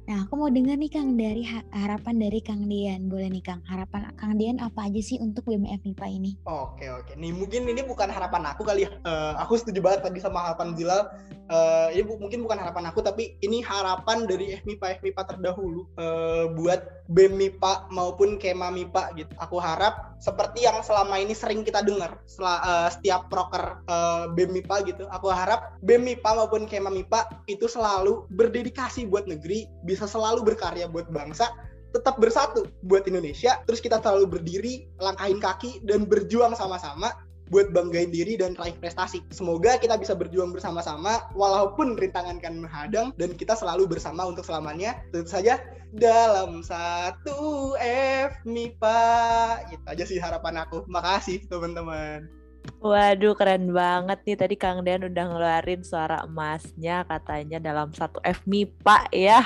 Nah, 0.05 0.21
aku 0.21 0.37
mau 0.37 0.53
dengar 0.53 0.77
nih 0.77 0.93
Kang 0.93 1.17
dari 1.17 1.41
ha- 1.49 1.65
harapan 1.73 2.21
dari 2.21 2.37
Kang 2.37 2.69
Dian. 2.69 3.09
Boleh 3.09 3.25
nih 3.25 3.41
Kang, 3.41 3.65
harapan 3.65 4.13
Kang 4.13 4.37
Dian 4.37 4.61
apa 4.61 4.85
aja 4.85 5.01
sih 5.01 5.17
untuk 5.17 5.49
BMF 5.49 5.81
MIPA 5.81 6.07
ini? 6.13 6.31
Oke 6.45 6.85
oke. 6.93 7.17
Nih 7.17 7.33
mungkin 7.33 7.65
ini 7.65 7.81
bukan 7.81 8.13
harapan 8.13 8.53
aku 8.53 8.61
kali 8.61 8.85
ya. 8.85 8.93
Eh, 9.01 9.33
aku 9.41 9.57
setuju 9.57 9.81
banget 9.81 10.05
tadi 10.05 10.21
sama 10.21 10.45
harapan 10.45 10.77
Zilal. 10.77 11.09
Eh, 11.49 11.97
ini 11.97 12.03
bu- 12.05 12.21
mungkin 12.21 12.45
bukan 12.45 12.57
harapan 12.61 12.93
aku 12.93 13.01
tapi 13.01 13.41
ini 13.41 13.65
harapan 13.65 14.29
dari 14.29 14.53
FMIPA 14.61 15.01
FMIPA 15.01 15.21
terdahulu 15.25 15.89
eh, 15.97 16.53
buat 16.53 16.85
BEM 17.09 17.33
MIPA 17.37 17.89
maupun 17.89 18.37
Kema 18.37 18.69
MIPA 18.69 19.13
gitu. 19.17 19.33
Aku 19.41 19.57
harap 19.57 20.17
seperti 20.21 20.65
yang 20.65 20.81
selama 20.81 21.21
ini 21.21 21.33
sering 21.37 21.61
kita 21.65 21.81
dengar 21.85 22.21
eh, 22.21 22.89
setiap 22.93 23.25
proker 23.29 23.81
eh, 23.89 24.25
BEM 24.37 24.53
gitu. 24.85 25.09
Aku 25.09 25.33
harap 25.33 25.81
BEM 25.81 26.01
MIPA 26.13 26.29
maupun 26.45 26.69
Kema 26.69 26.93
MIPA 26.93 27.49
itu 27.49 27.65
selalu 27.65 28.29
berdedikasi 28.29 29.09
buat 29.09 29.25
negeri, 29.25 29.65
bisa 29.95 30.11
selalu 30.11 30.43
berkarya 30.43 30.91
buat 30.91 31.07
bangsa 31.07 31.55
tetap 31.95 32.19
bersatu 32.19 32.67
buat 32.83 33.07
Indonesia. 33.07 33.63
Terus 33.63 33.79
kita 33.79 34.03
selalu 34.03 34.27
berdiri, 34.27 34.91
langkahin 34.99 35.39
kaki 35.39 35.79
dan 35.87 36.03
berjuang 36.03 36.51
sama-sama 36.51 37.15
buat 37.47 37.71
banggain 37.71 38.09
diri 38.09 38.35
dan 38.35 38.57
raih 38.57 38.75
prestasi. 38.81 39.23
Semoga 39.31 39.77
kita 39.77 39.95
bisa 39.95 40.17
berjuang 40.17 40.51
bersama-sama 40.51 41.29
walaupun 41.37 41.95
rintangan 41.95 42.41
kan 42.41 42.57
menghadang 42.57 43.15
dan 43.15 43.31
kita 43.37 43.55
selalu 43.55 43.87
bersama 43.87 44.27
untuk 44.27 44.43
selamanya. 44.43 44.99
Tentu 45.15 45.29
saja 45.29 45.61
dalam 45.95 46.59
satu 46.65 47.73
F 47.79 48.43
MIPA. 48.43 49.01
Itu 49.71 49.85
aja 49.87 50.03
sih 50.03 50.19
harapan 50.19 50.67
aku. 50.67 50.83
Makasih 50.91 51.47
teman-teman. 51.47 52.27
Waduh 52.85 53.33
keren 53.33 53.73
banget 53.73 54.21
nih 54.29 54.37
tadi 54.37 54.55
Kang 54.61 54.85
Dean 54.85 55.01
udah 55.09 55.25
ngeluarin 55.25 55.81
suara 55.81 56.21
emasnya 56.21 57.01
katanya 57.09 57.57
dalam 57.57 57.89
satu 57.89 58.21
F 58.21 58.45
MIPA 58.45 59.09
ya. 59.09 59.41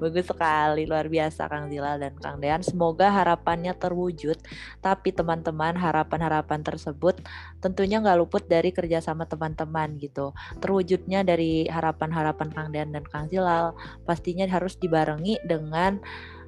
Bagus 0.00 0.24
sekali 0.24 0.88
luar 0.88 1.12
biasa 1.12 1.52
Kang 1.52 1.68
Zilal 1.68 2.00
dan 2.00 2.16
Kang 2.16 2.40
Dean. 2.40 2.64
Semoga 2.64 3.12
harapannya 3.12 3.76
terwujud. 3.76 4.40
Tapi 4.80 5.12
teman-teman 5.12 5.76
harapan-harapan 5.76 6.64
tersebut 6.64 7.20
tentunya 7.60 8.00
nggak 8.00 8.16
luput 8.16 8.48
dari 8.48 8.72
kerjasama 8.72 9.28
teman-teman 9.28 10.00
gitu. 10.00 10.32
Terwujudnya 10.64 11.28
dari 11.28 11.68
harapan-harapan 11.68 12.48
Kang 12.56 12.68
Dean 12.72 12.88
dan 12.88 13.04
Kang 13.04 13.28
Zilal 13.28 13.76
pastinya 14.08 14.48
harus 14.48 14.80
dibarengi 14.80 15.36
dengan 15.44 16.00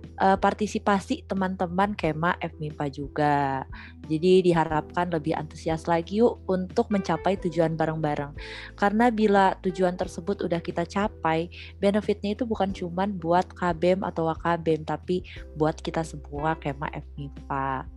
eh, 0.05 0.39
partisipasi 0.39 1.27
teman-teman 1.27 1.97
Kema 1.97 2.37
FMIPA 2.41 2.87
juga. 2.93 3.65
Jadi 4.05 4.45
diharapkan 4.45 5.09
lebih 5.09 5.33
antusias 5.33 5.89
lagi 5.89 6.21
yuk 6.21 6.45
untuk 6.45 6.93
mencapai 6.93 7.41
tujuan 7.41 7.73
bareng-bareng. 7.73 8.37
Karena 8.77 9.09
bila 9.09 9.57
tujuan 9.65 9.97
tersebut 9.97 10.45
udah 10.45 10.61
kita 10.61 10.85
capai, 10.85 11.49
benefitnya 11.81 12.37
itu 12.37 12.45
bukan 12.45 12.71
cuman 12.71 13.17
buat 13.17 13.49
KBM 13.57 14.05
atau 14.05 14.29
WKBM, 14.29 14.85
tapi 14.85 15.25
buat 15.57 15.81
kita 15.81 16.05
semua 16.05 16.57
Kema 16.61 16.93
FMIPA. 16.93 17.89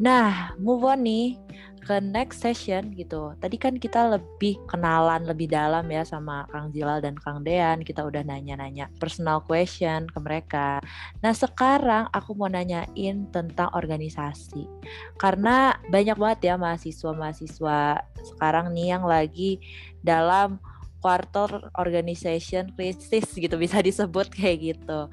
Nah, 0.00 0.56
move 0.56 0.86
on 0.88 1.04
nih 1.04 1.36
ke 1.80 1.98
next 2.04 2.44
session 2.44 2.92
gitu. 2.94 3.32
Tadi 3.40 3.56
kan 3.56 3.80
kita 3.80 4.14
lebih 4.14 4.60
kenalan 4.68 5.24
lebih 5.24 5.50
dalam 5.50 5.88
ya 5.88 6.04
sama 6.04 6.44
Kang 6.52 6.70
Zilal 6.70 7.00
dan 7.00 7.16
Kang 7.18 7.42
Dean. 7.42 7.80
Kita 7.82 8.04
udah 8.06 8.22
nanya-nanya 8.22 8.92
personal 9.00 9.40
question 9.42 10.06
ke 10.06 10.18
mereka. 10.20 10.78
Nah, 11.24 11.32
sekarang 11.32 12.06
aku 12.12 12.36
mau 12.36 12.46
nanyain 12.46 13.26
tentang 13.32 13.72
organisasi. 13.72 14.68
Karena 15.16 15.74
banyak 15.88 16.16
banget 16.20 16.52
ya 16.52 16.54
mahasiswa-mahasiswa 16.60 17.80
sekarang 18.36 18.76
nih 18.76 18.94
yang 18.94 19.04
lagi 19.08 19.58
dalam 20.04 20.60
quarter 21.00 21.72
organization 21.80 22.70
crisis 22.76 23.26
gitu 23.32 23.56
bisa 23.56 23.80
disebut 23.80 24.28
kayak 24.30 24.76
gitu 24.76 25.08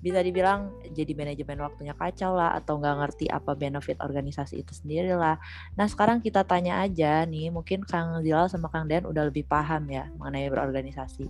bisa 0.00 0.24
dibilang 0.24 0.72
jadi 0.96 1.12
manajemen 1.12 1.60
waktunya 1.60 1.92
kacau 1.92 2.32
lah 2.32 2.56
atau 2.56 2.80
nggak 2.80 2.96
ngerti 3.04 3.26
apa 3.28 3.52
benefit 3.52 4.00
organisasi 4.00 4.64
itu 4.64 4.72
sendiri 4.72 5.12
lah. 5.12 5.36
Nah 5.76 5.86
sekarang 5.86 6.24
kita 6.24 6.40
tanya 6.48 6.80
aja 6.80 7.28
nih 7.28 7.52
mungkin 7.52 7.84
Kang 7.84 8.24
Zilal 8.24 8.48
sama 8.48 8.72
Kang 8.72 8.88
Dean 8.88 9.04
udah 9.04 9.28
lebih 9.28 9.44
paham 9.44 9.92
ya 9.92 10.08
mengenai 10.16 10.48
berorganisasi. 10.48 11.28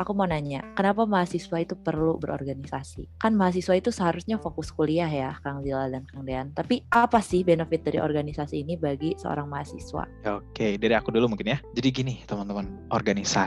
Aku 0.00 0.16
mau 0.16 0.24
nanya, 0.24 0.64
kenapa 0.72 1.04
mahasiswa 1.04 1.60
itu 1.60 1.76
perlu 1.76 2.16
berorganisasi? 2.16 3.20
Kan 3.20 3.36
mahasiswa 3.36 3.76
itu 3.76 3.92
seharusnya 3.92 4.40
fokus 4.40 4.72
kuliah 4.72 5.08
ya 5.08 5.36
Kang 5.44 5.60
Zilal 5.60 5.92
dan 5.92 6.08
Kang 6.08 6.24
Dean. 6.24 6.56
Tapi 6.56 6.88
apa 6.88 7.20
sih 7.20 7.44
benefit 7.44 7.84
dari 7.84 8.00
organisasi 8.00 8.64
ini 8.64 8.80
bagi 8.80 9.12
seorang 9.20 9.52
mahasiswa? 9.52 10.08
Oke, 10.32 10.80
dari 10.80 10.96
aku 10.96 11.12
dulu 11.12 11.36
mungkin 11.36 11.52
ya. 11.52 11.58
Jadi 11.76 11.88
gini 11.92 12.14
teman-teman, 12.24 12.88
organisasi 12.88 13.37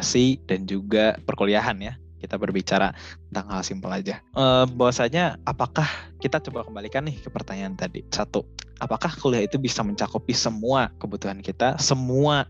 dan 0.47 0.63
juga 0.63 1.19
perkuliahan 1.27 1.75
ya. 1.81 1.93
Kita 2.21 2.37
berbicara 2.37 2.93
tentang 3.33 3.49
hal 3.49 3.61
simpel 3.65 3.89
aja. 3.89 4.21
Eh, 4.21 4.65
bahwasanya 4.77 5.41
apakah 5.41 5.89
kita 6.21 6.37
coba 6.37 6.61
kembalikan 6.61 7.01
nih 7.01 7.17
ke 7.17 7.33
pertanyaan 7.33 7.73
tadi. 7.73 8.05
Satu, 8.13 8.45
apakah 8.77 9.09
kuliah 9.17 9.41
itu 9.41 9.57
bisa 9.57 9.81
mencakupi 9.81 10.37
semua 10.37 10.93
kebutuhan 11.01 11.41
kita, 11.41 11.81
semua 11.81 12.45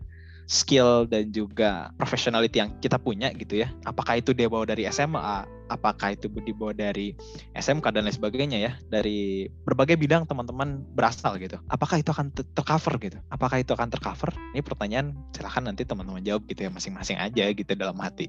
skill 0.52 1.08
dan 1.08 1.32
juga 1.32 1.88
professionality 1.96 2.60
yang 2.60 2.76
kita 2.76 3.00
punya 3.00 3.32
gitu 3.32 3.64
ya. 3.64 3.72
Apakah 3.88 4.20
itu 4.20 4.36
dia 4.36 4.52
bawa 4.52 4.68
dari 4.68 4.84
SMA, 4.92 5.48
apakah 5.72 6.12
itu 6.12 6.28
dibawa 6.28 6.76
dari 6.76 7.16
SMK 7.56 7.88
dan 7.88 8.04
lain 8.04 8.12
sebagainya 8.12 8.58
ya, 8.60 8.72
dari 8.92 9.48
berbagai 9.64 9.96
bidang 9.96 10.28
teman-teman 10.28 10.84
berasal 10.92 11.40
gitu. 11.40 11.56
Apakah 11.72 11.96
itu 12.04 12.12
akan 12.12 12.28
ter- 12.36 12.44
tercover 12.52 13.00
gitu? 13.00 13.18
Apakah 13.32 13.64
itu 13.64 13.72
akan 13.72 13.88
tercover? 13.88 14.28
Ini 14.52 14.60
pertanyaan 14.60 15.16
silahkan 15.32 15.64
nanti 15.64 15.88
teman-teman 15.88 16.20
jawab 16.20 16.44
gitu 16.44 16.68
ya 16.68 16.70
masing-masing 16.70 17.16
aja 17.16 17.48
gitu 17.48 17.72
dalam 17.72 17.96
hati. 17.96 18.28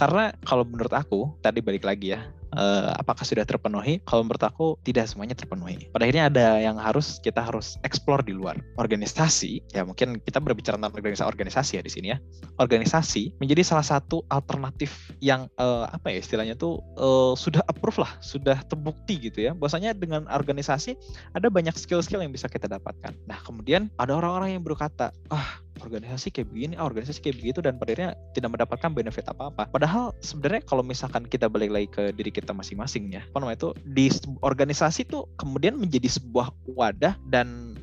Karena 0.00 0.32
kalau 0.48 0.64
menurut 0.64 0.96
aku 0.96 1.36
tadi 1.44 1.60
balik 1.60 1.84
lagi 1.84 2.16
ya, 2.16 2.24
eh, 2.56 2.90
apakah 2.96 3.22
sudah 3.22 3.44
terpenuhi? 3.46 4.02
Kalau 4.06 4.26
menurut 4.26 4.42
aku 4.42 4.66
tidak 4.82 5.06
semuanya 5.10 5.36
terpenuhi. 5.36 5.90
Pada 5.90 6.06
akhirnya 6.06 6.24
ada 6.30 6.46
yang 6.58 6.76
harus 6.80 7.22
kita 7.22 7.42
harus 7.42 7.76
explore 7.86 8.24
di 8.24 8.34
luar. 8.34 8.58
Organisasi, 8.78 9.74
ya 9.74 9.86
mungkin 9.86 10.18
kita 10.22 10.42
berbicara 10.42 10.78
tentang 10.78 10.94
organisasi 10.94 11.26
organisasi 11.26 11.72
ya 11.78 11.82
di 11.84 11.92
sini 11.92 12.06
ya. 12.14 12.18
Organisasi 12.58 13.38
menjadi 13.38 13.62
salah 13.62 13.86
satu 13.86 14.22
alternatif 14.30 15.12
yang 15.22 15.46
eh, 15.58 15.86
apa 15.90 16.10
ya 16.10 16.18
istilahnya 16.22 16.54
tuh 16.58 16.82
eh, 16.98 17.32
sudah 17.38 17.62
approve 17.66 18.02
lah, 18.02 18.12
sudah 18.22 18.62
terbukti 18.66 19.30
gitu 19.30 19.50
ya. 19.50 19.52
Bahwasanya 19.54 19.94
dengan 19.94 20.26
organisasi 20.30 20.96
ada 21.34 21.48
banyak 21.50 21.74
skill-skill 21.76 22.22
yang 22.22 22.32
bisa 22.34 22.46
kita 22.50 22.66
dapatkan. 22.66 23.14
Nah, 23.26 23.38
kemudian 23.42 23.90
ada 23.98 24.16
orang-orang 24.16 24.58
yang 24.58 24.64
berkata, 24.64 25.14
"Ah, 25.30 25.62
organisasi 25.78 26.34
kayak 26.34 26.50
begini, 26.50 26.74
ah, 26.74 26.86
organisasi 26.86 27.22
kayak 27.22 27.38
begitu 27.38 27.62
dan 27.62 27.78
pada 27.78 28.14
tidak 28.34 28.50
mendapatkan 28.50 28.90
benefit 28.90 29.26
apa-apa. 29.30 29.70
Padahal 29.70 30.12
sebenarnya 30.20 30.62
kalau 30.66 30.82
misalkan 30.82 31.24
kita 31.26 31.46
balik 31.46 31.70
lagi 31.70 31.88
ke 31.88 32.02
diri 32.14 32.34
kita 32.34 32.50
masing-masing 32.50 33.14
ya, 33.14 33.22
apa 33.22 33.38
namanya 33.38 33.58
itu 33.66 33.70
di 33.86 34.06
organisasi 34.42 35.06
tuh 35.06 35.30
kemudian 35.38 35.78
menjadi 35.78 36.10
sebuah 36.10 36.50
wadah 36.74 37.14
dan 37.30 37.78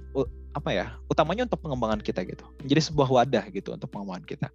apa 0.58 0.74
ya 0.74 0.98
utamanya 1.06 1.46
untuk 1.46 1.62
pengembangan 1.62 2.02
kita 2.02 2.26
gitu. 2.26 2.42
Menjadi 2.66 2.82
sebuah 2.90 3.10
wadah 3.14 3.46
gitu 3.54 3.78
untuk 3.78 3.94
pengembangan 3.94 4.26
kita. 4.26 4.48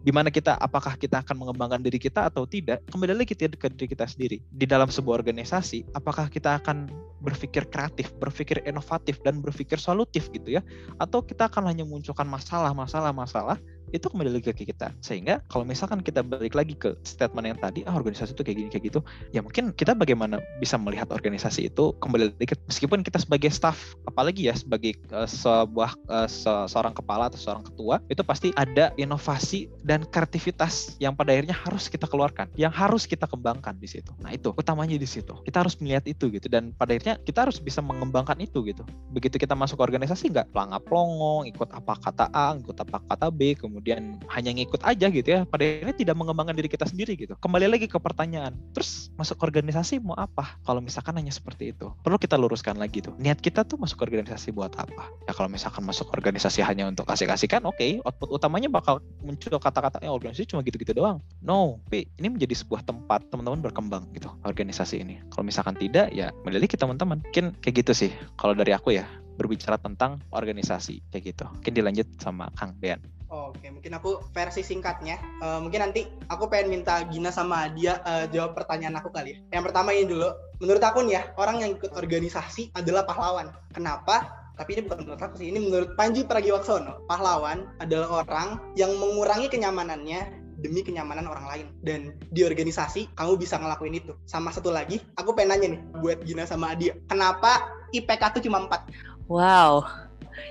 Di 0.00 0.08
mana 0.08 0.32
kita 0.32 0.56
apakah 0.56 0.96
kita 0.96 1.20
akan 1.20 1.36
mengembangkan 1.36 1.84
diri 1.84 2.00
kita 2.00 2.32
atau 2.32 2.48
tidak 2.48 2.80
kembali 2.88 3.12
lagi 3.12 3.36
kita 3.36 3.52
ke 3.52 3.68
diri 3.68 3.92
kita 3.92 4.08
sendiri. 4.08 4.40
Di 4.48 4.64
dalam 4.64 4.88
sebuah 4.88 5.20
organisasi 5.20 5.92
apakah 5.92 6.32
kita 6.32 6.56
akan 6.64 6.88
berpikir 7.20 7.68
kreatif 7.68 8.10
berpikir 8.16 8.64
inovatif 8.64 9.20
dan 9.20 9.44
berpikir 9.44 9.76
solutif 9.76 10.32
gitu 10.32 10.56
ya? 10.56 10.64
Atau 10.96 11.20
kita 11.20 11.52
akan 11.52 11.68
hanya 11.68 11.84
munculkan 11.84 12.24
masalah 12.24 12.72
masalah 12.72 13.12
masalah 13.12 13.60
itu 13.90 14.06
kembali 14.06 14.30
lagi 14.38 14.54
ke 14.54 14.64
kita. 14.68 14.94
Sehingga 15.02 15.42
kalau 15.50 15.66
misalkan 15.66 15.98
kita 16.04 16.22
balik 16.22 16.54
lagi 16.54 16.78
ke 16.78 16.94
statement 17.02 17.46
yang 17.54 17.58
tadi 17.58 17.82
ah 17.86 17.94
organisasi 17.94 18.34
itu 18.34 18.42
kayak 18.42 18.56
gini 18.58 18.68
kayak 18.72 18.84
gitu 18.90 19.00
ya 19.30 19.40
mungkin 19.44 19.70
kita 19.74 19.92
bagaimana 19.94 20.42
bisa 20.58 20.74
melihat 20.80 21.06
organisasi 21.10 21.70
itu 21.70 21.94
kembali 22.02 22.34
lagi 22.34 22.46
ke- 22.54 22.64
meskipun 22.66 23.04
kita 23.04 23.18
sebagai 23.20 23.50
staff 23.52 23.94
apalagi 24.08 24.48
ya 24.48 24.54
sebagai 24.56 24.96
eh, 24.96 25.28
sebuah 25.28 25.94
eh, 26.08 26.28
se- 26.28 26.66
seorang 26.70 26.94
kepala 26.96 27.28
atau 27.28 27.38
seorang 27.38 27.64
ketua 27.66 28.00
itu 28.08 28.22
pasti 28.24 28.48
ada 28.56 28.90
inovasi 28.98 29.70
dan 29.82 30.06
kreativitas 30.08 30.96
yang 30.98 31.14
pada 31.14 31.34
akhirnya 31.34 31.56
harus 31.56 31.86
kita 31.90 32.06
keluarkan 32.06 32.48
yang 32.56 32.70
harus 32.72 33.04
kita 33.08 33.26
kembangkan 33.26 33.76
di 33.76 33.88
situ. 33.88 34.12
Nah 34.20 34.32
itu 34.32 34.52
utamanya 34.54 34.96
di 34.96 35.08
situ. 35.08 35.32
Kita 35.44 35.62
harus 35.64 35.74
melihat 35.80 36.04
itu 36.06 36.28
gitu 36.30 36.46
dan 36.50 36.74
pada 36.76 36.94
akhirnya 36.94 37.18
kita 37.22 37.48
harus 37.48 37.58
bisa 37.58 37.80
mengembangkan 37.80 38.36
itu 38.40 38.62
gitu. 38.66 38.82
Begitu 39.10 39.38
kita 39.40 39.56
masuk 39.56 39.80
ke 39.80 39.84
organisasi 39.84 40.30
nggak 40.32 40.52
pelangap 40.52 40.82
pelongo 40.86 41.44
ikut 41.48 41.68
apa 41.72 41.94
kata 41.98 42.26
A 42.32 42.54
ikut 42.58 42.76
apa 42.76 42.98
kata 43.08 43.26
B 43.32 43.56
kemudian 43.56 43.71
kemudian 43.72 44.20
hanya 44.28 44.52
ngikut 44.52 44.84
aja 44.84 45.08
gitu 45.08 45.28
ya. 45.32 45.48
Pada 45.48 45.64
akhirnya 45.64 45.96
tidak 45.96 46.16
mengembangkan 46.20 46.52
diri 46.52 46.68
kita 46.68 46.84
sendiri 46.84 47.16
gitu. 47.16 47.32
Kembali 47.40 47.72
lagi 47.72 47.88
ke 47.88 47.96
pertanyaan. 47.96 48.52
Terus 48.76 49.08
masuk 49.16 49.40
organisasi 49.40 50.04
mau 50.04 50.12
apa? 50.20 50.60
Kalau 50.68 50.84
misalkan 50.84 51.16
hanya 51.16 51.32
seperti 51.32 51.72
itu 51.72 51.88
perlu 52.04 52.20
kita 52.20 52.36
luruskan 52.36 52.76
lagi 52.76 53.00
tuh. 53.00 53.16
Niat 53.16 53.40
kita 53.40 53.64
tuh 53.64 53.80
masuk 53.80 54.04
organisasi 54.04 54.52
buat 54.52 54.76
apa? 54.76 55.08
Ya 55.24 55.32
kalau 55.32 55.48
misalkan 55.48 55.88
masuk 55.88 56.12
organisasi 56.12 56.60
hanya 56.60 56.84
untuk 56.84 57.08
asik-asikan 57.08 57.64
oke. 57.64 57.80
Okay, 57.80 58.04
output 58.04 58.28
utamanya 58.28 58.68
bakal 58.68 59.00
muncul 59.24 59.56
kata-kata 59.56 60.04
ya 60.04 60.12
organisasi 60.12 60.52
cuma 60.52 60.60
gitu-gitu 60.60 60.92
doang. 60.92 61.24
No 61.40 61.80
tapi 61.88 62.04
ini 62.20 62.28
menjadi 62.28 62.52
sebuah 62.52 62.84
tempat 62.84 63.24
teman-teman 63.32 63.64
berkembang 63.64 64.04
gitu 64.12 64.28
organisasi 64.44 65.00
ini. 65.00 65.24
Kalau 65.32 65.48
misalkan 65.48 65.78
tidak 65.80 66.12
ya 66.12 66.28
kembali 66.44 66.68
kita 66.68 66.84
teman-teman. 66.84 67.24
Mungkin 67.24 67.56
kayak 67.64 67.84
gitu 67.86 67.92
sih 67.96 68.10
kalau 68.36 68.52
dari 68.52 68.74
aku 68.76 68.92
ya 68.92 69.08
berbicara 69.36 69.80
tentang 69.80 70.20
organisasi 70.34 71.00
kayak 71.08 71.24
gitu. 71.32 71.44
Mungkin 71.48 71.72
dilanjut 71.72 72.08
sama 72.20 72.52
Kang 72.58 72.76
Dean. 72.80 73.00
Oke, 73.32 73.72
mungkin 73.72 73.96
aku 73.96 74.20
versi 74.36 74.60
singkatnya. 74.60 75.16
Uh, 75.40 75.56
mungkin 75.64 75.88
nanti 75.88 76.04
aku 76.28 76.52
pengen 76.52 76.68
minta 76.68 77.00
Gina 77.08 77.32
sama 77.32 77.72
dia 77.72 78.04
uh, 78.04 78.28
jawab 78.28 78.52
pertanyaan 78.52 79.00
aku 79.00 79.08
kali 79.08 79.32
ya. 79.32 79.56
Yang 79.56 79.72
pertama 79.72 79.96
ini 79.96 80.04
dulu. 80.04 80.28
Menurut 80.60 80.84
aku 80.84 81.00
nih 81.00 81.16
ya, 81.16 81.22
orang 81.40 81.64
yang 81.64 81.72
ikut 81.72 81.96
organisasi 81.96 82.76
adalah 82.76 83.08
pahlawan. 83.08 83.48
Kenapa? 83.72 84.28
Tapi 84.60 84.76
ini 84.76 84.80
bukan 84.84 85.08
menurut 85.08 85.22
aku 85.24 85.40
sih, 85.40 85.48
ini 85.48 85.64
menurut 85.64 85.96
Panji 85.96 86.28
Pragiwaksono. 86.28 87.08
Pahlawan 87.08 87.72
adalah 87.80 88.20
orang 88.20 88.60
yang 88.76 88.92
mengurangi 89.00 89.48
kenyamanannya 89.48 90.44
demi 90.60 90.84
kenyamanan 90.84 91.26
orang 91.26 91.48
lain 91.48 91.66
dan 91.82 92.14
di 92.30 92.46
organisasi 92.46 93.10
kamu 93.18 93.34
bisa 93.34 93.58
ngelakuin 93.58 93.98
itu 93.98 94.14
sama 94.30 94.54
satu 94.54 94.70
lagi 94.70 95.02
aku 95.18 95.34
pengen 95.34 95.58
nanya 95.58 95.68
nih 95.74 95.80
buat 95.98 96.22
Gina 96.22 96.46
sama 96.46 96.70
Adia 96.70 96.94
kenapa 97.10 97.66
IPK 97.90 98.38
tuh 98.38 98.42
cuma 98.46 98.70
4 98.70 99.10
Wow, 99.26 99.88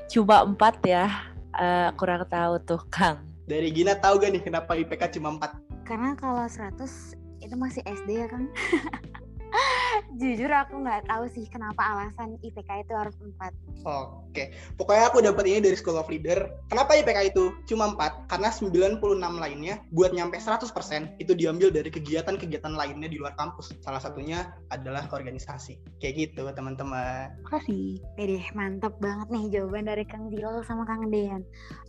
cuma 0.10 0.42
empat 0.42 0.80
ya. 0.84 1.31
Uh, 1.52 1.92
kurang 2.00 2.24
tahu 2.32 2.60
tuh 2.64 2.82
Kang. 2.88 3.20
Dari 3.44 3.68
Gina 3.76 3.98
tahu 4.00 4.24
gak 4.24 4.32
nih 4.32 4.44
kenapa 4.44 4.72
IPK 4.78 5.20
cuma 5.20 5.36
empat? 5.36 5.60
Karena 5.84 6.16
kalau 6.16 6.48
100 6.48 6.80
itu 7.44 7.56
masih 7.60 7.84
SD 7.84 8.24
ya 8.24 8.28
Kang. 8.32 8.48
Jujur 10.20 10.52
aku 10.52 10.84
nggak 10.84 11.08
tahu 11.08 11.26
sih 11.32 11.46
kenapa 11.48 11.82
alasan 11.82 12.40
IPK 12.44 12.88
itu 12.88 12.94
harus 12.96 13.16
4. 13.20 13.52
Oke, 13.82 14.54
pokoknya 14.78 15.10
aku 15.10 15.18
dapat 15.24 15.44
ini 15.48 15.60
dari 15.64 15.76
School 15.76 15.98
of 15.98 16.08
Leader. 16.08 16.52
Kenapa 16.70 16.96
IPK 16.96 17.34
itu 17.34 17.52
cuma 17.68 17.92
4? 17.96 18.30
Karena 18.30 18.50
96 18.54 19.02
lainnya 19.42 19.82
buat 19.92 20.14
nyampe 20.14 20.38
100% 20.38 21.18
itu 21.20 21.32
diambil 21.36 21.74
dari 21.74 21.90
kegiatan-kegiatan 21.90 22.74
lainnya 22.76 23.10
di 23.10 23.18
luar 23.20 23.36
kampus. 23.36 23.74
Salah 23.84 24.00
satunya 24.00 24.52
adalah 24.70 25.10
organisasi. 25.12 25.80
Kayak 26.00 26.14
gitu 26.30 26.48
teman-teman. 26.54 27.34
Makasih. 27.48 28.00
Deh, 28.16 28.46
mantap 28.54 28.96
banget 29.02 29.28
nih 29.34 29.60
jawaban 29.60 29.90
dari 29.90 30.06
Kang 30.06 30.30
Dilal 30.30 30.64
sama 30.64 30.86
Kang 30.86 31.10
Dean. 31.10 31.42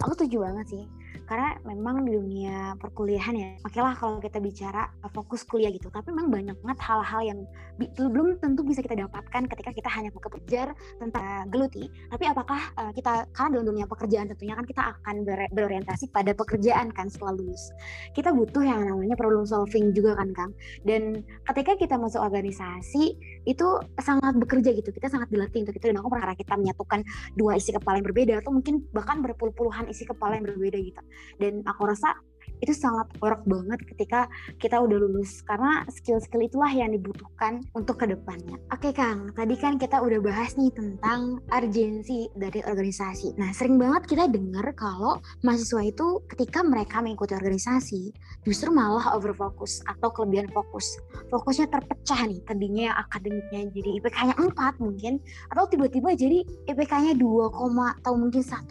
Aku 0.03 0.17
setuju 0.17 0.47
banget 0.49 0.67
sih 0.73 0.85
karena 1.33 1.57
memang 1.65 2.05
di 2.05 2.13
dunia 2.13 2.77
perkuliahan 2.77 3.33
ya 3.33 3.57
lah 3.81 3.97
kalau 3.97 4.21
kita 4.21 4.37
bicara 4.37 4.93
fokus 5.17 5.49
kuliah 5.49 5.73
gitu 5.73 5.89
tapi 5.89 6.13
memang 6.13 6.29
banyak 6.29 6.57
banget 6.61 6.79
hal-hal 6.85 7.21
yang 7.25 7.41
belum 7.81 8.37
tentu 8.37 8.61
bisa 8.61 8.85
kita 8.85 9.09
dapatkan 9.09 9.49
ketika 9.49 9.73
kita 9.73 9.89
hanya 9.89 10.13
bekerja 10.13 10.77
tentang 11.01 11.49
geluti. 11.49 11.89
Tapi 12.13 12.25
apakah 12.29 12.61
uh, 12.77 12.93
kita 12.93 13.27
karena 13.33 13.49
dalam 13.59 13.67
dunia 13.73 13.87
pekerjaan 13.89 14.29
tentunya 14.29 14.53
kan 14.53 14.67
kita 14.69 14.83
akan 14.93 15.25
ber 15.25 15.49
berorientasi 15.51 16.13
pada 16.13 16.37
pekerjaan 16.37 16.93
kan 16.93 17.09
setelah 17.09 17.33
lulus. 17.41 17.73
Kita 18.13 18.31
butuh 18.37 18.61
yang 18.61 18.85
namanya 18.85 19.17
problem 19.17 19.49
solving 19.49 19.97
juga 19.97 20.21
kan 20.21 20.37
Kang. 20.37 20.53
Dan 20.85 21.25
ketika 21.49 21.81
kita 21.81 21.97
masuk 21.97 22.21
organisasi 22.21 23.17
itu 23.49 23.67
sangat 23.99 24.37
bekerja 24.37 24.71
gitu 24.77 24.93
kita 24.93 25.09
sangat 25.09 25.33
dilatih 25.33 25.65
untuk 25.65 25.75
itu. 25.81 25.87
Dan 25.89 25.97
aku 25.99 26.09
pernah 26.13 26.37
kita 26.37 26.55
menyatukan 26.61 27.01
dua 27.41 27.57
isi 27.57 27.73
kepala 27.73 27.99
yang 27.99 28.07
berbeda 28.13 28.45
atau 28.45 28.53
mungkin 28.53 28.85
bahkan 28.93 29.25
berpuluh-puluhan 29.25 29.89
isi 29.89 30.05
kepala 30.05 30.37
yang 30.37 30.45
berbeda 30.45 30.77
gitu 30.77 31.03
dan 31.39 31.63
aku 31.67 31.89
rasa 31.89 32.17
itu 32.63 32.71
sangat 32.71 33.11
work 33.19 33.43
banget 33.45 33.83
ketika 33.91 34.31
kita 34.63 34.79
udah 34.79 34.97
lulus 35.03 35.43
karena 35.43 35.83
skill-skill 35.91 36.47
itulah 36.47 36.71
yang 36.71 36.95
dibutuhkan 36.95 37.59
untuk 37.75 37.99
ke 37.99 38.07
depannya. 38.07 38.55
Oke 38.71 38.95
Kang, 38.95 39.35
tadi 39.35 39.59
kan 39.59 39.77
kita 39.77 39.99
udah 39.99 40.23
bahas 40.23 40.55
nih 40.55 40.71
tentang 40.71 41.43
urgensi 41.51 42.31
dari 42.39 42.63
organisasi. 42.63 43.35
Nah 43.37 43.51
sering 43.51 43.77
banget 43.83 44.07
kita 44.07 44.31
dengar 44.31 44.71
kalau 44.79 45.19
mahasiswa 45.43 45.83
itu 45.83 46.23
ketika 46.31 46.63
mereka 46.63 47.03
mengikuti 47.03 47.35
organisasi 47.35 48.15
justru 48.47 48.71
malah 48.71 49.19
overfocus 49.19 49.83
atau 49.91 50.15
kelebihan 50.15 50.47
fokus. 50.55 50.87
Fokusnya 51.35 51.67
terpecah 51.67 52.31
nih, 52.31 52.41
tadinya 52.47 52.95
akademiknya 53.03 53.67
jadi 53.75 53.91
IPK-nya 53.99 54.35
4 54.39 54.79
mungkin 54.79 55.19
atau 55.51 55.67
tiba-tiba 55.67 56.15
jadi 56.15 56.47
IPK-nya 56.71 57.19
2, 57.19 57.51
atau 57.99 58.13
mungkin 58.15 58.43
1, 58.43 58.71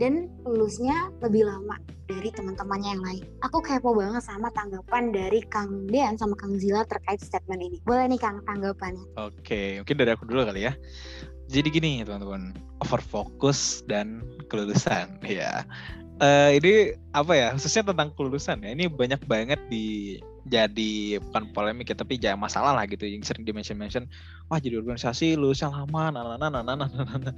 dan 0.00 0.28
lulusnya 0.46 1.12
lebih 1.20 1.48
lama 1.48 1.76
dari 2.06 2.30
teman-temannya 2.30 2.90
yang 2.96 3.02
lain. 3.02 3.22
Aku 3.42 3.58
kepo 3.58 3.92
banget 3.94 4.22
sama 4.22 4.48
tanggapan 4.54 5.10
dari 5.10 5.42
Kang 5.50 5.90
Dean 5.90 6.14
sama 6.14 6.38
Kang 6.38 6.54
Zila 6.56 6.86
terkait 6.86 7.18
statement 7.18 7.60
ini. 7.60 7.78
Boleh 7.82 8.06
nih 8.06 8.20
Kang 8.22 8.42
tanggapannya? 8.46 9.06
Oke, 9.18 9.82
mungkin 9.82 9.96
dari 9.98 10.10
aku 10.14 10.24
dulu 10.24 10.46
kali 10.46 10.70
ya. 10.70 10.72
Jadi 11.46 11.68
gini 11.70 11.90
teman-teman, 12.02 12.54
overfocus 12.82 13.82
dan 13.86 14.22
kelulusan 14.50 15.18
ya. 15.26 15.66
Uh, 16.16 16.56
ini 16.56 16.96
apa 17.12 17.36
ya 17.36 17.52
khususnya 17.52 17.92
tentang 17.92 18.08
kelulusan 18.16 18.64
ya 18.64 18.72
ini 18.72 18.88
banyak 18.88 19.20
banget 19.28 19.60
di 19.68 20.16
jadi 20.48 21.20
bukan 21.20 21.52
polemik 21.52 21.92
ya 21.92 21.96
tapi 21.98 22.16
jangan 22.16 22.48
masalah 22.48 22.72
lah 22.72 22.88
gitu 22.88 23.04
yang 23.04 23.20
sering 23.20 23.44
di 23.44 23.52
mention 23.52 23.76
mention 23.76 24.08
wah 24.46 24.58
jadi 24.62 24.78
organisasi 24.80 25.34
lulusnya 25.34 25.70
lama 25.70 26.10
nah 26.14 26.22
nah 26.36 26.36
nah 26.38 26.50
nah 26.50 26.74
nah 26.74 26.88
nah 27.18 27.34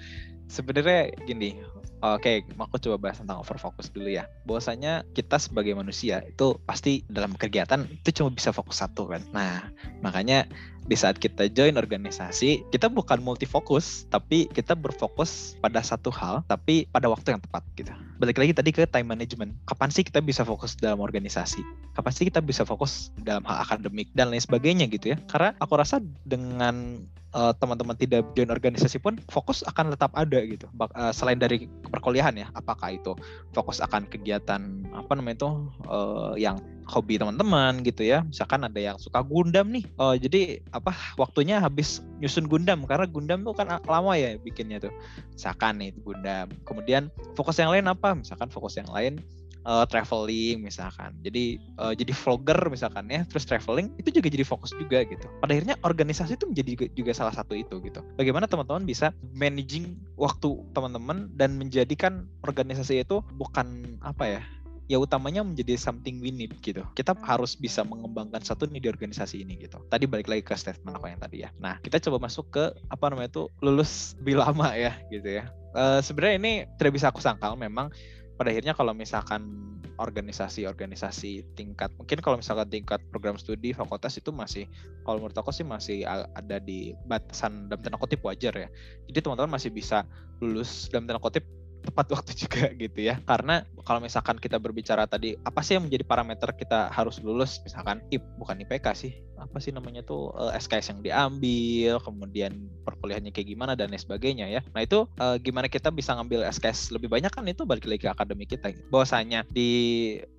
sebenarnya 0.48 1.12
gini 1.28 1.60
Oke, 1.98 2.46
aku 2.54 2.78
coba 2.78 3.10
bahas 3.10 3.18
tentang 3.18 3.42
overfocus 3.42 3.90
dulu 3.90 4.06
ya. 4.06 4.30
Bahwasanya 4.46 5.02
kita 5.18 5.34
sebagai 5.42 5.74
manusia 5.74 6.22
itu 6.22 6.54
pasti 6.62 7.02
dalam 7.10 7.34
kegiatan 7.34 7.90
itu 7.90 8.22
cuma 8.22 8.30
bisa 8.30 8.54
fokus 8.54 8.78
satu 8.78 9.10
kan. 9.10 9.26
Nah, 9.34 9.66
makanya 9.98 10.46
di 10.86 10.94
saat 10.94 11.18
kita 11.18 11.50
join 11.50 11.74
organisasi, 11.74 12.62
kita 12.70 12.86
bukan 12.86 13.18
multifokus, 13.18 14.06
tapi 14.14 14.46
kita 14.54 14.78
berfokus 14.78 15.58
pada 15.58 15.82
satu 15.82 16.14
hal, 16.14 16.46
tapi 16.46 16.86
pada 16.88 17.10
waktu 17.10 17.34
yang 17.34 17.42
tepat 17.42 17.66
gitu. 17.74 17.90
Balik 18.22 18.38
lagi 18.38 18.54
tadi 18.54 18.70
ke 18.70 18.86
time 18.86 19.10
management. 19.10 19.58
Kapan 19.66 19.90
sih 19.90 20.06
kita 20.06 20.22
bisa 20.22 20.46
fokus 20.46 20.78
dalam 20.78 21.02
organisasi? 21.02 21.60
Kapan 21.98 22.12
sih 22.14 22.30
kita 22.30 22.38
bisa 22.38 22.62
fokus 22.62 23.10
dalam 23.18 23.42
hal 23.42 23.66
akademik 23.66 24.06
dan 24.14 24.30
lain 24.30 24.40
sebagainya 24.40 24.86
gitu 24.86 25.12
ya? 25.12 25.18
Karena 25.26 25.50
aku 25.58 25.74
rasa 25.74 25.98
dengan 26.22 26.97
uh, 27.34 27.52
teman-teman 27.56 27.96
tidak 27.96 28.24
join 28.32 28.48
organisasi 28.48 29.00
pun 29.00 29.20
fokus 29.28 29.60
akan 29.66 29.92
tetap 29.92 30.12
ada 30.16 30.40
gitu. 30.44 30.68
Bak, 30.72 30.92
uh, 30.96 31.12
selain 31.12 31.36
dari 31.36 31.68
perkuliahan 31.90 32.36
ya, 32.36 32.46
apakah 32.56 32.94
itu 32.96 33.12
fokus 33.52 33.82
akan 33.84 34.08
kegiatan 34.08 34.86
apa 34.94 35.12
namanya 35.16 35.44
itu 35.44 35.50
uh, 35.88 36.32
yang 36.38 36.56
hobi 36.88 37.20
teman-teman 37.20 37.84
gitu 37.84 38.04
ya. 38.04 38.24
Misalkan 38.24 38.64
ada 38.64 38.80
yang 38.80 38.96
suka 38.96 39.20
Gundam 39.20 39.68
nih. 39.68 39.84
Uh, 40.00 40.16
jadi 40.16 40.64
apa 40.72 40.96
waktunya 41.20 41.60
habis 41.60 42.00
nyusun 42.18 42.48
Gundam 42.48 42.88
karena 42.88 43.04
Gundam 43.04 43.44
tuh 43.44 43.52
kan 43.52 43.68
lama 43.84 44.12
ya 44.16 44.40
bikinnya 44.40 44.80
tuh. 44.80 44.92
Misalkan 45.36 45.84
nih 45.84 45.92
Gundam. 46.00 46.48
Kemudian 46.64 47.12
fokus 47.36 47.60
yang 47.60 47.68
lain 47.68 47.86
apa? 47.86 48.16
Misalkan 48.16 48.48
fokus 48.48 48.80
yang 48.80 48.88
lain 48.88 49.20
uh, 49.66 49.84
traveling 49.88 50.62
misalkan. 50.62 51.14
Jadi 51.24 51.58
uh, 51.80 51.94
jadi 51.96 52.12
vlogger 52.12 52.58
misalkan 52.70 53.08
ya, 53.10 53.24
terus 53.26 53.48
traveling 53.48 53.90
itu 53.98 54.14
juga 54.14 54.28
jadi 54.30 54.44
fokus 54.44 54.74
juga 54.76 55.02
gitu. 55.06 55.26
Pada 55.40 55.54
akhirnya 55.56 55.76
organisasi 55.82 56.38
itu 56.38 56.46
menjadi 56.46 56.70
juga, 56.74 56.86
juga 56.94 57.12
salah 57.16 57.34
satu 57.34 57.56
itu 57.56 57.80
gitu. 57.82 58.04
Bagaimana 58.20 58.46
teman-teman 58.46 58.84
bisa 58.84 59.10
managing 59.34 59.98
waktu 60.14 60.58
teman-teman 60.76 61.32
dan 61.34 61.56
menjadikan 61.56 62.28
organisasi 62.44 63.02
itu 63.02 63.24
bukan 63.34 63.98
apa 64.04 64.26
ya? 64.26 64.42
ya 64.88 64.96
utamanya 64.96 65.44
menjadi 65.44 65.76
something 65.76 66.18
we 66.24 66.32
need 66.32 66.56
gitu. 66.64 66.80
Kita 66.96 67.12
harus 67.20 67.54
bisa 67.54 67.84
mengembangkan 67.84 68.40
satu 68.40 68.64
nih 68.66 68.80
di 68.80 68.88
organisasi 68.88 69.44
ini 69.44 69.60
gitu. 69.60 69.84
Tadi 69.92 70.08
balik 70.08 70.26
lagi 70.32 70.42
ke 70.42 70.56
statement 70.56 70.96
apa 70.96 71.12
yang 71.12 71.20
tadi 71.20 71.44
ya. 71.44 71.52
Nah, 71.60 71.76
kita 71.84 72.00
coba 72.08 72.24
masuk 72.24 72.48
ke 72.48 72.64
apa 72.88 73.04
namanya 73.12 73.28
itu 73.28 73.44
lulus 73.60 74.16
lebih 74.24 74.40
lama 74.40 74.72
ya 74.72 74.96
gitu 75.12 75.44
ya. 75.44 75.44
Uh, 75.76 76.00
sebenarnya 76.00 76.36
ini 76.40 76.52
tidak 76.80 76.96
bisa 76.96 77.12
aku 77.12 77.20
sangkal 77.20 77.52
memang 77.54 77.92
pada 78.38 78.54
akhirnya 78.54 78.72
kalau 78.72 78.94
misalkan 78.94 79.50
organisasi-organisasi 79.98 81.58
tingkat 81.58 81.90
mungkin 81.98 82.22
kalau 82.22 82.38
misalkan 82.38 82.70
tingkat 82.70 83.02
program 83.10 83.34
studi 83.34 83.74
fakultas 83.74 84.14
itu 84.14 84.30
masih 84.30 84.70
kalau 85.02 85.18
menurut 85.18 85.34
aku 85.34 85.50
sih 85.50 85.66
masih 85.66 86.06
ada 86.06 86.62
di 86.62 86.94
batasan 87.10 87.66
dalam 87.66 87.82
tanda 87.82 87.98
kutip 87.98 88.22
wajar 88.22 88.54
ya. 88.54 88.68
Jadi 89.10 89.18
teman-teman 89.26 89.58
masih 89.58 89.74
bisa 89.74 90.06
lulus 90.38 90.86
dalam 90.86 91.10
tanda 91.10 91.18
kutip 91.18 91.42
tepat 91.84 92.06
waktu 92.14 92.32
juga 92.34 92.70
gitu 92.74 93.00
ya. 93.00 93.20
Karena 93.24 93.62
kalau 93.86 94.02
misalkan 94.02 94.36
kita 94.36 94.60
berbicara 94.60 95.08
tadi 95.08 95.34
apa 95.42 95.60
sih 95.64 95.78
yang 95.78 95.86
menjadi 95.86 96.04
parameter 96.04 96.50
kita 96.54 96.90
harus 96.92 97.18
lulus? 97.22 97.62
Misalkan 97.62 98.02
IP 98.12 98.22
bukan 98.36 98.60
IPK 98.62 98.86
sih. 98.94 99.12
Apa 99.38 99.62
sih 99.62 99.70
namanya 99.70 100.02
tuh? 100.02 100.34
Uh, 100.34 100.50
eh, 100.50 100.58
SKS 100.58 100.92
yang 100.96 101.00
diambil 101.00 102.02
kemudian 102.02 102.52
perkuliahannya 102.82 103.30
kayak 103.30 103.48
gimana 103.54 103.72
dan 103.78 103.90
lain 103.90 104.02
sebagainya 104.02 104.46
ya. 104.50 104.60
Nah 104.74 104.82
itu 104.82 105.06
uh, 105.18 105.36
gimana 105.38 105.70
kita 105.70 105.88
bisa 105.94 106.14
ngambil 106.18 106.46
SKS 106.50 106.90
lebih 106.94 107.08
banyak 107.08 107.30
kan? 107.30 107.46
Itu 107.46 107.64
balik 107.64 107.86
lagi 107.86 108.06
ke 108.06 108.10
akademik 108.10 108.50
kita 108.58 108.74
bahwasanya 108.90 109.46
di 109.50 109.70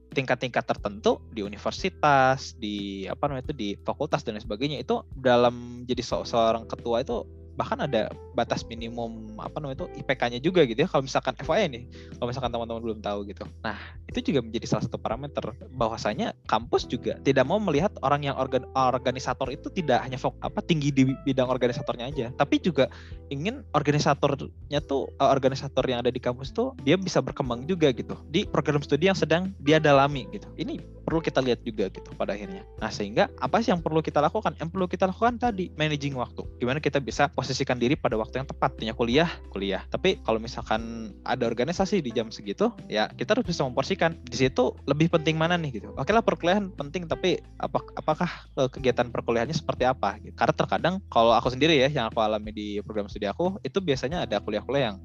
tingkat-tingkat 0.09 0.65
tertentu 0.65 1.21
di 1.29 1.45
universitas, 1.45 2.57
di 2.57 3.05
apa 3.05 3.29
namanya 3.29 3.49
itu 3.49 3.55
di 3.55 3.69
fakultas 3.85 4.25
dan 4.25 4.37
lain 4.37 4.43
sebagainya 4.45 4.77
itu 4.81 5.05
dalam 5.13 5.85
jadi 5.85 6.01
seorang 6.01 6.65
ketua 6.65 7.05
itu 7.05 7.25
bahkan 7.59 7.83
ada 7.83 8.07
batas 8.39 8.63
minimum 8.63 9.35
apa 9.35 9.59
namanya 9.59 9.83
itu 9.83 9.87
IPK-nya 9.99 10.39
juga 10.39 10.63
gitu 10.63 10.79
ya. 10.79 10.87
Kalau 10.87 11.03
misalkan 11.03 11.35
FYI 11.35 11.67
nih, 11.67 11.83
kalau 12.15 12.27
misalkan 12.31 12.51
teman-teman 12.55 12.81
belum 12.81 12.99
tahu 13.03 13.19
gitu. 13.27 13.43
Nah, 13.59 13.75
itu 14.07 14.31
juga 14.31 14.39
menjadi 14.39 14.65
salah 14.71 14.83
satu 14.87 14.95
parameter 14.95 15.43
bahwasanya 15.75 16.31
kampus 16.47 16.87
juga 16.87 17.19
tidak 17.27 17.43
mau 17.43 17.59
melihat 17.59 17.91
orang 17.99 18.23
yang 18.23 18.35
organ, 18.39 18.63
organisator 18.71 19.51
itu 19.51 19.67
tidak 19.75 19.99
hanya 20.07 20.15
fok, 20.15 20.39
apa 20.39 20.63
tinggi 20.63 20.95
di 20.95 21.11
bidang 21.27 21.51
organisatornya 21.51 22.05
aja, 22.07 22.25
tapi 22.39 22.63
juga 22.63 22.87
ingin 23.27 23.67
organisatornya 23.75 24.79
tuh 24.87 25.11
uh, 25.19 25.27
organisator 25.27 25.83
yang 25.83 25.99
ada 25.99 26.13
di 26.13 26.21
kampus 26.21 26.55
tuh 26.55 26.77
dia 26.87 26.95
bisa 26.95 27.19
berkembang 27.19 27.67
juga 27.67 27.91
gitu 27.91 28.15
di 28.31 28.47
program 28.47 28.79
studi 28.79 29.11
yang 29.11 29.17
sedang 29.17 29.51
dia 29.59 29.81
dalami 29.81 30.29
gitu. 30.31 30.47
Ini 30.55 30.79
perlu 31.09 31.25
kita 31.25 31.41
lihat 31.41 31.65
juga 31.65 31.89
gitu 31.89 32.05
pada 32.13 32.37
akhirnya. 32.37 32.61
Nah, 32.77 32.93
sehingga 32.93 33.33
apa 33.41 33.65
sih 33.65 33.73
yang 33.73 33.81
perlu 33.81 34.05
kita 34.05 34.21
lakukan? 34.21 34.53
Yang 34.61 34.69
perlu 34.77 34.85
kita 34.85 35.09
lakukan 35.09 35.41
tadi 35.41 35.73
managing 35.73 36.13
waktu. 36.13 36.45
Gimana 36.61 36.77
kita 36.77 37.01
bisa 37.01 37.25
posisikan 37.33 37.81
diri 37.81 37.97
pada 37.97 38.13
waktu 38.13 38.28
yang 38.37 38.45
tepat. 38.45 38.77
Punya 38.77 38.93
kuliah, 38.93 39.29
kuliah. 39.49 39.81
Tapi 39.89 40.21
kalau 40.21 40.37
misalkan 40.37 41.11
ada 41.25 41.49
organisasi 41.49 42.03
di 42.05 42.13
jam 42.13 42.29
segitu, 42.29 42.69
ya 42.85 43.09
kita 43.09 43.33
harus 43.33 43.47
bisa 43.47 43.65
memporsikan. 43.65 44.19
Di 44.27 44.45
situ 44.45 44.75
lebih 44.85 45.09
penting 45.09 45.39
mana 45.39 45.57
nih 45.57 45.81
gitu. 45.81 45.89
Oke 45.97 46.13
lah 46.13 46.21
perkuliahan 46.21 46.69
penting, 46.75 47.09
tapi 47.09 47.41
apa, 47.57 47.81
apakah 47.97 48.29
eh, 48.59 48.69
kegiatan 48.69 49.09
perkuliahannya 49.09 49.55
seperti 49.55 49.89
apa? 49.89 50.19
Gitu. 50.21 50.35
Karena 50.37 50.53
terkadang 50.53 50.95
kalau 51.09 51.33
aku 51.33 51.49
sendiri 51.49 51.79
ya 51.79 51.89
yang 51.89 52.11
aku 52.11 52.21
alami 52.21 52.53
di 52.53 52.67
program 52.85 53.09
studi 53.09 53.25
aku, 53.25 53.57
itu 53.65 53.81
biasanya 53.81 54.27
ada 54.27 54.37
kuliah-kuliah 54.43 54.93
yang 54.93 54.97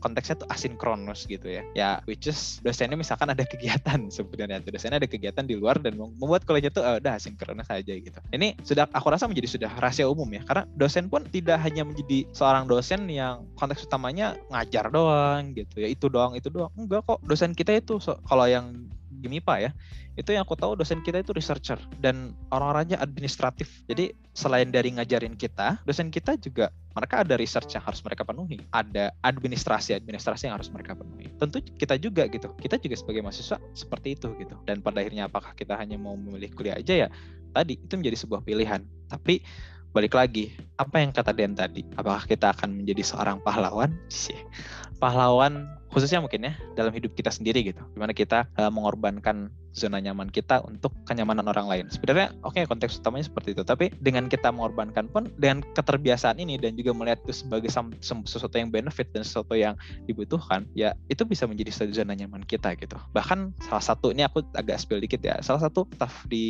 konteksnya 0.00 0.40
tuh 0.40 0.48
asinkronus 0.48 1.28
gitu 1.28 1.48
ya. 1.48 1.62
Ya 1.76 1.88
which 2.08 2.28
is 2.28 2.62
dosennya 2.64 2.96
misalkan 2.96 3.28
ada 3.28 3.44
kegiatan 3.44 4.08
sebenarnya 4.16 4.64
tuh 4.64 4.72
dosennya 4.76 5.02
ada 5.04 5.10
kegiatan 5.10 5.44
di 5.44 5.54
luar 5.58 5.76
dan 5.80 5.98
membuat 5.98 6.48
kuliahnya 6.48 6.72
tuh 6.72 6.84
uh, 6.84 6.96
udah 7.00 7.18
asinkronus 7.18 7.68
aja 7.68 7.92
gitu. 7.92 8.18
Ini 8.32 8.56
sudah 8.64 8.88
aku 8.90 9.12
rasa 9.12 9.28
menjadi 9.28 9.48
sudah 9.58 9.70
rahasia 9.76 10.08
umum 10.08 10.28
ya 10.32 10.42
karena 10.46 10.64
dosen 10.78 11.12
pun 11.12 11.24
tidak 11.28 11.60
hanya 11.60 11.84
menjadi 11.84 12.24
seorang 12.32 12.65
dosen 12.66 13.08
yang 13.08 13.46
konteks 13.56 13.86
utamanya 13.86 14.36
ngajar 14.50 14.90
doang 14.90 15.54
gitu. 15.54 15.80
Ya 15.80 15.88
itu 15.88 16.06
doang 16.10 16.34
itu 16.36 16.50
doang. 16.52 16.70
Enggak 16.74 17.06
kok 17.06 17.22
dosen 17.24 17.54
kita 17.56 17.74
itu 17.78 17.98
so, 18.02 18.18
kalau 18.26 18.44
yang 18.46 18.86
di 19.16 19.32
MIPA 19.32 19.54
ya 19.58 19.70
itu 20.16 20.32
yang 20.32 20.48
aku 20.48 20.56
tahu 20.56 20.80
dosen 20.80 21.04
kita 21.04 21.20
itu 21.20 21.36
researcher 21.36 21.76
dan 22.00 22.32
orang-orangnya 22.48 22.96
administratif. 23.04 23.68
Jadi 23.84 24.16
selain 24.32 24.72
dari 24.72 24.96
ngajarin 24.96 25.36
kita 25.36 25.80
dosen 25.84 26.08
kita 26.08 26.40
juga 26.40 26.72
mereka 26.96 27.20
ada 27.20 27.36
research 27.36 27.76
yang 27.76 27.84
harus 27.84 28.00
mereka 28.00 28.24
penuhi. 28.24 28.56
Ada 28.72 29.12
administrasi 29.20 29.92
administrasi 29.92 30.48
yang 30.48 30.56
harus 30.56 30.72
mereka 30.72 30.96
penuhi. 30.96 31.28
Tentu 31.36 31.60
kita 31.76 32.00
juga 32.00 32.24
gitu 32.32 32.48
kita 32.56 32.80
juga 32.80 32.96
sebagai 32.96 33.20
mahasiswa 33.20 33.60
seperti 33.76 34.16
itu 34.16 34.32
gitu. 34.40 34.56
Dan 34.64 34.80
pada 34.80 35.04
akhirnya 35.04 35.28
apakah 35.28 35.52
kita 35.52 35.76
hanya 35.76 36.00
mau 36.00 36.16
memilih 36.16 36.48
kuliah 36.56 36.80
aja 36.80 37.06
ya 37.06 37.08
tadi 37.52 37.76
itu 37.76 37.92
menjadi 37.96 38.16
sebuah 38.16 38.40
pilihan. 38.40 38.84
Tapi 39.12 39.44
balik 39.96 40.12
lagi. 40.12 40.52
Apa 40.76 41.00
yang 41.00 41.08
kata 41.16 41.32
Den 41.32 41.56
tadi? 41.56 41.80
Apakah 41.96 42.28
kita 42.28 42.52
akan 42.52 42.84
menjadi 42.84 43.00
seorang 43.00 43.40
pahlawan? 43.40 43.96
Pahlawan 45.00 45.64
khususnya 45.90 46.22
mungkin 46.22 46.46
ya 46.46 46.52
dalam 46.74 46.92
hidup 46.92 47.14
kita 47.14 47.30
sendiri 47.32 47.62
gitu. 47.62 47.82
Gimana 47.94 48.12
kita 48.12 48.48
uh, 48.58 48.70
mengorbankan 48.72 49.50
zona 49.76 50.00
nyaman 50.00 50.32
kita 50.32 50.64
untuk 50.64 50.96
kenyamanan 51.04 51.44
orang 51.52 51.68
lain. 51.68 51.86
Sebenarnya 51.92 52.32
oke 52.40 52.56
okay, 52.56 52.64
konteks 52.64 52.96
utamanya 53.04 53.28
seperti 53.28 53.52
itu. 53.52 53.62
Tapi 53.62 53.92
dengan 54.00 54.26
kita 54.26 54.48
mengorbankan 54.48 55.12
pun 55.12 55.28
dengan 55.36 55.60
keterbiasaan 55.76 56.40
ini 56.40 56.56
dan 56.56 56.74
juga 56.80 56.96
melihat 56.96 57.20
itu 57.28 57.44
sebagai 57.44 57.68
sesuatu 58.00 58.56
yang 58.56 58.72
benefit 58.72 59.12
dan 59.12 59.20
sesuatu 59.20 59.52
yang 59.52 59.76
dibutuhkan 60.08 60.64
ya 60.72 60.96
itu 61.12 61.28
bisa 61.28 61.44
menjadi 61.44 61.92
zona 61.92 62.16
nyaman 62.16 62.42
kita 62.48 62.72
gitu. 62.80 62.96
Bahkan 63.12 63.52
salah 63.68 63.84
satu 63.84 64.16
ini 64.16 64.24
aku 64.24 64.40
agak 64.56 64.80
spill 64.80 65.04
dikit 65.04 65.20
ya 65.20 65.36
salah 65.44 65.60
satu 65.60 65.84
staff 65.92 66.24
di 66.30 66.46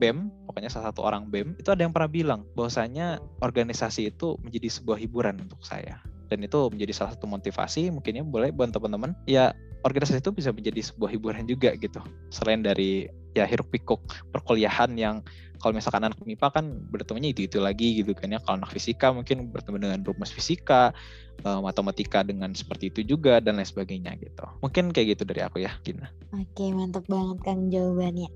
BEM 0.00 0.48
pokoknya 0.48 0.72
salah 0.72 0.90
satu 0.90 1.04
orang 1.04 1.28
BEM 1.28 1.58
itu 1.60 1.68
ada 1.68 1.84
yang 1.84 1.92
pernah 1.92 2.08
bilang 2.08 2.40
bahwasanya 2.56 3.20
organisasi 3.44 4.14
itu 4.14 4.38
menjadi 4.40 4.72
sebuah 4.72 4.98
hiburan 5.02 5.42
untuk 5.42 5.60
saya 5.60 6.00
dan 6.26 6.42
itu 6.42 6.58
menjadi 6.70 6.92
salah 6.92 7.12
satu 7.14 7.30
motivasi 7.30 7.90
mungkinnya 7.90 8.26
boleh 8.26 8.50
buat 8.50 8.70
teman-teman. 8.74 9.14
Ya 9.26 9.54
organisasi 9.86 10.18
itu 10.18 10.34
bisa 10.34 10.50
menjadi 10.50 10.82
sebuah 10.82 11.10
hiburan 11.14 11.46
juga 11.46 11.74
gitu. 11.78 12.02
Selain 12.34 12.62
dari 12.62 13.06
ya 13.36 13.44
hiruk 13.44 13.68
pikuk 13.68 14.00
perkuliahan 14.32 14.96
yang 14.96 15.20
kalau 15.58 15.72
misalkan 15.76 16.04
anak 16.06 16.18
MIPA 16.22 16.48
kan 16.52 16.64
bertemunya 16.92 17.32
itu 17.32 17.48
itu 17.48 17.58
lagi 17.58 18.00
gitu 18.00 18.12
kan 18.12 18.32
ya 18.32 18.38
kalau 18.42 18.62
anak 18.62 18.70
fisika 18.72 19.10
mungkin 19.10 19.48
bertemu 19.50 19.76
dengan 19.82 20.00
rumus 20.04 20.32
fisika 20.32 20.94
uh, 21.44 21.60
matematika 21.60 22.22
dengan 22.22 22.52
seperti 22.52 22.92
itu 22.92 23.16
juga 23.16 23.42
dan 23.42 23.60
lain 23.60 23.68
sebagainya 23.68 24.16
gitu 24.20 24.44
mungkin 24.62 24.94
kayak 24.94 25.16
gitu 25.16 25.22
dari 25.28 25.42
aku 25.44 25.64
ya 25.64 25.72
Gina 25.82 26.08
oke 26.32 26.64
mantap 26.72 27.04
banget 27.08 27.38
Kang 27.44 27.68
jawabannya 27.68 28.28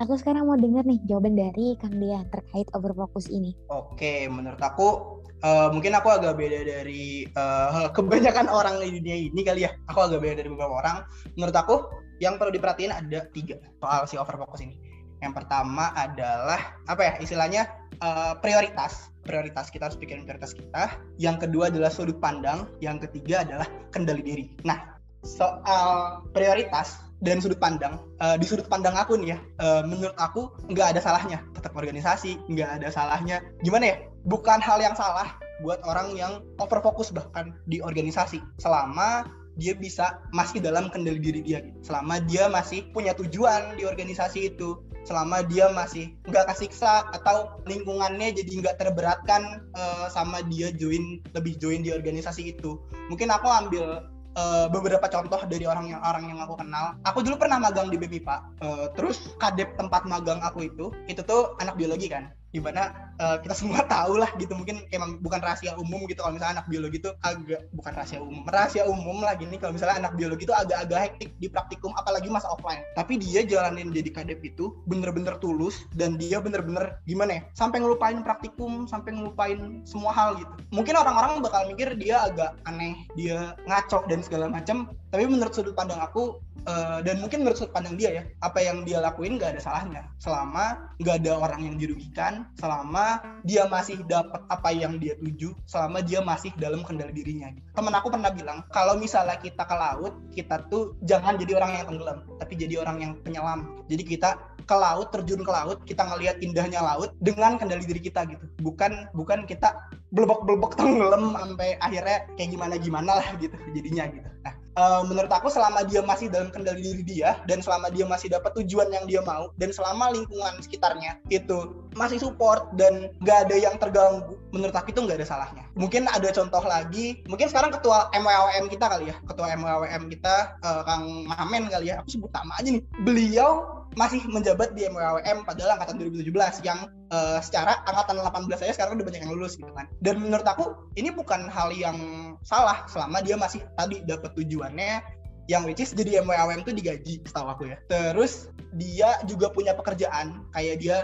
aku 0.00 0.12
sekarang 0.20 0.48
mau 0.48 0.56
dengar 0.56 0.84
nih 0.84 1.00
jawaban 1.08 1.34
dari 1.34 1.76
Kang 1.80 1.96
Dia 1.98 2.22
terkait 2.28 2.68
overfocus 2.72 3.28
ini 3.28 3.56
oke 3.68 4.12
menurut 4.32 4.60
aku 4.60 5.16
uh, 5.44 5.68
mungkin 5.72 5.92
aku 5.96 6.08
agak 6.12 6.38
beda 6.38 6.64
dari 6.64 7.26
uh, 7.36 7.90
kebanyakan 7.96 8.48
orang 8.48 8.80
di 8.80 9.00
dunia 9.00 9.16
ini 9.28 9.40
kali 9.44 9.66
ya. 9.66 9.74
Aku 9.90 10.06
agak 10.06 10.22
beda 10.22 10.34
dari 10.44 10.48
beberapa 10.48 10.74
orang. 10.80 10.96
Menurut 11.36 11.56
aku 11.56 11.74
yang 12.22 12.40
perlu 12.40 12.54
diperhatiin 12.54 12.92
ada 12.94 13.28
tiga 13.34 13.60
soal 13.82 14.08
si 14.08 14.16
overfocus 14.16 14.64
ini. 14.64 14.85
Yang 15.20 15.32
pertama 15.42 15.92
adalah 15.96 16.76
apa 16.86 17.02
ya 17.02 17.12
istilahnya 17.20 17.62
uh, 18.00 18.36
prioritas. 18.40 19.08
Prioritas 19.26 19.74
kita 19.74 19.90
harus 19.90 19.98
pikirin 19.98 20.22
prioritas 20.22 20.54
kita. 20.54 20.94
Yang 21.18 21.48
kedua 21.48 21.68
adalah 21.72 21.90
sudut 21.90 22.18
pandang. 22.22 22.70
Yang 22.78 23.10
ketiga 23.10 23.42
adalah 23.42 23.66
kendali 23.90 24.22
diri. 24.22 24.46
Nah 24.62 24.96
soal 25.26 26.22
prioritas 26.30 27.02
dan 27.24 27.40
sudut 27.40 27.58
pandang 27.58 27.98
uh, 28.20 28.36
di 28.36 28.44
sudut 28.44 28.68
pandang 28.68 28.94
aku 28.94 29.16
nih 29.16 29.34
ya 29.34 29.38
uh, 29.58 29.82
menurut 29.82 30.14
aku 30.20 30.52
nggak 30.70 30.96
ada 30.96 31.00
salahnya 31.02 31.42
tetap 31.56 31.72
organisasi 31.72 32.38
nggak 32.46 32.80
ada 32.80 32.88
salahnya 32.92 33.42
gimana 33.64 33.90
ya 33.90 33.96
bukan 34.28 34.60
hal 34.60 34.78
yang 34.78 34.94
salah 34.94 35.34
buat 35.64 35.80
orang 35.88 36.12
yang 36.12 36.44
overfokus 36.60 37.10
bahkan 37.16 37.56
di 37.64 37.80
organisasi 37.80 38.44
selama 38.60 39.24
dia 39.56 39.72
bisa 39.72 40.20
masih 40.30 40.60
dalam 40.60 40.92
kendali 40.92 41.20
diri 41.20 41.40
dia 41.40 41.58
selama 41.80 42.20
dia 42.24 42.46
masih 42.52 42.84
punya 42.92 43.16
tujuan 43.16 43.76
di 43.76 43.88
organisasi 43.88 44.52
itu 44.54 44.80
selama 45.08 45.42
dia 45.46 45.70
masih 45.70 46.12
nggak 46.26 46.50
kesiksa 46.50 47.06
atau 47.14 47.62
lingkungannya 47.64 48.34
jadi 48.34 48.52
nggak 48.60 48.76
terberatkan 48.76 49.64
uh, 49.72 50.06
sama 50.12 50.42
dia 50.46 50.74
join 50.74 51.22
lebih 51.32 51.56
join 51.56 51.80
di 51.80 51.94
organisasi 51.94 52.52
itu 52.58 52.76
mungkin 53.08 53.30
aku 53.30 53.46
ambil 53.46 54.02
uh, 54.36 54.66
beberapa 54.68 55.08
contoh 55.08 55.40
dari 55.48 55.64
orang 55.64 55.90
yang 55.90 56.00
orang 56.04 56.28
yang 56.28 56.38
aku 56.44 56.60
kenal. 56.60 56.94
Aku 57.08 57.24
dulu 57.24 57.40
pernah 57.40 57.56
magang 57.58 57.88
di 57.88 57.96
BPIPA. 57.96 58.36
Uh, 58.60 58.86
terus 58.94 59.32
kadep 59.40 59.74
tempat 59.80 60.04
magang 60.04 60.38
aku 60.44 60.68
itu, 60.68 60.92
itu 61.08 61.24
tuh 61.24 61.56
anak 61.58 61.74
biologi 61.80 62.12
kan 62.12 62.30
di 62.56 62.60
mana 62.64 63.12
uh, 63.20 63.36
kita 63.44 63.52
semua 63.52 63.84
tahu 63.94 64.16
lah 64.16 64.32
gitu 64.40 64.56
mungkin 64.56 64.88
emang 64.88 65.20
bukan 65.20 65.44
rahasia 65.44 65.76
umum 65.76 66.08
gitu 66.08 66.24
kalau 66.24 66.40
misalnya 66.40 66.64
anak 66.64 66.66
biologi 66.72 66.96
itu 67.04 67.12
agak 67.20 67.68
bukan 67.76 67.92
rahasia 67.92 68.18
umum 68.24 68.40
rahasia 68.48 68.82
umum 68.88 69.20
lah 69.20 69.36
gini 69.36 69.60
kalau 69.60 69.76
misalnya 69.76 70.00
anak 70.00 70.16
biologi 70.16 70.48
itu 70.48 70.56
agak-agak 70.56 70.98
hektik 71.12 71.30
di 71.36 71.52
praktikum 71.52 71.92
apalagi 71.98 72.30
masa 72.32 72.48
offline. 72.48 72.80
Tapi 72.94 73.18
dia 73.20 73.42
jalanin 73.42 73.92
jadi 73.92 74.08
kadep 74.14 74.40
itu 74.40 74.72
bener-bener 74.86 75.36
tulus 75.42 75.84
dan 75.98 76.16
dia 76.16 76.40
bener-bener 76.40 76.96
gimana 77.04 77.40
ya 77.40 77.42
sampai 77.52 77.82
ngelupain 77.82 78.22
praktikum 78.24 78.88
sampai 78.88 79.12
ngelupain 79.18 79.82
semua 79.84 80.14
hal 80.16 80.40
gitu. 80.40 80.52
Mungkin 80.72 80.94
orang-orang 80.96 81.44
bakal 81.44 81.68
mikir 81.68 81.98
dia 81.98 82.24
agak 82.24 82.56
aneh 82.64 82.96
dia 83.18 83.52
ngaco 83.68 84.06
dan 84.08 84.24
segala 84.24 84.48
macam 84.48 84.88
tapi 85.16 85.32
menurut 85.32 85.56
sudut 85.56 85.72
pandang 85.72 85.96
aku 85.96 86.44
uh, 86.68 87.00
dan 87.00 87.24
mungkin 87.24 87.40
menurut 87.40 87.56
sudut 87.56 87.72
pandang 87.72 87.96
dia 87.96 88.20
ya 88.20 88.22
apa 88.44 88.60
yang 88.60 88.84
dia 88.84 89.00
lakuin 89.00 89.40
nggak 89.40 89.56
ada 89.56 89.62
salahnya. 89.64 90.04
Selama 90.20 90.92
nggak 91.00 91.24
ada 91.24 91.40
orang 91.40 91.64
yang 91.64 91.80
dirugikan 91.80 92.44
selama 92.60 93.24
dia 93.48 93.64
masih 93.64 94.04
dapat 94.04 94.44
apa 94.52 94.76
yang 94.76 95.00
dia 95.00 95.16
tuju 95.16 95.56
selama 95.64 96.04
dia 96.04 96.20
masih 96.20 96.52
dalam 96.60 96.84
kendali 96.84 97.16
dirinya. 97.16 97.48
Temen 97.72 97.96
aku 97.96 98.12
pernah 98.12 98.28
bilang 98.28 98.60
kalau 98.76 99.00
misalnya 99.00 99.40
kita 99.40 99.64
ke 99.64 99.72
laut 99.72 100.12
kita 100.36 100.68
tuh 100.68 100.92
jangan 101.08 101.40
jadi 101.40 101.56
orang 101.56 101.80
yang 101.80 101.84
tenggelam 101.88 102.18
tapi 102.36 102.52
jadi 102.60 102.74
orang 102.84 102.96
yang 103.00 103.12
penyelam. 103.24 103.60
Jadi 103.88 104.04
kita 104.04 104.36
ke 104.68 104.76
laut 104.76 105.08
terjun 105.16 105.40
ke 105.40 105.48
laut 105.48 105.80
kita 105.88 106.04
ngelihat 106.04 106.44
indahnya 106.44 106.84
laut 106.84 107.16
dengan 107.24 107.56
kendali 107.56 107.88
diri 107.88 108.04
kita 108.04 108.28
gitu. 108.28 108.44
Bukan 108.60 109.16
bukan 109.16 109.48
kita 109.48 109.80
belebok-belebok 110.12 110.76
tenggelam 110.76 111.32
sampai 111.32 111.80
akhirnya 111.80 112.28
kayak 112.36 112.52
gimana 112.52 112.74
gimana 112.76 113.10
lah 113.16 113.28
gitu 113.40 113.56
jadinya 113.72 114.04
gitu. 114.12 114.28
Nah 114.44 114.65
uh, 114.76 115.02
menurut 115.08 115.32
aku 115.32 115.48
selama 115.50 115.82
dia 115.82 116.04
masih 116.04 116.30
dalam 116.30 116.52
kendali 116.52 116.84
diri 116.84 117.02
dia 117.02 117.40
dan 117.48 117.64
selama 117.64 117.90
dia 117.90 118.04
masih 118.06 118.30
dapat 118.30 118.52
tujuan 118.62 118.92
yang 118.92 119.04
dia 119.08 119.20
mau 119.24 119.50
dan 119.58 119.72
selama 119.72 120.12
lingkungan 120.12 120.54
sekitarnya 120.62 121.18
itu 121.32 121.74
masih 121.96 122.20
support 122.20 122.70
dan 122.76 123.10
gak 123.24 123.48
ada 123.48 123.56
yang 123.56 123.74
terganggu 123.80 124.36
menurut 124.52 124.72
aku 124.76 124.92
itu 124.92 125.00
nggak 125.04 125.20
ada 125.20 125.28
salahnya. 125.28 125.64
Mungkin 125.76 126.08
ada 126.08 126.28
contoh 126.32 126.62
lagi 126.64 127.20
mungkin 127.28 127.48
sekarang 127.48 127.72
ketua 127.72 128.08
MWWM 128.12 128.68
kita 128.72 128.86
kali 128.88 129.12
ya 129.12 129.16
ketua 129.24 129.52
MWWM 129.56 130.02
kita 130.12 130.60
uh, 130.64 130.82
Kang 130.84 131.28
Mahamen 131.28 131.68
kali 131.68 131.92
ya 131.92 132.00
aku 132.00 132.08
sebut 132.12 132.30
nama 132.32 132.56
aja 132.60 132.68
nih. 132.72 132.84
Beliau 133.04 133.50
masih 133.94 134.20
menjabat 134.26 134.74
di 134.74 134.90
MWWM 134.90 135.46
padahal 135.46 135.78
angkatan 135.78 136.02
2017 136.02 136.66
yang 136.66 136.90
uh, 137.14 137.38
secara 137.38 137.80
angkatan 137.86 138.18
18 138.18 138.58
saya 138.58 138.72
sekarang 138.74 138.98
udah 138.98 139.06
banyak 139.06 139.22
yang 139.22 139.32
lulus 139.32 139.54
gitu 139.54 139.70
kan. 139.72 139.86
Dan 140.02 140.18
menurut 140.20 140.44
aku 140.44 140.74
ini 140.98 141.14
bukan 141.14 141.46
hal 141.46 141.70
yang 141.70 141.96
salah 142.42 142.84
selama 142.90 143.22
dia 143.22 143.38
masih 143.38 143.62
tadi 143.78 144.02
dapat 144.04 144.34
tujuannya 144.34 145.00
yang 145.46 145.62
which 145.62 145.78
is 145.78 145.94
jadi 145.94 146.26
MWWM 146.26 146.66
tuh 146.66 146.74
digaji 146.74 147.22
setahu 147.22 147.46
aku 147.46 147.70
ya. 147.70 147.78
Terus 147.86 148.50
dia 148.74 149.16
juga 149.30 149.48
punya 149.54 149.72
pekerjaan 149.72 150.42
kayak 150.50 150.82
dia 150.82 150.96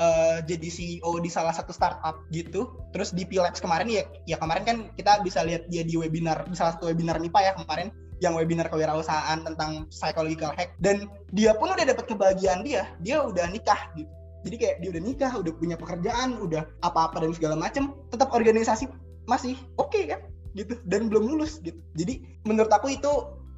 uh, 0.00 0.40
jadi 0.42 0.68
CEO 0.72 1.20
di 1.20 1.28
salah 1.28 1.52
satu 1.52 1.70
startup 1.70 2.24
gitu. 2.32 2.72
Terus 2.96 3.12
di 3.12 3.28
Pilaps 3.28 3.60
kemarin 3.60 3.86
ya, 3.92 4.02
ya 4.24 4.36
kemarin 4.40 4.64
kan 4.64 4.76
kita 4.96 5.20
bisa 5.20 5.44
lihat 5.44 5.68
dia 5.68 5.84
di 5.84 5.94
webinar, 6.00 6.48
di 6.48 6.56
salah 6.56 6.74
satu 6.74 6.88
webinar 6.88 7.20
MIPA 7.20 7.40
ya 7.44 7.52
kemarin 7.54 7.92
yang 8.20 8.36
webinar 8.36 8.68
kewirausahaan 8.68 9.40
tentang 9.42 9.88
psychological 9.88 10.52
hack 10.52 10.76
dan 10.78 11.08
dia 11.32 11.56
pun 11.56 11.72
udah 11.72 11.88
dapat 11.88 12.04
kebahagiaan 12.06 12.60
dia. 12.62 12.86
Dia 13.00 13.24
udah 13.24 13.48
nikah 13.48 13.90
gitu. 13.96 14.08
Jadi 14.40 14.56
kayak 14.56 14.76
dia 14.80 14.88
udah 14.92 15.02
nikah 15.04 15.32
udah 15.36 15.52
punya 15.56 15.76
pekerjaan 15.76 16.40
udah 16.40 16.64
apa-apa 16.80 17.20
dan 17.24 17.32
segala 17.36 17.56
macem 17.56 17.92
tetap 18.08 18.32
organisasi 18.32 18.88
masih 19.28 19.56
oke 19.76 19.92
okay, 19.92 20.12
kan? 20.12 20.20
Gitu. 20.52 20.76
Dan 20.84 21.08
belum 21.08 21.28
lulus 21.32 21.60
gitu. 21.64 21.80
Jadi 21.96 22.24
menurut 22.44 22.72
aku 22.72 22.92
itu 22.92 23.10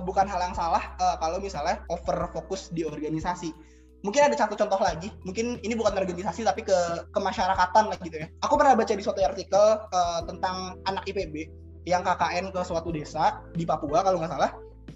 bukan 0.02 0.26
hal 0.26 0.40
yang 0.42 0.54
salah 0.54 0.94
uh, 0.98 1.18
kalau 1.18 1.38
misalnya 1.42 1.82
over 1.90 2.30
fokus 2.30 2.70
di 2.70 2.86
organisasi. 2.86 3.54
Mungkin 4.02 4.26
ada 4.26 4.34
satu 4.34 4.58
contoh 4.58 4.82
lagi. 4.82 5.14
Mungkin 5.22 5.62
ini 5.62 5.78
bukan 5.78 5.94
organisasi 5.94 6.42
tapi 6.42 6.66
ke 6.66 6.74
kemasyarakatan 7.14 7.86
lah 7.86 7.98
gitu 8.02 8.18
ya. 8.18 8.26
Aku 8.42 8.58
pernah 8.58 8.74
baca 8.74 8.90
di 8.90 9.02
suatu 9.02 9.22
artikel 9.22 9.62
uh, 9.78 10.20
tentang 10.26 10.82
anak 10.90 11.06
IPB 11.06 11.61
yang 11.88 12.02
KKN 12.06 12.54
ke 12.54 12.60
suatu 12.62 12.94
desa 12.94 13.42
di 13.54 13.66
Papua 13.66 14.02
kalau 14.06 14.22
nggak 14.22 14.32
salah. 14.32 14.50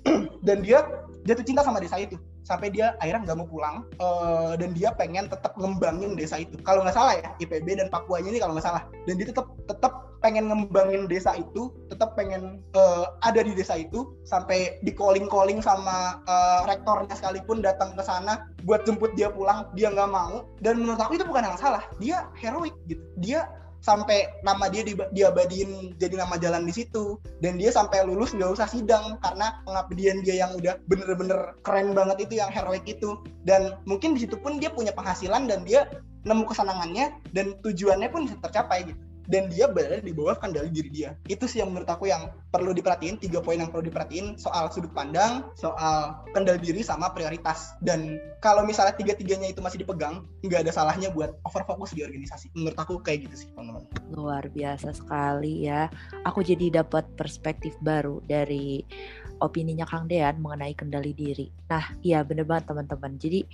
Dan 0.47 0.63
dia 0.63 0.87
jatuh 1.27 1.45
cinta 1.45 1.63
sama 1.67 1.83
desa 1.83 1.99
itu. 1.99 2.17
Sampai 2.47 2.71
dia 2.71 2.95
akhirnya 3.03 3.27
nggak 3.27 3.39
mau 3.43 3.49
pulang 3.51 3.83
uh, 3.99 4.55
dan 4.55 4.71
dia 4.71 4.95
pengen 4.95 5.27
tetap 5.27 5.59
ngembangin 5.59 6.15
desa 6.15 6.39
itu. 6.39 6.55
Kalau 6.63 6.87
nggak 6.87 6.95
salah 6.95 7.19
ya 7.19 7.35
IPB 7.43 7.75
dan 7.75 7.91
Papuanya 7.91 8.31
ini 8.31 8.39
kalau 8.39 8.55
nggak 8.55 8.71
salah. 8.71 8.87
Dan 9.03 9.19
dia 9.19 9.35
tetap 9.35 9.51
tetap 9.67 10.07
pengen 10.23 10.47
ngembangin 10.47 11.11
desa 11.11 11.35
itu 11.35 11.75
tetap 11.91 12.15
pengen 12.15 12.63
uh, 12.79 13.19
ada 13.27 13.43
di 13.43 13.51
desa 13.51 13.83
itu 13.83 14.15
sampai 14.23 14.79
di 14.87 14.95
calling 14.95 15.27
calling 15.27 15.59
sama 15.59 16.23
uh, 16.31 16.63
rektornya 16.71 17.19
sekalipun 17.19 17.67
datang 17.67 17.99
ke 17.99 18.03
sana 18.07 18.47
buat 18.63 18.87
jemput 18.87 19.11
dia 19.19 19.27
pulang 19.27 19.67
dia 19.75 19.91
nggak 19.91 20.07
mau. 20.07 20.47
Dan 20.63 20.87
menurut 20.87 21.03
aku 21.03 21.19
itu 21.19 21.27
bukan 21.27 21.51
yang 21.51 21.59
salah. 21.59 21.83
Dia 21.99 22.31
heroik 22.39 22.79
gitu. 22.87 23.03
Dia 23.19 23.51
sampai 23.87 24.27
nama 24.43 24.67
dia 24.67 24.83
di, 24.83 24.99
diabadiin 24.99 25.95
jadi 26.03 26.19
nama 26.19 26.35
jalan 26.43 26.67
di 26.67 26.75
situ. 26.75 27.23
Dan 27.39 27.63
dia 27.63 27.71
sampai 27.71 28.03
lulus 28.03 28.35
nggak 28.35 28.59
usah 28.59 28.67
sidang 28.67 29.23
karena 29.23 29.63
pengabdian 29.63 30.27
dia 30.27 30.43
yang 30.43 30.59
udah 30.59 30.75
bener-bener 30.91 31.55
keren 31.63 31.95
banget 31.95 32.27
itu 32.27 32.43
yang 32.43 32.51
heroik 32.51 32.83
itu. 32.91 33.15
Dan 33.47 33.79
mungkin 33.87 34.19
di 34.19 34.27
situ 34.27 34.35
pun 34.35 34.59
dia 34.59 34.75
punya 34.75 34.91
penghasilan 34.91 35.47
dan 35.47 35.63
dia 35.63 35.87
nemu 36.27 36.43
kesenangannya 36.51 37.15
dan 37.31 37.55
tujuannya 37.63 38.11
pun 38.11 38.27
bisa 38.27 38.35
tercapai 38.43 38.91
gitu 38.91 38.99
dan 39.27 39.51
dia 39.51 39.67
berada 39.71 40.03
di 40.03 40.15
bawah 40.15 40.39
kendali 40.39 40.71
diri 40.71 40.91
dia. 40.91 41.11
Itu 41.27 41.47
sih 41.51 41.63
yang 41.63 41.75
menurut 41.75 41.91
aku 41.91 42.11
yang 42.11 42.31
perlu 42.51 42.73
diperhatiin, 42.73 43.21
tiga 43.21 43.43
poin 43.43 43.61
yang 43.61 43.69
perlu 43.69 43.87
diperhatiin 43.87 44.41
soal 44.41 44.71
sudut 44.73 44.91
pandang, 44.95 45.47
soal 45.59 46.25
kendali 46.33 46.63
diri 46.63 46.81
sama 46.81 47.13
prioritas. 47.13 47.75
Dan 47.83 48.19
kalau 48.41 48.65
misalnya 48.65 48.95
tiga-tiganya 48.97 49.51
itu 49.51 49.61
masih 49.61 49.83
dipegang, 49.83 50.25
nggak 50.47 50.67
ada 50.67 50.73
salahnya 50.73 51.13
buat 51.13 51.37
overfokus 51.45 51.93
di 51.93 52.07
organisasi. 52.07 52.55
Menurut 52.57 52.79
aku 52.79 53.03
kayak 53.03 53.29
gitu 53.29 53.45
sih, 53.45 53.49
teman-teman. 53.53 53.85
Luar 54.15 54.47
biasa 54.49 54.95
sekali 54.95 55.69
ya. 55.69 55.91
Aku 56.25 56.41
jadi 56.41 56.83
dapat 56.83 57.05
perspektif 57.19 57.75
baru 57.83 58.23
dari 58.25 58.87
opininya 59.41 59.85
Kang 59.85 60.09
Dean 60.09 60.41
mengenai 60.41 60.73
kendali 60.73 61.13
diri. 61.13 61.49
Nah, 61.69 61.95
iya 62.01 62.25
bener 62.25 62.49
banget 62.49 62.73
teman-teman. 62.73 63.17
Jadi 63.21 63.45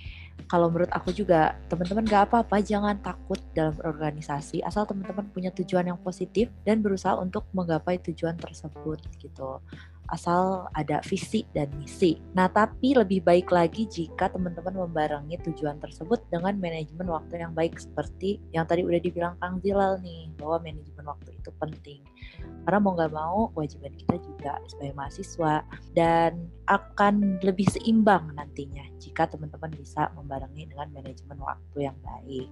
kalau 0.47 0.67
menurut 0.71 0.91
aku 0.91 1.13
juga 1.13 1.55
teman-teman 1.69 2.05
gak 2.05 2.31
apa-apa 2.31 2.59
jangan 2.63 2.97
takut 2.99 3.39
dalam 3.53 3.75
organisasi 3.83 4.65
asal 4.65 4.83
teman-teman 4.83 5.27
punya 5.29 5.49
tujuan 5.53 5.87
yang 5.93 5.99
positif 6.01 6.49
dan 6.65 6.81
berusaha 6.81 7.15
untuk 7.19 7.47
menggapai 7.53 8.01
tujuan 8.01 8.35
tersebut 8.39 8.99
gitu 9.21 9.61
asal 10.11 10.67
ada 10.75 10.99
visi 11.07 11.47
dan 11.55 11.71
misi. 11.79 12.19
Nah, 12.35 12.51
tapi 12.51 12.97
lebih 12.97 13.23
baik 13.23 13.49
lagi 13.53 13.87
jika 13.87 14.27
teman-teman 14.27 14.87
membarengi 14.87 15.39
tujuan 15.47 15.79
tersebut 15.79 16.19
dengan 16.27 16.59
manajemen 16.59 17.07
waktu 17.07 17.39
yang 17.39 17.55
baik 17.55 17.79
seperti 17.79 18.41
yang 18.51 18.67
tadi 18.67 18.83
udah 18.83 18.99
dibilang 18.99 19.35
Kang 19.39 19.63
Zilal 19.63 20.01
nih, 20.03 20.33
bahwa 20.35 20.59
manajemen 20.63 21.05
waktu 21.07 21.29
itu 21.35 21.49
penting. 21.61 22.01
Karena 22.63 22.79
mau 22.79 22.95
nggak 22.95 23.13
mau, 23.15 23.51
kewajiban 23.55 23.93
kita 23.95 24.15
juga 24.23 24.53
sebagai 24.67 24.95
mahasiswa 24.95 25.53
dan 25.95 26.47
akan 26.71 27.43
lebih 27.43 27.67
seimbang 27.67 28.31
nantinya 28.35 28.83
jika 28.99 29.27
teman-teman 29.27 29.71
bisa 29.75 30.07
membarengi 30.15 30.71
dengan 30.71 30.87
manajemen 30.95 31.39
waktu 31.43 31.91
yang 31.91 31.97
baik. 32.03 32.47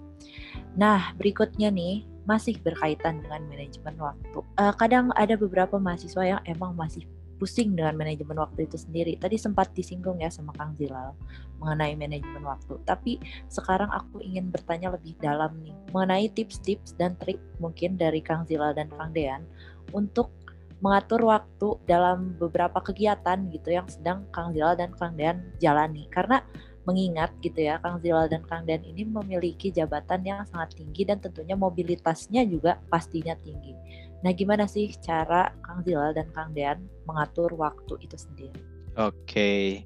Nah, 0.76 1.16
berikutnya 1.16 1.72
nih, 1.72 2.04
masih 2.22 2.54
berkaitan 2.62 3.18
dengan 3.24 3.42
manajemen 3.50 3.96
waktu. 3.98 4.38
Uh, 4.54 4.74
kadang 4.78 5.10
ada 5.18 5.34
beberapa 5.34 5.80
mahasiswa 5.80 6.22
yang 6.22 6.42
emang 6.46 6.76
masih 6.78 7.02
pusing 7.42 7.74
dengan 7.74 7.98
manajemen 7.98 8.38
waktu 8.38 8.70
itu 8.70 8.78
sendiri. 8.78 9.18
Tadi 9.18 9.34
sempat 9.34 9.74
disinggung 9.74 10.22
ya 10.22 10.30
sama 10.30 10.54
Kang 10.54 10.78
Zilal 10.78 11.10
mengenai 11.58 11.98
manajemen 11.98 12.46
waktu. 12.46 12.78
Tapi 12.86 13.18
sekarang 13.50 13.90
aku 13.90 14.22
ingin 14.22 14.54
bertanya 14.54 14.94
lebih 14.94 15.18
dalam 15.18 15.50
nih 15.58 15.74
mengenai 15.90 16.30
tips-tips 16.30 16.94
dan 16.94 17.18
trik 17.18 17.42
mungkin 17.58 17.98
dari 17.98 18.22
Kang 18.22 18.46
Zilal 18.46 18.78
dan 18.78 18.86
Kang 18.94 19.10
Dean 19.10 19.42
untuk 19.90 20.30
mengatur 20.78 21.26
waktu 21.26 21.82
dalam 21.90 22.38
beberapa 22.38 22.78
kegiatan 22.78 23.50
gitu 23.50 23.74
yang 23.74 23.90
sedang 23.90 24.22
Kang 24.30 24.54
Zilal 24.54 24.78
dan 24.78 24.94
Kang 24.94 25.18
Dean 25.18 25.42
jalani. 25.58 26.06
Karena 26.14 26.38
mengingat 26.86 27.34
gitu 27.42 27.58
ya 27.58 27.82
Kang 27.82 27.98
Zilal 27.98 28.30
dan 28.30 28.46
Kang 28.46 28.70
Dean 28.70 28.86
ini 28.86 29.02
memiliki 29.02 29.74
jabatan 29.74 30.22
yang 30.22 30.46
sangat 30.46 30.78
tinggi 30.78 31.02
dan 31.02 31.18
tentunya 31.18 31.58
mobilitasnya 31.58 32.46
juga 32.46 32.78
pastinya 32.86 33.34
tinggi. 33.42 33.74
Nah, 34.22 34.30
gimana 34.30 34.70
sih 34.70 34.94
cara 35.02 35.50
Kang 35.66 35.82
Zilal 35.82 36.14
dan 36.14 36.30
Kang 36.30 36.54
Dean 36.54 36.86
mengatur 37.10 37.50
waktu 37.58 37.98
itu 38.06 38.14
sendiri? 38.14 38.54
Oke, 38.94 39.82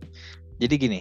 jadi 0.60 0.74
gini, 0.76 1.00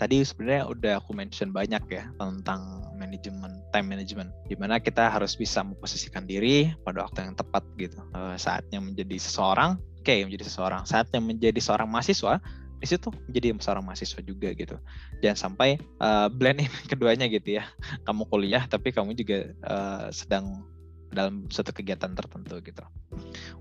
tadi 0.00 0.24
sebenarnya 0.24 0.64
udah 0.68 0.92
aku 0.96 1.12
mention 1.12 1.52
banyak 1.52 1.82
ya 1.92 2.08
tentang 2.16 2.88
manajemen, 2.96 3.60
time 3.72 3.88
management, 3.88 4.30
di 4.48 4.56
mana 4.56 4.80
kita 4.80 5.12
harus 5.12 5.36
bisa 5.36 5.60
memposisikan 5.60 6.24
diri 6.24 6.72
pada 6.84 7.04
waktu 7.04 7.28
yang 7.28 7.36
tepat 7.36 7.64
gitu. 7.76 8.00
Uh, 8.16 8.36
saatnya 8.40 8.80
menjadi 8.80 9.16
seseorang, 9.20 9.76
oke 9.76 10.04
okay, 10.04 10.24
menjadi 10.24 10.48
seseorang. 10.48 10.88
Saatnya 10.88 11.20
menjadi 11.20 11.60
seorang 11.60 11.88
mahasiswa, 11.88 12.40
di 12.80 12.86
situ 12.88 13.12
menjadi 13.28 13.56
seorang 13.60 13.84
mahasiswa 13.84 14.20
juga 14.24 14.48
gitu. 14.56 14.76
Jangan 15.20 15.38
sampai 15.52 15.76
uh, 16.00 16.32
blend 16.32 16.64
in 16.64 16.72
keduanya 16.92 17.28
gitu 17.28 17.60
ya. 17.60 17.68
Kamu 18.08 18.24
kuliah 18.32 18.64
tapi 18.64 18.92
kamu 18.92 19.12
juga 19.16 19.52
uh, 19.68 20.08
sedang 20.08 20.64
dalam 21.10 21.50
suatu 21.50 21.74
kegiatan 21.74 22.14
tertentu 22.14 22.58
gitu. 22.62 22.82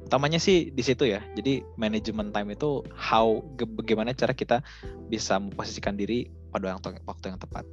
Utamanya 0.05 0.37
sih 0.37 0.69
di 0.69 0.83
situ 0.85 1.09
ya. 1.09 1.21
Jadi 1.33 1.65
manajemen 1.77 2.29
time 2.29 2.53
itu 2.53 2.85
how 2.93 3.41
bagaimana 3.57 4.13
cara 4.13 4.33
kita 4.33 4.61
bisa 5.09 5.41
memposisikan 5.41 5.97
diri 5.97 6.29
pada 6.49 6.77
waktu, 6.77 7.29
yang 7.29 7.41
tepat. 7.41 7.65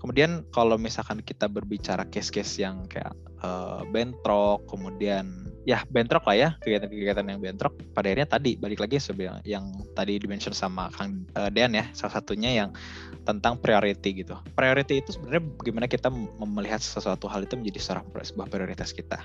Kemudian 0.00 0.48
kalau 0.48 0.80
misalkan 0.80 1.20
kita 1.20 1.44
berbicara 1.44 2.08
case-case 2.08 2.64
yang 2.64 2.88
kayak 2.88 3.12
uh, 3.44 3.84
bentrok, 3.92 4.64
kemudian 4.64 5.44
ya 5.68 5.84
bentrok 5.92 6.24
lah 6.24 6.36
ya 6.40 6.48
kegiatan-kegiatan 6.64 7.20
yang 7.28 7.36
bentrok. 7.36 7.76
Pada 7.92 8.08
akhirnya 8.08 8.28
tadi 8.32 8.56
balik 8.56 8.80
lagi 8.80 8.96
sebenarnya 8.96 9.44
yang 9.44 9.68
tadi 9.92 10.16
dimention 10.16 10.56
sama 10.56 10.88
Kang 10.96 11.28
uh, 11.36 11.52
Dean 11.52 11.76
ya, 11.76 11.84
salah 11.92 12.16
satunya 12.16 12.64
yang 12.64 12.72
tentang 13.28 13.60
priority 13.60 14.24
gitu. 14.24 14.40
Priority 14.56 15.04
itu 15.04 15.20
sebenarnya 15.20 15.44
bagaimana 15.60 15.86
kita 15.86 16.08
melihat 16.48 16.80
sesuatu 16.80 17.28
hal 17.28 17.44
itu 17.44 17.60
menjadi 17.60 17.78
seorang 17.84 18.08
sebuah 18.08 18.48
prioritas 18.48 18.96
kita. 18.96 19.20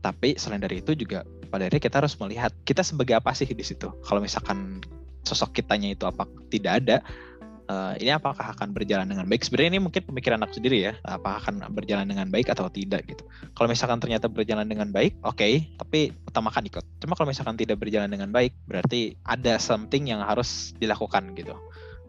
Tapi 0.00 0.38
selain 0.38 0.62
dari 0.62 0.78
itu 0.78 0.94
juga 0.94 1.26
pada 1.50 1.66
akhirnya 1.66 1.82
kita 1.90 1.96
harus 2.00 2.14
melihat 2.22 2.54
kita 2.62 2.86
sebagai 2.86 3.18
apa 3.18 3.34
sih 3.34 3.50
di 3.50 3.66
situ. 3.66 3.90
Kalau 4.06 4.22
misalkan 4.22 4.78
sosok 5.26 5.60
kitanya 5.60 5.92
itu 5.92 6.06
apa 6.06 6.24
tidak 6.48 6.72
ada, 6.80 6.96
uh, 7.70 7.92
ini 8.02 8.10
apakah 8.10 8.50
akan 8.58 8.74
berjalan 8.74 9.06
dengan 9.06 9.26
baik? 9.30 9.46
Sebenarnya 9.46 9.78
ini 9.78 9.80
mungkin 9.80 10.02
pemikiran 10.02 10.42
aku 10.42 10.58
sendiri 10.58 10.90
ya, 10.90 10.92
apakah 11.06 11.38
akan 11.46 11.70
berjalan 11.70 12.10
dengan 12.10 12.26
baik 12.26 12.50
atau 12.50 12.66
tidak 12.66 13.06
gitu. 13.06 13.22
Kalau 13.54 13.70
misalkan 13.70 14.02
ternyata 14.02 14.26
berjalan 14.26 14.66
dengan 14.66 14.90
baik, 14.90 15.22
oke, 15.22 15.38
okay, 15.38 15.70
tapi 15.78 16.10
utamakan 16.26 16.66
ikut. 16.66 16.84
Cuma 16.98 17.14
kalau 17.14 17.30
misalkan 17.30 17.54
tidak 17.54 17.78
berjalan 17.78 18.10
dengan 18.10 18.34
baik, 18.34 18.50
berarti 18.66 19.14
ada 19.22 19.56
something 19.62 20.10
yang 20.10 20.20
harus 20.20 20.74
dilakukan 20.82 21.30
gitu. 21.38 21.54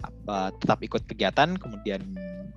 Apa, 0.01 0.53
tetap 0.57 0.81
ikut 0.81 1.05
kegiatan, 1.07 1.55
kemudian 1.57 2.01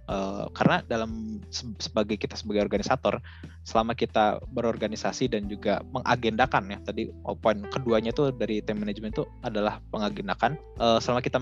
uh, 0.09 0.49
karena 0.53 0.81
dalam 0.87 1.41
sebagai 1.79 2.19
kita 2.19 2.37
sebagai 2.37 2.65
organisator 2.65 3.21
selama 3.65 3.97
kita 3.97 4.43
berorganisasi 4.53 5.33
dan 5.33 5.49
juga 5.49 5.81
mengagendakan 5.93 6.77
ya 6.77 6.79
tadi 6.85 7.09
oh, 7.25 7.37
poin 7.37 7.65
keduanya 7.73 8.13
itu 8.13 8.29
dari 8.35 8.61
tim 8.61 8.81
manajemen 8.81 9.15
itu 9.15 9.25
adalah 9.41 9.81
mengagendakan 9.95 10.61
uh, 10.81 11.01
selama 11.01 11.21
kita 11.25 11.39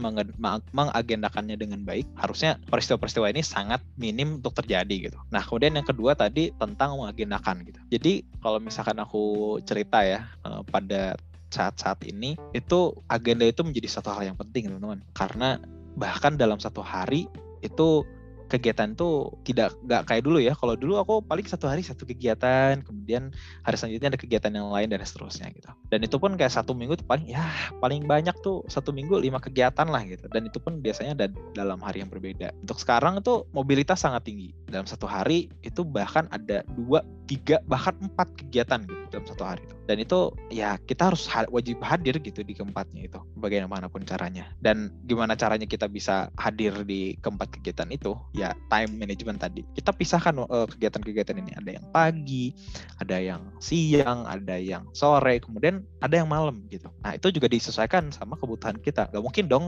mengagendakannya 0.70 1.56
dengan 1.58 1.82
baik 1.82 2.06
harusnya 2.18 2.58
peristiwa-peristiwa 2.70 3.32
ini 3.32 3.42
sangat 3.42 3.82
minim 3.98 4.38
untuk 4.38 4.54
terjadi 4.62 5.10
gitu. 5.10 5.18
Nah 5.34 5.42
kemudian 5.42 5.74
yang 5.74 5.86
kedua 5.86 6.14
tadi 6.14 6.54
tentang 6.54 6.94
mengagendakan 6.98 7.66
gitu. 7.66 7.80
Jadi 7.90 8.22
kalau 8.38 8.62
misalkan 8.62 8.98
aku 9.02 9.58
cerita 9.66 10.06
ya 10.06 10.30
uh, 10.46 10.62
pada 10.66 11.18
saat-saat 11.52 12.00
ini 12.08 12.40
itu 12.56 12.96
agenda 13.12 13.44
itu 13.44 13.60
menjadi 13.60 14.00
satu 14.00 14.08
hal 14.08 14.24
yang 14.24 14.38
penting 14.40 14.72
teman-teman 14.72 15.04
karena 15.12 15.60
bahkan 15.96 16.36
dalam 16.36 16.56
satu 16.56 16.80
hari 16.80 17.28
itu 17.60 18.04
kegiatan 18.52 18.92
tuh 18.92 19.32
tidak 19.48 19.72
nggak 19.88 20.02
kayak 20.04 20.22
dulu 20.22 20.38
ya. 20.38 20.52
Kalau 20.52 20.76
dulu 20.76 21.00
aku 21.00 21.24
paling 21.24 21.48
satu 21.48 21.66
hari 21.72 21.80
satu 21.80 22.04
kegiatan, 22.04 22.84
kemudian 22.84 23.32
hari 23.64 23.76
selanjutnya 23.80 24.12
ada 24.12 24.20
kegiatan 24.20 24.52
yang 24.52 24.68
lain 24.68 24.92
dan 24.92 25.00
seterusnya 25.00 25.48
gitu. 25.56 25.72
Dan 25.88 26.04
itu 26.04 26.20
pun 26.20 26.36
kayak 26.36 26.52
satu 26.52 26.76
minggu 26.76 27.00
tuh 27.00 27.06
paling 27.08 27.32
ya 27.32 27.48
paling 27.80 28.04
banyak 28.04 28.36
tuh 28.44 28.60
satu 28.68 28.92
minggu 28.92 29.16
lima 29.16 29.40
kegiatan 29.40 29.88
lah 29.88 30.04
gitu. 30.04 30.28
Dan 30.28 30.46
itu 30.52 30.60
pun 30.60 30.84
biasanya 30.84 31.16
ada 31.16 31.26
dalam 31.56 31.80
hari 31.80 32.04
yang 32.04 32.12
berbeda. 32.12 32.52
Untuk 32.60 32.76
sekarang 32.76 33.24
tuh 33.24 33.48
mobilitas 33.56 34.04
sangat 34.04 34.28
tinggi. 34.28 34.52
Dalam 34.68 34.84
satu 34.84 35.08
hari 35.08 35.48
itu 35.64 35.84
bahkan 35.84 36.28
ada 36.28 36.60
dua, 36.76 37.00
tiga, 37.24 37.60
bahkan 37.64 37.96
empat 38.00 38.28
kegiatan 38.36 38.84
gitu 38.84 39.04
dalam 39.12 39.26
satu 39.28 39.44
hari 39.44 39.60
itu. 39.68 39.76
Dan 39.84 39.96
itu 40.00 40.18
ya 40.48 40.80
kita 40.80 41.12
harus 41.12 41.28
wajib 41.52 41.82
hadir 41.84 42.16
gitu 42.22 42.40
di 42.40 42.56
keempatnya 42.56 43.12
itu, 43.12 43.20
bagaimanapun 43.36 44.08
caranya. 44.08 44.48
Dan 44.56 44.88
gimana 45.04 45.36
caranya 45.36 45.68
kita 45.68 45.90
bisa 45.90 46.32
hadir 46.40 46.72
di 46.88 47.20
keempat 47.20 47.60
kegiatan 47.60 47.92
itu? 47.92 48.16
Ya 48.32 48.41
time 48.50 48.98
management 48.98 49.38
tadi. 49.38 49.62
Kita 49.78 49.94
pisahkan 49.94 50.34
uh, 50.42 50.66
kegiatan-kegiatan 50.66 51.38
ini. 51.38 51.54
Ada 51.54 51.70
yang 51.78 51.86
pagi, 51.94 52.50
ada 52.98 53.16
yang 53.22 53.42
siang, 53.62 54.26
ada 54.26 54.58
yang 54.58 54.82
sore, 54.90 55.38
kemudian 55.38 55.86
ada 56.02 56.18
yang 56.18 56.26
malam 56.26 56.66
gitu. 56.66 56.90
Nah 57.06 57.14
itu 57.14 57.30
juga 57.30 57.46
disesuaikan 57.46 58.10
sama 58.10 58.34
kebutuhan 58.34 58.82
kita. 58.82 59.06
Gak 59.14 59.22
mungkin 59.22 59.46
dong 59.46 59.64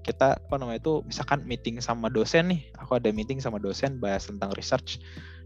kita 0.00 0.40
apa 0.40 0.54
namanya 0.56 0.80
itu 0.80 1.04
misalkan 1.04 1.44
meeting 1.44 1.76
sama 1.84 2.08
dosen 2.08 2.48
nih. 2.48 2.64
Aku 2.80 2.96
ada 2.96 3.12
meeting 3.12 3.44
sama 3.44 3.60
dosen 3.60 4.00
bahas 4.00 4.24
tentang 4.24 4.48
research 4.56 5.04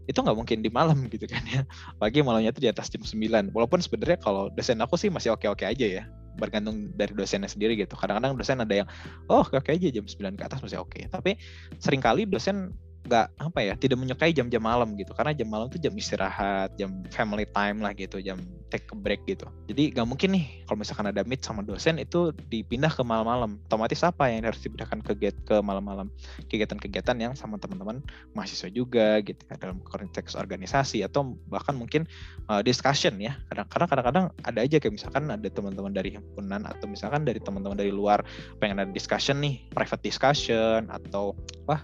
itu 0.09 0.25
nggak 0.25 0.37
mungkin 0.41 0.65
di 0.65 0.73
malam 0.73 1.05
gitu 1.13 1.29
kan 1.29 1.45
ya 1.45 1.61
pagi 2.01 2.25
malamnya 2.25 2.49
itu 2.49 2.65
di 2.65 2.69
atas 2.73 2.89
jam 2.89 3.05
9 3.05 3.53
walaupun 3.53 3.77
sebenarnya 3.77 4.17
kalau 4.17 4.49
dosen 4.49 4.81
aku 4.81 4.97
sih 4.97 5.13
masih 5.13 5.37
oke-oke 5.37 5.61
aja 5.61 5.85
ya 5.85 6.03
bergantung 6.39 6.89
dari 6.95 7.11
dosennya 7.13 7.51
sendiri 7.51 7.75
gitu. 7.75 7.93
Kadang-kadang 7.99 8.39
dosen 8.39 8.63
ada 8.63 8.73
yang 8.73 8.87
oh 9.27 9.43
oke 9.43 9.69
aja 9.69 9.87
jam 9.91 10.05
9 10.07 10.39
ke 10.39 10.43
atas 10.47 10.59
masih 10.63 10.79
oke. 10.81 10.99
Tapi 11.11 11.35
sering 11.77 11.99
kali 11.99 12.25
dosen 12.25 12.73
nggak 13.05 13.27
apa 13.39 13.59
ya 13.63 13.73
tidak 13.79 13.97
menyukai 13.99 14.31
jam-jam 14.35 14.63
malam 14.63 14.95
gitu. 14.97 15.11
Karena 15.15 15.31
jam 15.35 15.47
malam 15.47 15.67
itu 15.71 15.79
jam 15.79 15.93
istirahat 15.95 16.75
jam 16.75 17.03
family 17.13 17.47
time 17.49 17.79
lah 17.83 17.95
gitu 17.95 18.19
jam 18.19 18.39
take 18.69 18.85
a 18.93 18.97
break 18.97 19.25
gitu. 19.25 19.49
Jadi 19.65 19.97
nggak 19.97 20.07
mungkin 20.07 20.29
nih 20.37 20.45
kalau 20.69 20.77
misalkan 20.79 21.09
ada 21.09 21.25
meet 21.25 21.41
sama 21.41 21.65
dosen 21.65 21.97
itu 21.97 22.31
dipindah 22.47 22.93
ke 22.93 23.01
malam-malam. 23.01 23.57
Otomatis 23.65 24.01
apa 24.05 24.29
yang 24.29 24.45
harus 24.45 24.61
dipindahkan 24.61 25.01
ke 25.01 25.13
get 25.17 25.35
ke 25.43 25.57
malam-malam? 25.59 26.13
Kegiatan-kegiatan 26.47 27.17
yang 27.17 27.33
sama 27.33 27.57
teman-teman 27.57 27.99
mahasiswa 28.37 28.69
juga 28.69 29.19
gitu 29.25 29.41
ya, 29.49 29.57
dalam 29.57 29.81
konteks 29.81 30.37
organisasi 30.37 31.01
atau 31.01 31.35
bahkan 31.49 31.73
mungkin 31.73 32.05
uh, 32.47 32.61
discussion 32.61 33.17
ya. 33.17 33.35
Kadang-kadang 33.49 33.89
kadang-kadang 33.89 34.25
ada 34.45 34.59
aja 34.61 34.77
kayak 34.77 34.93
misalkan 34.93 35.23
ada 35.33 35.47
teman-teman 35.49 35.91
dari 35.91 36.13
himpunan 36.13 36.61
atau 36.63 36.85
misalkan 36.85 37.25
dari 37.25 37.41
teman-teman 37.41 37.75
dari 37.75 37.89
luar 37.89 38.21
pengen 38.61 38.85
ada 38.85 38.91
discussion 38.93 39.41
nih 39.41 39.65
private 39.73 40.05
discussion 40.05 40.85
atau 40.93 41.33
wah 41.65 41.81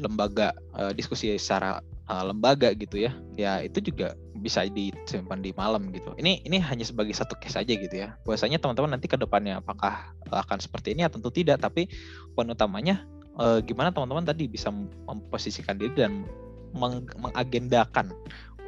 lembaga 0.00 0.54
uh, 0.74 0.90
diskusi 0.94 1.34
secara 1.38 1.82
uh, 2.10 2.24
lembaga 2.26 2.74
gitu 2.74 3.06
ya. 3.06 3.12
Ya 3.38 3.62
itu 3.62 3.78
juga 3.80 4.18
bisa 4.40 4.66
disimpan 4.66 5.40
di 5.40 5.54
malam 5.54 5.92
gitu. 5.94 6.12
Ini 6.18 6.42
ini 6.44 6.58
hanya 6.58 6.82
sebagai 6.82 7.14
satu 7.14 7.38
case 7.38 7.60
aja 7.60 7.72
gitu 7.72 7.94
ya. 7.94 8.16
Biasanya 8.26 8.58
teman-teman 8.58 8.98
nanti 8.98 9.06
ke 9.06 9.16
depannya 9.16 9.62
apakah 9.62 10.10
akan 10.30 10.58
seperti 10.58 10.94
ini 10.96 11.06
ya 11.06 11.10
tentu 11.12 11.30
tidak 11.30 11.62
tapi 11.62 11.86
poin 12.34 12.48
utamanya 12.50 13.06
uh, 13.38 13.62
gimana 13.62 13.94
teman-teman 13.94 14.26
tadi 14.26 14.50
bisa 14.50 14.72
memposisikan 15.06 15.78
diri 15.78 15.94
dan 15.94 16.26
meng 16.74 17.06
mengagendakan. 17.18 18.10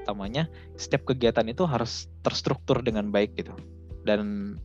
Utamanya 0.03 0.51
setiap 0.75 1.07
kegiatan 1.07 1.47
itu 1.47 1.63
harus 1.63 2.11
terstruktur 2.27 2.83
dengan 2.83 3.11
baik 3.15 3.39
gitu. 3.39 3.55
Dan 4.03 4.57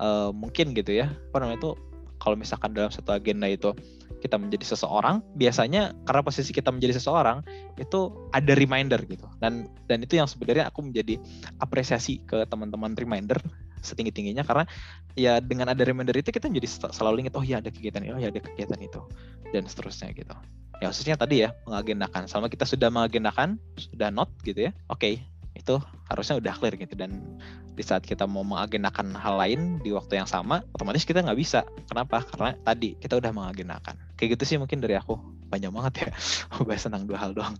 uh, 0.00 0.32
mungkin 0.32 0.72
gitu 0.72 0.96
ya 0.96 1.12
apa 1.32 1.44
namanya 1.44 1.60
itu 1.60 1.70
kalau 2.18 2.34
misalkan 2.34 2.74
dalam 2.74 2.90
satu 2.90 3.14
agenda 3.14 3.46
itu 3.46 3.72
kita 4.18 4.36
menjadi 4.36 4.74
seseorang 4.74 5.22
biasanya 5.38 5.94
karena 6.04 6.22
posisi 6.26 6.50
kita 6.50 6.74
menjadi 6.74 6.98
seseorang 6.98 7.42
itu 7.78 8.12
ada 8.34 8.52
reminder 8.58 8.98
gitu. 9.06 9.26
Dan 9.38 9.70
dan 9.86 10.02
itu 10.02 10.18
yang 10.18 10.26
sebenarnya 10.26 10.68
aku 10.68 10.84
menjadi 10.84 11.18
apresiasi 11.62 12.22
ke 12.26 12.44
teman-teman 12.50 12.94
reminder 12.98 13.38
setinggi 13.78 14.10
tingginya 14.10 14.42
karena 14.42 14.66
ya 15.14 15.38
dengan 15.38 15.70
ada 15.70 15.82
reminder 15.86 16.14
itu 16.18 16.34
kita 16.34 16.50
menjadi 16.50 16.90
selalu 16.90 17.22
ingat 17.26 17.38
oh 17.38 17.46
ya 17.46 17.62
ada 17.62 17.70
kegiatan 17.70 18.02
ini 18.02 18.10
oh 18.10 18.20
ya 18.20 18.34
ada 18.34 18.42
kegiatan 18.42 18.78
itu 18.82 19.00
dan 19.54 19.64
seterusnya 19.64 20.10
gitu. 20.12 20.34
Ya 20.78 20.94
khususnya 20.94 21.18
tadi 21.18 21.42
ya 21.46 21.54
mengagendakan. 21.66 22.30
Sama 22.30 22.46
kita 22.46 22.62
sudah 22.62 22.90
mengagendakan 22.90 23.58
sudah 23.78 24.10
not 24.14 24.30
gitu 24.46 24.70
ya 24.70 24.72
oke. 24.90 24.98
okay, 24.98 25.22
itu 25.58 25.82
harusnya 26.06 26.38
udah 26.38 26.54
clear 26.54 26.74
gitu. 26.78 26.94
Dan 26.94 27.18
di 27.74 27.82
saat 27.82 28.06
kita 28.06 28.24
mau 28.24 28.46
mengagendakan 28.46 29.14
hal 29.18 29.38
lain 29.38 29.82
di 29.82 29.90
waktu 29.90 30.18
yang 30.18 30.26
sama 30.30 30.62
otomatis 30.72 31.02
kita 31.02 31.20
nggak 31.20 31.38
bisa. 31.38 31.66
Kenapa? 31.90 32.22
Karena 32.22 32.54
tadi 32.62 32.94
kita 32.96 33.18
udah 33.18 33.34
mengagendakan. 33.34 33.98
Kayak 34.14 34.38
gitu 34.38 34.44
sih 34.54 34.56
mungkin 34.56 34.78
dari 34.78 34.94
aku. 34.94 35.18
Panjang 35.50 35.74
banget 35.74 36.06
ya. 36.06 36.08
Bahas 36.68 36.86
tentang 36.86 37.04
dua 37.04 37.18
hal 37.18 37.34
doang. 37.34 37.58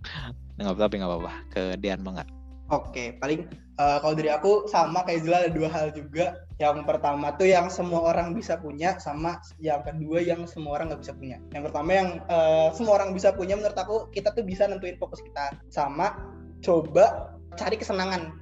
Nggak 0.55 0.75
apa-apa 0.79 0.93
nggak 0.95 1.11
apa-apa. 1.11 1.31
Ke 1.51 1.63
Dian 1.75 2.01
banget 2.01 2.27
Oke, 2.69 3.17
paling 3.17 3.49
uh, 3.81 3.97
kalau 3.97 4.13
dari 4.13 4.29
aku 4.29 4.69
sama 4.69 5.01
kayak 5.01 5.25
Zila 5.25 5.41
ada 5.41 5.49
dua 5.49 5.73
hal 5.73 5.89
juga. 5.89 6.45
Yang 6.61 6.85
pertama 6.85 7.33
tuh 7.33 7.49
yang 7.49 7.65
semua 7.65 8.13
orang 8.13 8.37
bisa 8.37 8.61
punya, 8.61 9.01
sama 9.01 9.41
yang 9.57 9.81
kedua 9.81 10.21
yang 10.21 10.45
semua 10.45 10.77
orang 10.77 10.93
nggak 10.93 11.01
bisa 11.01 11.13
punya. 11.17 11.41
Yang 11.49 11.73
pertama 11.73 11.89
yang 11.97 12.09
uh, 12.29 12.69
semua 12.77 13.01
orang 13.01 13.17
bisa 13.17 13.33
punya 13.33 13.57
menurut 13.57 13.73
aku 13.73 14.13
kita 14.13 14.37
tuh 14.37 14.45
bisa 14.45 14.69
nentuin 14.69 15.01
fokus 15.01 15.17
kita. 15.25 15.57
Sama. 15.73 16.13
Coba 16.61 17.38
cari 17.59 17.75
kesenangan 17.75 18.39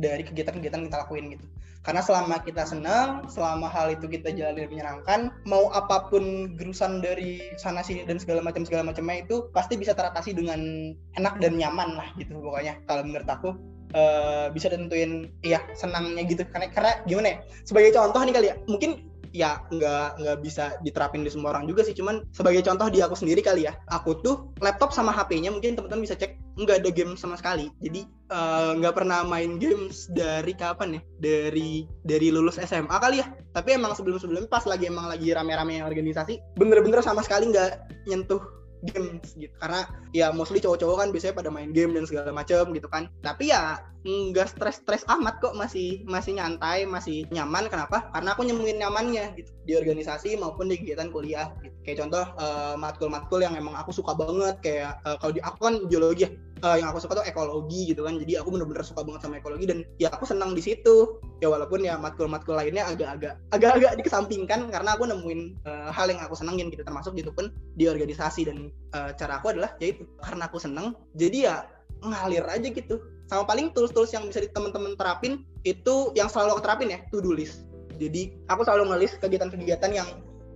dari 0.00 0.24
kegiatan-kegiatan 0.24 0.88
kita 0.88 0.96
lakuin 1.04 1.36
gitu. 1.36 1.46
Karena 1.84 2.00
selama 2.00 2.40
kita 2.40 2.64
senang, 2.64 3.28
selama 3.28 3.68
hal 3.68 3.92
itu 3.92 4.08
kita 4.08 4.32
jalani 4.32 4.64
menyenangkan, 4.64 5.28
mau 5.44 5.68
apa 5.76 6.08
pun 6.08 6.56
gerusan 6.56 7.04
dari 7.04 7.44
sana 7.60 7.84
sini 7.84 8.08
dan 8.08 8.16
segala 8.16 8.40
macam 8.40 8.64
segala 8.64 8.88
macamnya 8.88 9.20
itu 9.20 9.52
pasti 9.52 9.76
bisa 9.76 9.92
teratasi 9.92 10.32
dengan 10.32 10.96
enak 11.20 11.36
dan 11.44 11.60
nyaman 11.60 11.92
lah 12.00 12.08
gitu 12.16 12.40
pokoknya. 12.40 12.80
Kalau 12.88 13.04
menurut 13.04 13.28
aku 13.28 13.52
uh, 13.92 14.48
bisa 14.48 14.72
tentuin 14.72 15.28
iya 15.44 15.60
senangnya 15.76 16.24
gitu 16.24 16.42
karena 16.48 16.72
karena 16.72 16.92
gimana 17.04 17.28
ya 17.28 17.38
sebagai 17.68 17.92
contoh 17.92 18.20
nih 18.24 18.34
kali 18.34 18.46
ya 18.48 18.56
mungkin 18.64 18.90
ya 19.34 19.58
nggak 19.66 20.22
nggak 20.22 20.36
bisa 20.46 20.78
diterapin 20.86 21.26
di 21.26 21.30
semua 21.34 21.50
orang 21.50 21.66
juga 21.66 21.82
sih. 21.82 21.92
Cuman 21.92 22.22
sebagai 22.30 22.62
contoh 22.62 22.86
di 22.86 23.02
aku 23.02 23.18
sendiri 23.18 23.42
kali 23.42 23.66
ya 23.66 23.74
aku 23.90 24.22
tuh 24.22 24.54
laptop 24.62 24.94
sama 24.94 25.10
HP-nya 25.10 25.50
mungkin 25.50 25.74
teman-teman 25.74 26.06
bisa 26.06 26.14
cek 26.14 26.38
nggak 26.54 26.86
ada 26.86 26.90
game 26.94 27.18
sama 27.18 27.34
sekali. 27.34 27.66
Jadi 27.82 28.06
eh, 28.06 28.70
nggak 28.78 28.94
uh, 28.94 28.96
pernah 28.96 29.26
main 29.26 29.58
games 29.58 30.06
dari 30.14 30.54
kapan 30.54 30.96
ya? 30.96 31.00
Dari 31.18 31.84
dari 32.06 32.30
lulus 32.30 32.62
SMA 32.62 32.94
kali 32.94 33.20
ya. 33.20 33.26
Tapi 33.50 33.74
emang 33.74 33.98
sebelum 33.98 34.22
sebelumnya 34.22 34.46
pas 34.46 34.62
lagi 34.70 34.86
emang 34.86 35.10
lagi 35.10 35.34
rame-rame 35.34 35.82
organisasi 35.82 36.38
bener-bener 36.54 37.02
sama 37.02 37.26
sekali 37.26 37.50
nggak 37.50 38.06
nyentuh 38.06 38.63
games 38.92 39.32
gitu. 39.38 39.54
Karena 39.60 39.88
ya 40.12 40.30
mostly 40.34 40.60
cowok-cowok 40.60 40.96
kan 41.00 41.08
biasanya 41.10 41.34
pada 41.38 41.50
main 41.50 41.70
game 41.72 41.96
dan 41.96 42.04
segala 42.04 42.30
macam 42.34 42.72
gitu 42.72 42.88
kan. 42.90 43.08
Tapi 43.24 43.50
ya 43.50 43.80
nggak 44.04 44.56
stres-stres 44.56 45.08
amat 45.08 45.40
kok. 45.40 45.56
Masih 45.56 46.04
masih 46.04 46.36
nyantai 46.36 46.84
masih 46.84 47.24
nyaman. 47.32 47.68
Kenapa? 47.72 48.12
Karena 48.12 48.36
aku 48.36 48.44
nyemuin 48.44 48.78
nyamannya 48.80 49.36
gitu. 49.40 49.50
Di 49.64 49.72
organisasi 49.80 50.36
maupun 50.36 50.68
di 50.68 50.76
kegiatan 50.76 51.08
kuliah 51.08 51.52
gitu. 51.64 51.74
kayak 51.84 51.98
contoh 52.04 52.24
uh, 52.40 52.74
matkul-matkul 52.80 53.40
yang 53.40 53.56
emang 53.56 53.74
aku 53.76 53.92
suka 53.92 54.12
banget. 54.12 54.60
Kayak 54.60 55.00
uh, 55.08 55.16
kalau 55.20 55.32
di 55.32 55.40
aku 55.40 55.58
kan 55.60 55.74
geologi 55.88 56.28
ya 56.28 56.30
uh, 56.64 56.76
yang 56.80 56.88
aku 56.90 57.04
suka 57.04 57.20
tuh 57.20 57.26
ekologi 57.28 57.92
gitu 57.92 58.08
kan. 58.08 58.16
Jadi 58.16 58.40
aku 58.40 58.48
bener-bener 58.56 58.80
suka 58.80 59.04
banget 59.04 59.28
sama 59.28 59.36
ekologi 59.38 59.68
dan 59.68 59.84
ya 60.00 60.08
aku 60.08 60.24
senang 60.24 60.56
di 60.56 60.64
situ. 60.64 61.20
Ya 61.44 61.52
walaupun 61.52 61.84
ya 61.84 62.00
matkul-matkul 62.00 62.56
lainnya 62.56 62.88
agak-agak 62.88 63.36
agak-agak 63.52 64.00
dikesampingkan 64.00 64.72
karena 64.72 64.90
aku 64.96 65.04
nemuin 65.04 65.60
uh, 65.68 65.92
hal 65.92 66.08
yang 66.08 66.24
aku 66.24 66.32
senengin 66.32 66.72
gitu. 66.72 66.82
Termasuk 66.82 67.12
gitu 67.20 67.30
pun 67.36 67.52
di 67.76 67.84
organisasi 67.86 68.48
dan 68.48 68.72
uh, 68.96 69.12
cara 69.14 69.38
aku 69.38 69.52
adalah 69.52 69.76
yaitu 69.78 70.08
karena 70.24 70.48
aku 70.48 70.56
seneng 70.56 70.96
jadi 71.20 71.38
ya 71.52 71.56
ngalir 72.00 72.44
aja 72.48 72.68
gitu. 72.72 72.96
Sama 73.28 73.44
paling 73.48 73.72
tools-tools 73.72 74.12
yang 74.12 74.28
bisa 74.28 74.44
teman-teman 74.52 74.96
terapin 74.96 75.44
itu 75.64 76.12
yang 76.12 76.28
selalu 76.28 76.58
aku 76.58 76.62
terapin 76.64 76.88
ya 76.92 76.98
to 77.12 77.20
do 77.20 77.36
list. 77.36 77.68
Jadi 77.94 78.34
aku 78.50 78.66
selalu 78.66 78.90
ngelis 78.90 79.16
kegiatan-kegiatan 79.22 79.90
yang 79.94 80.08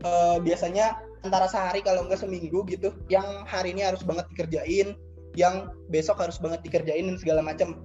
uh, 0.02 0.36
biasanya 0.42 0.98
antara 1.26 1.50
sehari 1.50 1.82
kalau 1.82 2.06
enggak 2.06 2.22
seminggu 2.22 2.62
gitu 2.70 2.94
yang 3.10 3.26
hari 3.46 3.74
ini 3.74 3.82
harus 3.82 4.06
banget 4.06 4.26
dikerjain 4.34 4.94
yang 5.36 5.68
besok 5.92 6.22
harus 6.22 6.38
banget 6.40 6.64
dikerjain 6.64 7.08
dan 7.08 7.16
segala 7.20 7.40
macam 7.44 7.76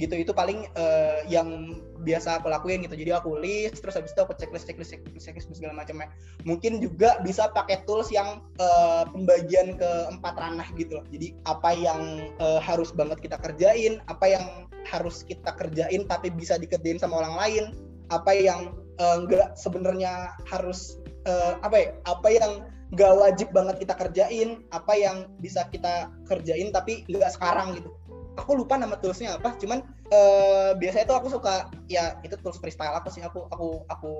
gitu 0.00 0.16
itu 0.16 0.32
paling 0.32 0.64
uh, 0.80 1.20
yang 1.28 1.76
biasa 2.00 2.40
aku 2.40 2.48
lakuin 2.48 2.80
gitu. 2.80 2.96
Jadi 2.96 3.12
aku 3.12 3.36
list 3.36 3.84
terus 3.84 4.00
habis 4.00 4.16
itu 4.16 4.24
aku 4.24 4.32
checklist 4.40 4.64
checklist 4.64 4.96
checklist, 4.96 5.28
checklist 5.28 5.52
segala 5.52 5.76
macamnya 5.76 6.08
mungkin 6.48 6.80
juga 6.80 7.20
bisa 7.20 7.52
pakai 7.52 7.84
tools 7.84 8.08
yang 8.08 8.40
uh, 8.56 9.04
pembagian 9.12 9.76
ke 9.76 9.90
empat 10.08 10.34
ranah 10.40 10.64
gitu 10.80 10.96
loh. 10.98 11.06
Jadi 11.12 11.36
apa 11.44 11.70
yang 11.76 12.32
uh, 12.40 12.56
harus 12.64 12.88
banget 12.96 13.20
kita 13.20 13.36
kerjain 13.36 14.00
apa 14.08 14.24
yang 14.24 14.44
harus 14.88 15.20
kita 15.20 15.52
kerjain 15.60 16.08
tapi 16.08 16.32
bisa 16.32 16.56
dikerjain 16.56 16.96
sama 16.96 17.20
orang 17.20 17.36
lain 17.36 17.64
apa 18.08 18.32
yang 18.32 18.72
enggak 18.96 19.52
uh, 19.52 19.56
sebenarnya 19.56 20.32
harus 20.48 20.96
uh, 21.28 21.60
apa 21.60 21.76
ya 21.76 21.88
apa 22.08 22.28
yang 22.32 22.52
nggak 22.90 23.12
wajib 23.22 23.48
banget 23.54 23.86
kita 23.86 23.94
kerjain 23.94 24.66
apa 24.74 24.92
yang 24.98 25.30
bisa 25.38 25.66
kita 25.70 26.10
kerjain 26.26 26.74
tapi 26.74 27.06
nggak 27.06 27.30
sekarang 27.34 27.78
gitu. 27.78 27.90
Aku 28.38 28.56
lupa 28.56 28.78
nama 28.78 28.98
toolsnya 28.98 29.36
apa 29.38 29.54
cuman 29.58 29.84
uh, 30.10 30.72
biasanya 30.78 31.06
tuh 31.06 31.16
aku 31.18 31.28
suka 31.30 31.70
ya 31.86 32.18
itu 32.26 32.34
tools 32.40 32.58
freestyle 32.58 32.94
aku 32.94 33.10
sih 33.12 33.22
aku 33.22 33.46
aku 33.52 33.84
aku 33.90 34.12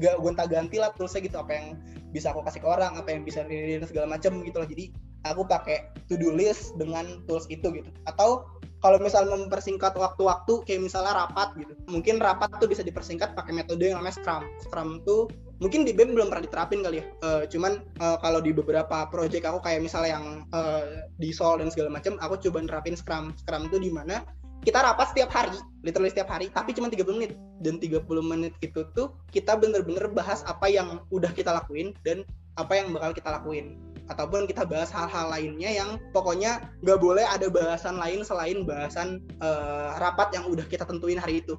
gak 0.00 0.16
gonta 0.16 0.48
ganti 0.48 0.80
lah 0.80 0.90
toolsnya 0.96 1.20
gitu 1.20 1.36
apa 1.36 1.52
yang 1.52 1.66
bisa 2.10 2.32
aku 2.32 2.40
kasih 2.40 2.64
ke 2.64 2.68
orang 2.68 2.96
apa 2.96 3.12
yang 3.12 3.22
bisa 3.22 3.44
dan 3.44 3.84
segala 3.86 4.06
macam 4.08 4.40
gitu 4.44 4.56
loh. 4.60 4.68
Jadi 4.68 4.84
aku 5.28 5.44
pakai 5.44 5.92
to 6.08 6.16
do 6.16 6.32
list 6.32 6.76
dengan 6.80 7.20
tools 7.28 7.44
itu 7.52 7.68
gitu. 7.70 7.90
Atau 8.08 8.48
kalau 8.80 8.96
misal 8.96 9.28
mempersingkat 9.28 9.92
waktu-waktu 9.92 10.64
kayak 10.64 10.88
misalnya 10.88 11.12
rapat 11.12 11.52
gitu. 11.60 11.76
Mungkin 11.92 12.16
rapat 12.16 12.48
tuh 12.56 12.68
bisa 12.68 12.80
dipersingkat 12.80 13.36
pakai 13.36 13.52
metode 13.52 13.92
yang 13.92 14.00
namanya 14.00 14.16
scrum. 14.16 14.44
Scrum 14.64 15.04
tuh 15.04 15.28
mungkin 15.60 15.84
di 15.84 15.92
BEM 15.92 16.16
belum 16.16 16.32
pernah 16.32 16.44
diterapin 16.48 16.80
kali 16.80 17.04
ya 17.04 17.06
uh, 17.22 17.44
cuman 17.44 17.84
uh, 18.00 18.16
kalau 18.24 18.40
di 18.40 18.50
beberapa 18.50 19.06
project 19.12 19.44
aku 19.44 19.60
kayak 19.60 19.84
misalnya 19.84 20.16
yang 20.16 20.26
uh, 20.56 21.04
di 21.20 21.30
Sol 21.30 21.60
dan 21.60 21.68
segala 21.68 21.92
macam 21.92 22.16
aku 22.18 22.40
coba 22.48 22.64
nerapin 22.64 22.96
scrum 22.96 23.36
scrum 23.36 23.68
tuh 23.68 23.78
di 23.78 23.92
mana 23.92 24.24
kita 24.60 24.76
rapat 24.84 25.16
setiap 25.16 25.32
hari, 25.32 25.56
literally 25.80 26.12
setiap 26.12 26.28
hari, 26.28 26.52
tapi 26.52 26.76
cuma 26.76 26.92
30 26.92 27.16
menit. 27.16 27.32
Dan 27.64 27.80
30 27.80 28.04
menit 28.20 28.52
itu 28.60 28.84
tuh 28.92 29.16
kita 29.32 29.56
bener-bener 29.56 30.04
bahas 30.12 30.44
apa 30.44 30.68
yang 30.68 31.00
udah 31.08 31.32
kita 31.32 31.48
lakuin 31.48 31.96
dan 32.04 32.28
apa 32.60 32.76
yang 32.76 32.92
bakal 32.92 33.16
kita 33.16 33.40
lakuin. 33.40 33.80
Ataupun 34.12 34.44
kita 34.44 34.68
bahas 34.68 34.92
hal-hal 34.92 35.32
lainnya 35.32 35.70
yang 35.72 35.96
pokoknya 36.12 36.60
nggak 36.84 37.00
boleh 37.00 37.24
ada 37.24 37.48
bahasan 37.48 37.96
lain 37.96 38.20
selain 38.20 38.68
bahasan 38.68 39.24
uh, 39.40 39.96
rapat 39.96 40.28
yang 40.36 40.44
udah 40.44 40.66
kita 40.68 40.84
tentuin 40.84 41.16
hari 41.16 41.40
itu. 41.40 41.56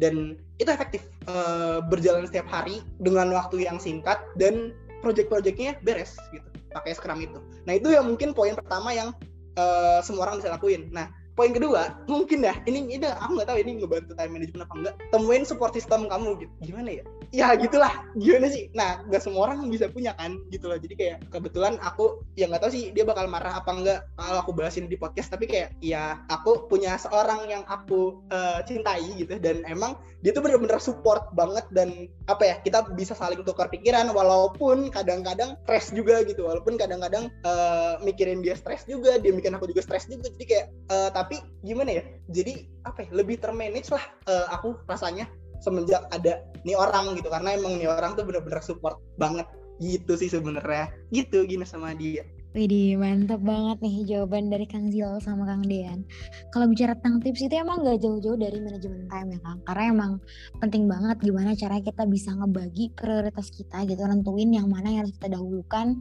Dan 0.00 0.40
itu 0.60 0.70
efektif 0.70 1.04
uh, 1.28 1.82
berjalan 1.84 2.24
setiap 2.28 2.48
hari 2.48 2.80
dengan 3.02 3.32
waktu 3.32 3.66
yang 3.66 3.76
singkat 3.76 4.20
dan 4.38 4.72
project-projectnya 5.02 5.82
beres 5.82 6.14
gitu 6.30 6.46
pakai 6.72 6.96
Scrum 6.96 7.20
itu. 7.20 7.38
Nah 7.68 7.76
itu 7.76 7.92
yang 7.92 8.08
mungkin 8.08 8.32
poin 8.32 8.56
pertama 8.56 8.96
yang 8.96 9.12
uh, 9.60 10.00
semua 10.00 10.28
orang 10.30 10.40
bisa 10.40 10.50
lakuin. 10.50 10.88
Nah 10.88 11.12
poin 11.32 11.50
kedua 11.52 11.96
mungkin 12.04 12.44
dah 12.44 12.56
ini 12.68 12.84
ini 12.84 13.08
aku 13.08 13.40
nggak 13.40 13.48
tahu 13.48 13.58
ini 13.60 13.80
ngebantu 13.80 14.12
time 14.12 14.32
management 14.36 14.62
apa 14.68 14.74
enggak 14.76 14.94
temuin 15.08 15.44
support 15.48 15.72
system 15.72 16.08
kamu 16.08 16.44
gitu. 16.44 16.52
Gimana 16.72 16.88
ya? 17.00 17.04
Ya 17.32 17.46
gitulah. 17.56 18.04
Gimana 18.12 18.52
sih? 18.52 18.68
Nah 18.76 19.00
nggak 19.08 19.22
semua 19.24 19.48
orang 19.48 19.64
bisa 19.72 19.88
punya 19.88 20.12
kan 20.20 20.36
gitu 20.52 20.68
loh. 20.68 20.76
Jadi 20.76 20.94
kayak 20.96 21.16
kebetulan 21.32 21.80
aku 21.80 22.20
ya 22.36 22.48
nggak 22.48 22.68
tahu 22.68 22.72
sih 22.72 22.92
dia 22.92 23.08
bakal 23.08 23.24
marah 23.28 23.56
apa 23.56 23.70
enggak 23.72 24.00
kalau 24.20 24.38
aku 24.44 24.52
bahasin 24.52 24.88
di 24.92 25.00
podcast 25.00 25.32
tapi 25.32 25.48
kayak 25.48 25.72
ya 25.80 26.20
aku 26.28 26.68
punya 26.68 27.00
seorang 27.00 27.48
yang 27.48 27.64
aku 27.72 28.20
uh, 28.28 28.60
cintai 28.68 29.04
gitu. 29.16 29.40
Dan 29.40 29.64
emang 29.64 29.96
dia 30.20 30.36
tuh 30.36 30.44
bener-bener 30.44 30.76
support 30.78 31.32
banget 31.32 31.64
dan 31.72 32.06
apa 32.28 32.44
ya 32.44 32.54
kita 32.60 32.92
bisa 32.92 33.16
saling 33.16 33.40
tukar 33.42 33.72
pikiran 33.72 34.12
walaupun 34.12 34.92
kadang-kadang 34.92 35.56
stres 35.64 35.88
juga 35.96 36.20
gitu. 36.28 36.44
Walaupun 36.44 36.76
kadang-kadang 36.76 37.32
uh, 37.48 37.96
mikirin 38.04 38.44
dia 38.44 38.52
stres 38.52 38.84
juga 38.84 39.16
dia 39.16 39.32
mikirin 39.32 39.56
aku 39.56 39.72
juga 39.72 39.80
stres 39.80 40.04
juga. 40.04 40.28
Jadi 40.28 40.44
kayak 40.44 40.66
uh, 40.92 41.10
tapi 41.22 41.38
gimana 41.62 42.02
ya 42.02 42.04
jadi 42.34 42.66
apa 42.82 43.06
ya 43.06 43.10
lebih 43.14 43.38
termanage 43.38 43.94
lah 43.94 44.02
uh, 44.26 44.50
aku 44.50 44.74
rasanya 44.90 45.30
semenjak 45.62 46.02
ada 46.10 46.42
nih 46.66 46.74
orang 46.74 47.14
gitu 47.14 47.30
karena 47.30 47.54
emang 47.54 47.78
nih 47.78 47.86
orang 47.86 48.18
tuh 48.18 48.26
bener-bener 48.26 48.58
support 48.58 48.98
banget 49.14 49.46
gitu 49.78 50.18
sih 50.18 50.26
sebenarnya 50.26 50.90
gitu 51.14 51.46
gini 51.46 51.62
sama 51.62 51.94
dia 51.94 52.26
Widih, 52.52 53.00
mantap 53.00 53.40
banget 53.40 53.80
nih 53.80 54.04
jawaban 54.04 54.52
dari 54.52 54.68
Kang 54.68 54.92
Zil 54.92 55.08
sama 55.24 55.48
Kang 55.48 55.64
Dean. 55.64 56.04
Kalau 56.52 56.68
bicara 56.68 56.92
tentang 57.00 57.24
tips 57.24 57.48
itu 57.48 57.56
emang 57.56 57.80
gak 57.80 58.04
jauh-jauh 58.04 58.36
dari 58.36 58.60
manajemen 58.60 59.08
time 59.08 59.28
ya 59.32 59.40
Kang. 59.40 59.58
Karena 59.64 59.84
emang 59.88 60.12
penting 60.60 60.84
banget 60.84 61.16
gimana 61.24 61.56
cara 61.56 61.80
kita 61.80 62.04
bisa 62.04 62.36
ngebagi 62.36 62.92
prioritas 62.92 63.48
kita 63.56 63.88
gitu. 63.88 64.04
Nentuin 64.04 64.52
yang 64.52 64.68
mana 64.68 64.84
yang 64.92 65.08
harus 65.08 65.16
kita 65.16 65.32
dahulukan. 65.32 65.96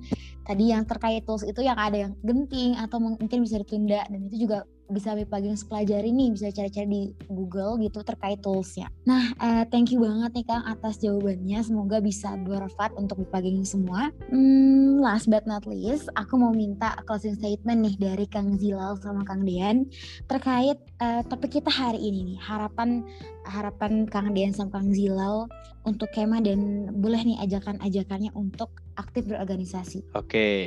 Tadi 0.45 0.73
yang 0.73 0.83
terkait 0.83 1.23
tools 1.23 1.45
itu 1.45 1.61
yang 1.61 1.77
ada 1.77 2.09
yang 2.09 2.13
genting 2.25 2.77
atau 2.77 2.97
mungkin 2.97 3.39
bisa 3.43 3.61
ditunda. 3.61 4.03
Dan 4.09 4.27
itu 4.27 4.47
juga 4.49 4.65
bisa 4.91 5.15
yang 5.15 5.55
pelajari 5.55 6.11
nih, 6.11 6.29
bisa 6.35 6.51
cari-cari 6.51 6.87
di 6.91 7.03
Google 7.31 7.79
gitu 7.79 8.03
terkait 8.03 8.43
toolsnya. 8.43 8.91
Nah, 9.07 9.31
uh, 9.39 9.63
thank 9.71 9.89
you 9.95 10.03
banget 10.03 10.43
nih 10.43 10.45
Kang 10.45 10.67
atas 10.67 10.99
jawabannya. 10.99 11.59
Semoga 11.63 12.03
bisa 12.03 12.35
bermanfaat 12.35 12.99
untuk 12.99 13.23
Bipaging 13.23 13.63
semua. 13.63 14.11
Hmm, 14.27 14.99
last 14.99 15.31
but 15.31 15.47
not 15.47 15.63
least, 15.63 16.11
aku 16.19 16.35
mau 16.35 16.51
minta 16.51 16.99
closing 17.07 17.39
statement 17.39 17.87
nih 17.87 17.95
dari 17.97 18.25
Kang 18.27 18.59
Zilal 18.59 18.99
sama 18.99 19.23
Kang 19.23 19.47
Dian 19.47 19.87
terkait 20.27 20.77
uh, 20.99 21.23
topik 21.25 21.63
kita 21.63 21.71
hari 21.71 22.03
ini 22.03 22.35
nih. 22.35 22.37
Harapan 22.43 23.07
harapan 23.47 24.05
Kang 24.05 24.35
Dian 24.35 24.51
sama 24.51 24.75
Kang 24.75 24.91
Zilal 24.91 25.47
untuk 25.87 26.11
Kema 26.13 26.43
dan 26.43 26.91
boleh 26.93 27.25
nih 27.25 27.41
ajakan-ajakannya 27.41 28.35
untuk 28.37 28.69
aktif 29.01 29.25
berorganisasi. 29.25 30.05
Oke, 30.13 30.29
okay. 30.29 30.57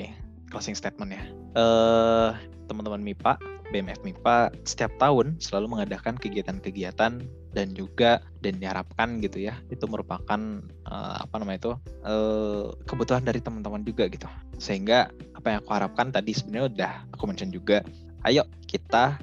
closing 0.51 0.74
statement 0.74 1.14
ya. 1.14 1.22
Uh, 1.55 2.35
teman-teman 2.66 3.01
MIPA, 3.01 3.39
BMF 3.74 4.07
MIPA 4.07 4.55
setiap 4.62 4.93
tahun 5.03 5.41
selalu 5.43 5.78
mengadakan 5.78 6.14
kegiatan-kegiatan 6.14 7.22
dan 7.55 7.68
juga 7.72 8.22
dan 8.43 8.59
diharapkan 8.62 9.18
gitu 9.18 9.47
ya 9.51 9.59
itu 9.70 9.87
merupakan 9.91 10.39
uh, 10.87 11.16
apa 11.22 11.35
namanya 11.43 11.59
itu 11.59 11.72
uh, 12.07 12.70
kebutuhan 12.85 13.26
dari 13.26 13.43
teman-teman 13.43 13.82
juga 13.82 14.07
gitu 14.11 14.30
sehingga 14.62 15.09
apa 15.35 15.47
yang 15.51 15.59
aku 15.64 15.70
harapkan 15.74 16.14
tadi 16.14 16.35
sebenarnya 16.35 16.66
udah 16.70 16.93
aku 17.14 17.24
mention 17.26 17.51
juga 17.51 17.80
ayo 18.28 18.47
kita 18.70 19.18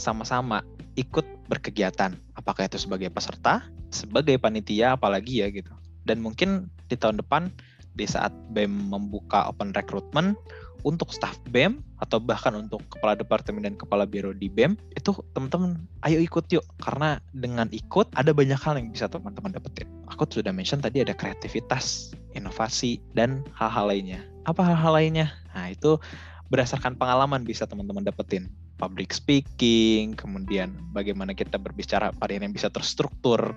sama-sama 0.00 0.64
ikut 0.96 1.24
berkegiatan 1.52 2.14
apakah 2.36 2.68
itu 2.68 2.80
sebagai 2.80 3.12
peserta 3.12 3.64
sebagai 3.90 4.38
panitia 4.38 4.94
apalagi 4.94 5.42
ya 5.42 5.50
gitu 5.50 5.72
dan 6.08 6.22
mungkin 6.22 6.72
di 6.88 6.96
tahun 6.96 7.20
depan 7.20 7.52
di 7.94 8.06
saat 8.06 8.30
BEM 8.54 8.90
membuka 8.90 9.46
open 9.50 9.74
recruitment 9.74 10.38
untuk 10.84 11.12
staff 11.12 11.36
BEM 11.52 11.84
atau 12.00 12.16
bahkan 12.16 12.56
untuk 12.56 12.80
kepala 12.88 13.12
departemen 13.12 13.64
dan 13.64 13.76
kepala 13.76 14.08
biro 14.08 14.32
di 14.32 14.48
BEM 14.48 14.76
itu 14.96 15.12
teman-teman 15.36 15.76
ayo 16.08 16.18
ikut 16.20 16.48
yuk 16.48 16.64
karena 16.80 17.20
dengan 17.36 17.68
ikut 17.68 18.08
ada 18.16 18.32
banyak 18.32 18.56
hal 18.56 18.80
yang 18.80 18.88
bisa 18.88 19.06
teman-teman 19.08 19.52
dapetin. 19.52 19.88
Aku 20.08 20.24
sudah 20.24 20.50
mention 20.50 20.80
tadi 20.80 21.04
ada 21.04 21.12
kreativitas, 21.12 22.16
inovasi 22.32 22.98
dan 23.12 23.44
hal-hal 23.52 23.92
lainnya. 23.92 24.20
Apa 24.48 24.64
hal-hal 24.64 24.96
lainnya? 24.96 25.28
Nah, 25.52 25.68
itu 25.68 26.00
berdasarkan 26.48 26.96
pengalaman 26.96 27.44
bisa 27.44 27.68
teman-teman 27.68 28.02
dapetin 28.02 28.48
public 28.80 29.12
speaking, 29.12 30.16
kemudian 30.16 30.72
bagaimana 30.96 31.36
kita 31.36 31.60
berbicara 31.60 32.16
pada 32.16 32.32
yang 32.32 32.48
bisa 32.48 32.72
terstruktur, 32.72 33.52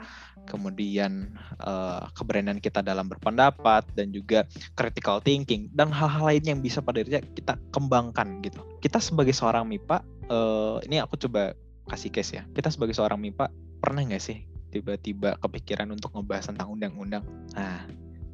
kemudian 0.48 1.34
uh, 1.64 2.08
keberanian 2.14 2.60
kita 2.60 2.84
dalam 2.84 3.08
berpendapat 3.08 3.88
dan 3.96 4.12
juga 4.12 4.44
critical 4.76 5.24
thinking 5.24 5.72
dan 5.72 5.90
hal-hal 5.90 6.30
lain 6.30 6.44
yang 6.44 6.60
bisa 6.60 6.84
pada 6.84 7.02
dirinya 7.02 7.24
kita 7.34 7.58
kembangkan 7.72 8.44
gitu. 8.44 8.62
Kita 8.84 9.00
sebagai 9.00 9.32
seorang 9.32 9.68
MIPA, 9.68 9.98
uh, 10.30 10.78
ini 10.84 11.00
aku 11.00 11.16
coba 11.28 11.56
kasih 11.92 12.12
case 12.12 12.40
ya. 12.40 12.44
Kita 12.52 12.72
sebagai 12.72 12.96
seorang 12.96 13.20
MIPA 13.20 13.52
pernah 13.84 14.04
nggak 14.04 14.24
sih 14.24 14.44
tiba-tiba 14.74 15.38
kepikiran 15.38 15.86
untuk 15.94 16.16
ngebahas 16.16 16.50
tentang 16.50 16.74
undang-undang? 16.74 17.24
Nah, 17.54 17.86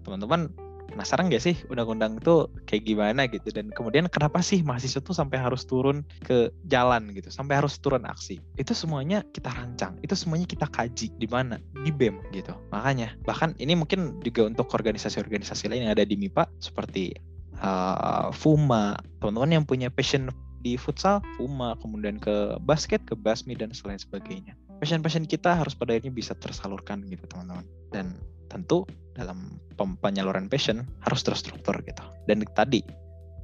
teman-teman 0.08 0.69
penasaran 0.92 1.30
gak 1.30 1.44
sih 1.44 1.56
undang-undang 1.70 2.18
itu 2.20 2.50
kayak 2.66 2.84
gimana 2.86 3.22
gitu? 3.30 3.50
Dan 3.54 3.70
kemudian 3.74 4.10
kenapa 4.10 4.42
sih 4.44 4.62
mahasiswa 4.66 5.02
tuh 5.02 5.16
sampai 5.16 5.40
harus 5.40 5.64
turun 5.66 6.04
ke 6.26 6.50
jalan 6.68 7.14
gitu 7.14 7.30
sampai 7.30 7.62
harus 7.62 7.78
turun 7.78 8.04
aksi? 8.06 8.42
Itu 8.58 8.74
semuanya 8.74 9.24
kita 9.32 9.54
rancang 9.54 9.98
itu 10.02 10.14
semuanya 10.18 10.50
kita 10.50 10.68
kaji 10.70 11.14
di 11.16 11.28
mana? 11.30 11.62
Di 11.86 11.92
BEM 11.94 12.34
gitu. 12.34 12.54
Makanya 12.74 13.16
bahkan 13.24 13.54
ini 13.62 13.78
mungkin 13.78 14.20
juga 14.26 14.50
untuk 14.50 14.72
organisasi-organisasi 14.74 15.72
lain 15.72 15.90
yang 15.90 15.94
ada 15.96 16.06
di 16.06 16.16
MIPA 16.20 16.50
seperti 16.60 17.14
uh, 17.62 18.30
FUMA 18.34 18.98
teman-teman 19.20 19.62
yang 19.62 19.66
punya 19.68 19.88
passion 19.92 20.32
di 20.60 20.76
futsal 20.76 21.24
FUMA 21.40 21.80
kemudian 21.80 22.20
ke 22.20 22.60
basket 22.68 23.00
ke 23.08 23.16
basmi 23.16 23.56
dan 23.56 23.72
selain 23.72 24.00
sebagainya 24.00 24.60
passion-passion 24.80 25.28
kita 25.28 25.60
harus 25.60 25.76
pada 25.76 25.94
akhirnya 25.94 26.16
bisa 26.16 26.34
tersalurkan 26.40 27.04
gitu 27.12 27.28
teman-teman 27.28 27.68
dan 27.92 28.16
tentu 28.50 28.88
dalam 29.14 29.60
penyaluran 30.02 30.50
passion 30.50 30.88
harus 31.06 31.22
terstruktur 31.22 31.78
gitu. 31.86 32.02
Dan 32.26 32.42
tadi 32.56 32.82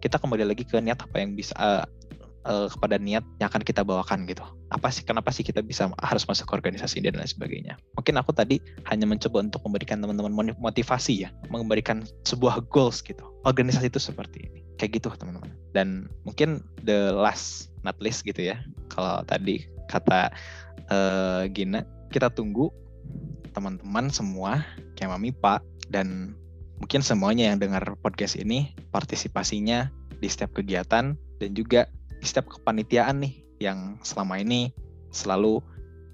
kita 0.01 0.17
kembali 0.17 0.47
lagi 0.47 0.65
ke 0.65 0.79
niat 0.81 1.03
apa 1.03 1.15
yang 1.21 1.37
bisa 1.37 1.85
uh, 2.45 2.67
kepada 2.69 2.95
niat 3.01 3.25
yang 3.41 3.47
akan 3.49 3.61
kita 3.65 3.81
bawakan 3.81 4.29
gitu. 4.29 4.45
Apa 4.73 4.93
sih 4.93 5.03
kenapa 5.05 5.33
sih 5.33 5.41
kita 5.45 5.61
bisa 5.65 5.89
harus 6.01 6.23
masuk 6.25 6.49
ke 6.49 6.53
organisasi 6.57 7.01
dan 7.03 7.17
lain 7.17 7.29
sebagainya. 7.29 7.73
Mungkin 7.97 8.15
aku 8.21 8.31
tadi 8.31 8.61
hanya 8.89 9.09
mencoba 9.09 9.45
untuk 9.45 9.61
memberikan 9.65 9.99
teman-teman 9.99 10.53
motivasi 10.57 11.27
ya, 11.27 11.29
memberikan 11.49 12.05
sebuah 12.25 12.65
goals 12.69 13.01
gitu. 13.01 13.23
Organisasi 13.45 13.89
itu 13.89 14.01
seperti 14.01 14.49
ini. 14.49 14.59
Kayak 14.77 15.01
gitu 15.01 15.07
teman-teman. 15.15 15.51
Dan 15.73 16.09
mungkin 16.23 16.61
the 16.85 17.11
last 17.13 17.73
not 17.81 17.97
least 18.01 18.25
gitu 18.25 18.53
ya. 18.53 18.57
Kalau 18.93 19.25
tadi 19.25 19.65
kata 19.89 20.33
uh, 20.89 21.43
Gina, 21.51 21.85
kita 22.11 22.31
tunggu 22.33 22.69
teman-teman 23.55 24.11
semua 24.11 24.67
kayak 24.99 25.15
Mami 25.15 25.31
Pak 25.31 25.63
dan 25.87 26.35
mungkin 26.81 26.99
semuanya 26.99 27.53
yang 27.53 27.57
dengar 27.61 27.95
podcast 28.03 28.35
ini 28.35 28.75
partisipasinya 28.91 29.87
di 30.19 30.27
setiap 30.27 30.51
kegiatan 30.55 31.15
dan 31.15 31.49
juga 31.55 31.87
di 32.19 32.25
setiap 32.27 32.51
kepanitiaan 32.51 33.23
nih 33.23 33.33
yang 33.63 33.95
selama 34.03 34.39
ini 34.39 34.75
selalu 35.15 35.63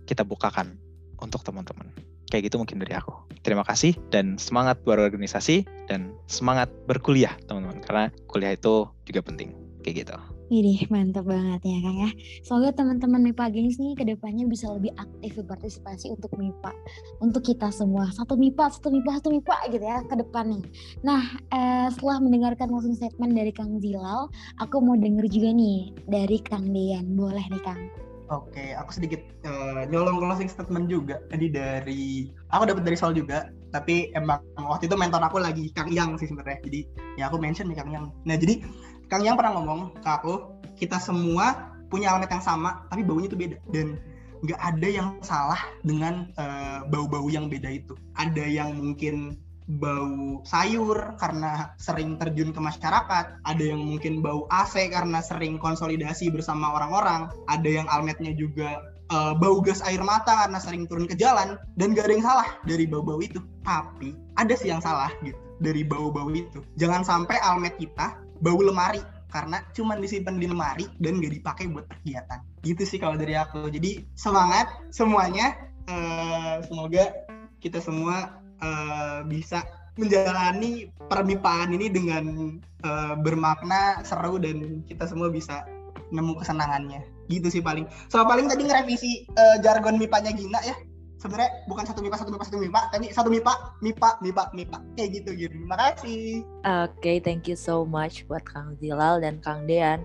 kita 0.05 0.22
bukakan 0.22 0.78
untuk 1.17 1.41
teman-teman. 1.41 1.89
Kayak 2.30 2.53
gitu 2.53 2.61
mungkin 2.61 2.80
dari 2.80 2.95
aku. 2.95 3.11
Terima 3.41 3.65
kasih 3.65 3.97
dan 4.13 4.38
semangat 4.38 4.80
berorganisasi 4.86 5.65
dan 5.89 6.13
semangat 6.30 6.69
berkuliah 6.86 7.34
teman-teman 7.49 7.82
karena 7.82 8.05
kuliah 8.30 8.53
itu 8.53 8.88
juga 9.09 9.26
penting. 9.26 9.51
Kayak 9.82 10.05
gitu. 10.05 10.15
Ini 10.52 10.84
mantap 10.91 11.32
banget 11.32 11.64
ya 11.64 11.80
Kang 11.80 11.95
ya. 11.95 12.12
Semoga 12.43 12.76
teman-teman 12.76 13.24
MIPA 13.32 13.56
Gengs 13.56 13.80
nih 13.80 13.95
ke 13.95 14.04
depannya 14.04 14.43
bisa 14.52 14.68
lebih 14.68 14.91
aktif 14.99 15.39
berpartisipasi 15.39 16.12
untuk 16.12 16.28
MIPA. 16.36 16.76
Untuk 17.24 17.47
kita 17.47 17.72
semua. 17.72 18.12
Satu 18.12 18.36
MIPA, 18.36 18.68
satu 18.68 18.91
MIPA, 18.91 19.24
satu 19.24 19.32
MIPA 19.32 19.56
gitu 19.72 19.86
ya 19.88 20.04
ke 20.04 20.16
depan 20.20 20.52
nih. 20.52 20.64
Nah 21.08 21.24
eh, 21.56 21.88
setelah 21.95 22.20
mendengarkan 22.20 22.68
langsung 22.68 22.91
statement 22.99 23.32
dari 23.32 23.56
Kang 23.56 23.80
Zilal, 23.80 24.28
aku 24.60 24.84
mau 24.84 24.99
denger 24.99 25.24
juga 25.32 25.56
nih 25.56 25.95
dari 26.12 26.43
Kang 26.43 26.68
Dean. 26.76 27.16
Boleh 27.16 27.47
nih 27.47 27.64
Kang. 27.64 27.88
Oke, 28.32 28.72
aku 28.80 28.95
sedikit 28.95 29.20
uh, 29.43 29.84
nyolong 29.91 30.24
closing 30.24 30.47
statement 30.47 30.88
juga. 30.88 31.20
Tadi 31.28 31.52
dari 31.52 32.32
aku 32.52 32.64
dapat 32.64 32.88
dari 32.88 32.95
Sol 32.95 33.12
juga, 33.12 33.52
tapi 33.76 34.08
emang 34.16 34.39
waktu 34.56 34.88
itu 34.88 34.95
mentor 34.95 35.20
aku 35.20 35.43
lagi 35.43 35.68
Kang 35.76 35.91
Yang 35.91 36.24
sih 36.24 36.28
sebenarnya. 36.32 36.64
Jadi 36.64 36.80
ya 37.20 37.28
aku 37.28 37.39
mention 37.39 37.68
nih 37.68 37.76
Kang 37.76 37.91
Yang. 37.91 38.08
Nah 38.24 38.36
jadi 38.39 38.64
Kang 39.12 39.28
yang 39.28 39.36
pernah 39.36 39.59
ngomong 39.59 39.99
ke 39.99 40.07
aku, 40.07 40.55
kita 40.80 40.95
semua 40.95 41.76
punya 41.91 42.16
alamat 42.16 42.32
yang 42.32 42.45
sama, 42.47 42.88
tapi 42.88 43.03
baunya 43.03 43.28
itu 43.28 43.36
beda. 43.36 43.59
Dan 43.68 43.99
nggak 44.39 44.55
ada 44.55 44.88
yang 44.88 45.07
salah 45.20 45.59
dengan 45.84 46.32
uh, 46.39 46.88
bau-bau 46.88 47.28
yang 47.28 47.51
beda 47.51 47.68
itu. 47.76 47.91
Ada 48.16 48.47
yang 48.47 48.80
mungkin 48.80 49.36
bau 49.68 50.39
sayur 50.47 51.20
karena 51.20 51.76
sering 51.76 52.16
terjun 52.16 52.55
ke 52.55 52.59
masyarakat, 52.64 53.43
ada 53.43 53.64
yang 53.64 53.84
mungkin 53.84 54.24
bau 54.24 54.47
AC 54.47 54.88
karena 54.88 55.20
sering 55.20 55.59
konsolidasi 55.59 56.32
bersama 56.32 56.72
orang-orang, 56.72 57.28
ada 57.51 57.68
yang 57.68 57.91
almetnya 57.91 58.32
juga 58.32 58.80
uh, 59.12 59.36
bau 59.36 59.59
gas 59.59 59.84
air 59.84 59.99
mata 59.99 60.47
karena 60.47 60.59
sering 60.64 60.88
turun 60.88 61.03
ke 61.03 61.20
jalan, 61.20 61.59
dan 61.76 61.91
gak 61.91 62.07
ada 62.07 62.16
yang 62.16 62.24
salah 62.24 62.47
dari 62.64 62.88
bau-bau 62.88 63.20
itu. 63.20 63.43
Tapi 63.68 64.16
ada 64.39 64.55
sih 64.55 64.72
yang 64.72 64.80
salah 64.80 65.12
gitu 65.20 65.36
dari 65.59 65.84
bau-bau 65.84 66.32
itu. 66.32 66.64
Jangan 66.80 67.03
sampai 67.03 67.36
almet 67.43 67.76
kita 67.76 68.30
bau 68.42 68.60
lemari. 68.60 69.02
Karena 69.32 69.64
cuman 69.72 70.04
disimpan 70.04 70.36
di 70.36 70.44
lemari 70.44 70.92
dan 71.00 71.24
gak 71.24 71.32
dipakai 71.32 71.72
buat 71.72 71.88
kegiatan 71.88 72.44
gitu 72.62 72.84
sih 72.86 73.00
kalau 73.02 73.18
dari 73.18 73.38
aku. 73.38 73.70
Jadi 73.70 74.06
semangat 74.16 74.70
semuanya. 74.94 75.70
Uh, 75.89 76.62
semoga 76.70 77.10
kita 77.58 77.82
semua 77.82 78.38
uh, 78.62 79.26
bisa 79.26 79.66
menjalani 79.98 80.94
permipaan 81.10 81.74
ini 81.74 81.89
dengan 81.89 82.58
uh, 82.86 83.18
bermakna 83.18 84.06
seru 84.06 84.38
dan 84.38 84.86
kita 84.86 85.10
semua 85.10 85.28
bisa 85.34 85.66
nemu 86.14 86.38
kesenangannya. 86.38 87.02
Gitu 87.28 87.50
sih 87.50 87.64
paling. 87.66 87.89
So 88.14 88.22
paling 88.24 88.48
tadi 88.48 88.68
ngerevisi 88.68 89.32
uh, 89.36 89.58
jargon 89.66 89.98
mipanya 89.98 90.32
Gina 90.36 90.62
ya 90.62 90.78
sebenarnya 91.22 91.51
bukan 91.69 91.86
satu 91.86 92.01
MIPA 92.01 92.17
satu 92.17 92.32
MIPA 92.34 92.45
satu 92.49 92.57
MIPA 92.57 92.82
tapi 92.89 93.05
satu 93.13 93.30
MIPA 93.30 93.53
MIPA 93.86 94.09
MIPA 94.26 94.43
MIPA. 94.57 94.78
Kayak 94.97 95.09
gitu 95.22 95.30
gitu 95.38 95.53
terima 95.53 95.78
kasih 95.78 96.41
oke 96.65 96.97
okay, 96.97 97.22
thank 97.22 97.45
you 97.45 97.53
so 97.53 97.86
much 97.86 98.26
buat 98.26 98.41
Kang 98.41 98.74
Zilal 98.82 99.22
dan 99.22 99.38
Kang 99.45 99.69
Dean 99.69 100.01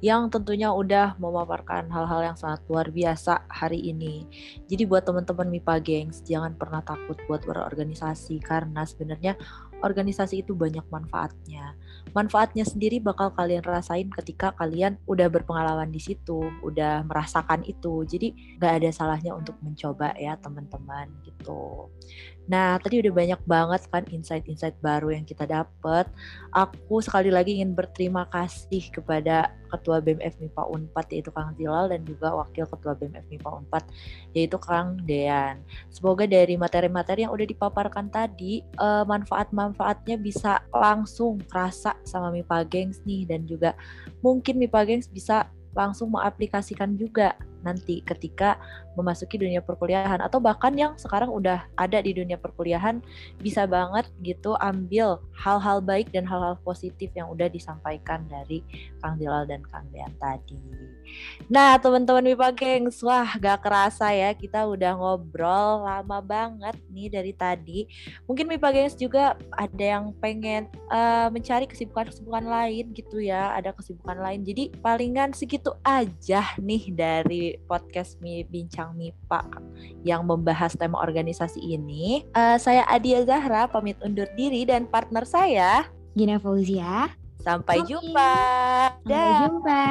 yang 0.00 0.28
tentunya 0.28 0.68
udah 0.68 1.16
memaparkan 1.16 1.88
hal-hal 1.88 2.20
yang 2.32 2.36
sangat 2.36 2.60
luar 2.68 2.92
biasa 2.92 3.48
hari 3.48 3.88
ini. 3.88 4.28
Jadi 4.68 4.84
buat 4.84 5.08
teman-teman 5.08 5.48
MIPA 5.48 5.80
Gengs, 5.80 6.20
jangan 6.28 6.52
pernah 6.60 6.84
takut 6.84 7.16
buat 7.24 7.40
berorganisasi 7.48 8.36
karena 8.44 8.84
sebenarnya 8.84 9.32
organisasi 9.80 10.44
itu 10.44 10.52
banyak 10.52 10.84
manfaatnya 10.92 11.72
manfaatnya 12.12 12.66
sendiri 12.68 13.00
bakal 13.00 13.32
kalian 13.32 13.64
rasain 13.64 14.12
ketika 14.12 14.52
kalian 14.54 15.00
udah 15.08 15.30
berpengalaman 15.32 15.88
di 15.88 16.02
situ, 16.02 16.44
udah 16.60 17.06
merasakan 17.08 17.64
itu. 17.64 18.04
Jadi 18.04 18.58
nggak 18.60 18.72
ada 18.82 18.90
salahnya 18.92 19.32
untuk 19.32 19.56
mencoba 19.64 20.12
ya 20.20 20.36
teman-teman 20.36 21.08
gitu. 21.24 21.88
Nah, 22.44 22.76
tadi 22.76 23.00
udah 23.00 23.12
banyak 23.12 23.40
banget 23.48 23.82
kan 23.88 24.04
insight-insight 24.12 24.76
baru 24.84 25.16
yang 25.16 25.24
kita 25.24 25.48
dapat. 25.48 26.04
Aku 26.52 27.00
sekali 27.00 27.32
lagi 27.32 27.56
ingin 27.56 27.72
berterima 27.72 28.28
kasih 28.28 28.92
kepada 28.92 29.48
Ketua 29.72 29.98
BMF 29.98 30.38
MIPA 30.38 30.62
Unpad 30.70 31.06
yaitu 31.10 31.30
Kang 31.34 31.50
Zilal 31.56 31.90
dan 31.90 32.04
juga 32.06 32.36
Wakil 32.36 32.68
Ketua 32.68 32.94
BMF 32.94 33.26
MIPA 33.32 33.50
Unpad 33.64 33.84
yaitu 34.36 34.58
Kang 34.60 35.00
Dean. 35.08 35.64
Semoga 35.88 36.28
dari 36.28 36.54
materi-materi 36.60 37.24
yang 37.24 37.32
udah 37.32 37.48
dipaparkan 37.48 38.12
tadi 38.12 38.60
uh, 38.78 39.02
manfaat-manfaatnya 39.08 40.20
bisa 40.20 40.60
langsung 40.70 41.40
terasa 41.48 41.96
sama 42.04 42.28
MIPA 42.28 42.68
Gengs 42.68 43.00
nih 43.08 43.24
dan 43.24 43.48
juga 43.48 43.72
mungkin 44.20 44.60
MIPA 44.60 44.80
Gengs 44.84 45.08
bisa 45.08 45.48
langsung 45.74 46.14
mengaplikasikan 46.14 46.94
juga 46.94 47.34
nanti 47.66 48.04
ketika 48.04 48.60
memasuki 48.98 49.38
dunia 49.38 49.62
perkuliahan 49.62 50.22
atau 50.22 50.42
bahkan 50.42 50.74
yang 50.74 50.92
sekarang 50.98 51.30
udah 51.30 51.66
ada 51.78 51.98
di 52.02 52.14
dunia 52.14 52.38
perkuliahan 52.38 52.98
bisa 53.38 53.66
banget 53.66 54.06
gitu 54.22 54.58
ambil 54.58 55.22
hal-hal 55.34 55.78
baik 55.82 56.10
dan 56.10 56.26
hal-hal 56.26 56.58
positif 56.66 57.10
yang 57.14 57.30
udah 57.30 57.46
disampaikan 57.46 58.26
dari 58.26 58.62
Kang 59.02 59.18
Dilal 59.20 59.46
dan 59.46 59.62
Kang 59.70 59.86
Dean 59.90 60.10
tadi. 60.18 60.58
Nah 61.46 61.76
teman-teman 61.78 62.24
Mipa 62.24 62.50
Gengs, 62.50 62.98
wah 63.04 63.36
gak 63.36 63.62
kerasa 63.62 64.10
ya 64.10 64.32
kita 64.32 64.64
udah 64.66 64.96
ngobrol 64.96 65.84
lama 65.84 66.18
banget 66.24 66.76
nih 66.90 67.08
dari 67.08 67.32
tadi. 67.32 67.86
Mungkin 68.26 68.50
Mipa 68.50 68.74
Gengs 68.74 68.98
juga 68.98 69.38
ada 69.54 69.84
yang 69.84 70.12
pengen 70.18 70.66
uh, 70.90 71.28
mencari 71.30 71.64
kesibukan-kesibukan 71.70 72.44
lain 72.44 72.90
gitu 72.92 73.22
ya, 73.22 73.54
ada 73.54 73.70
kesibukan 73.72 74.18
lain. 74.20 74.44
Jadi 74.44 74.74
palingan 74.80 75.32
segitu 75.32 75.72
aja 75.86 76.44
nih 76.60 76.92
dari 76.92 77.56
podcast 77.64 78.18
Mi 78.20 78.44
Bincang 78.44 78.83
MIPA 78.92 79.40
yang 80.04 80.28
membahas 80.28 80.76
tema 80.76 81.00
organisasi 81.00 81.62
ini. 81.62 82.28
Uh, 82.36 82.60
saya 82.60 82.84
Adia 82.90 83.24
Zahra 83.24 83.64
pamit 83.70 83.96
undur 84.04 84.28
diri 84.36 84.68
dan 84.68 84.84
partner 84.84 85.24
saya 85.24 85.88
Gina 86.12 86.36
Fauzia. 86.36 87.08
Sampai 87.44 87.80
okay. 87.84 87.92
jumpa. 87.92 88.32
Sampai 89.04 89.32
jumpa. 89.44 89.84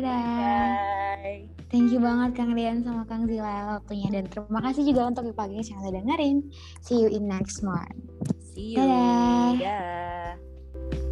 Dadah. 0.00 0.68
Bye. 1.20 1.56
Thank 1.66 1.92
you 1.92 2.00
banget 2.00 2.38
Kang 2.38 2.54
Rian 2.56 2.80
sama 2.86 3.04
Kang 3.04 3.26
Zila 3.26 3.76
waktunya 3.76 4.08
dan 4.08 4.24
terima 4.30 4.64
kasih 4.64 4.86
juga 4.86 5.10
untuk 5.10 5.28
pagi 5.36 5.60
yang 5.60 5.66
sudah 5.66 5.92
dengerin. 5.92 6.36
See 6.80 7.02
you 7.04 7.10
in 7.10 7.28
next 7.28 7.60
month. 7.60 8.00
See 8.54 8.78
you. 8.78 8.80
Dadah. 8.80 9.50
Dadah. 9.60 11.04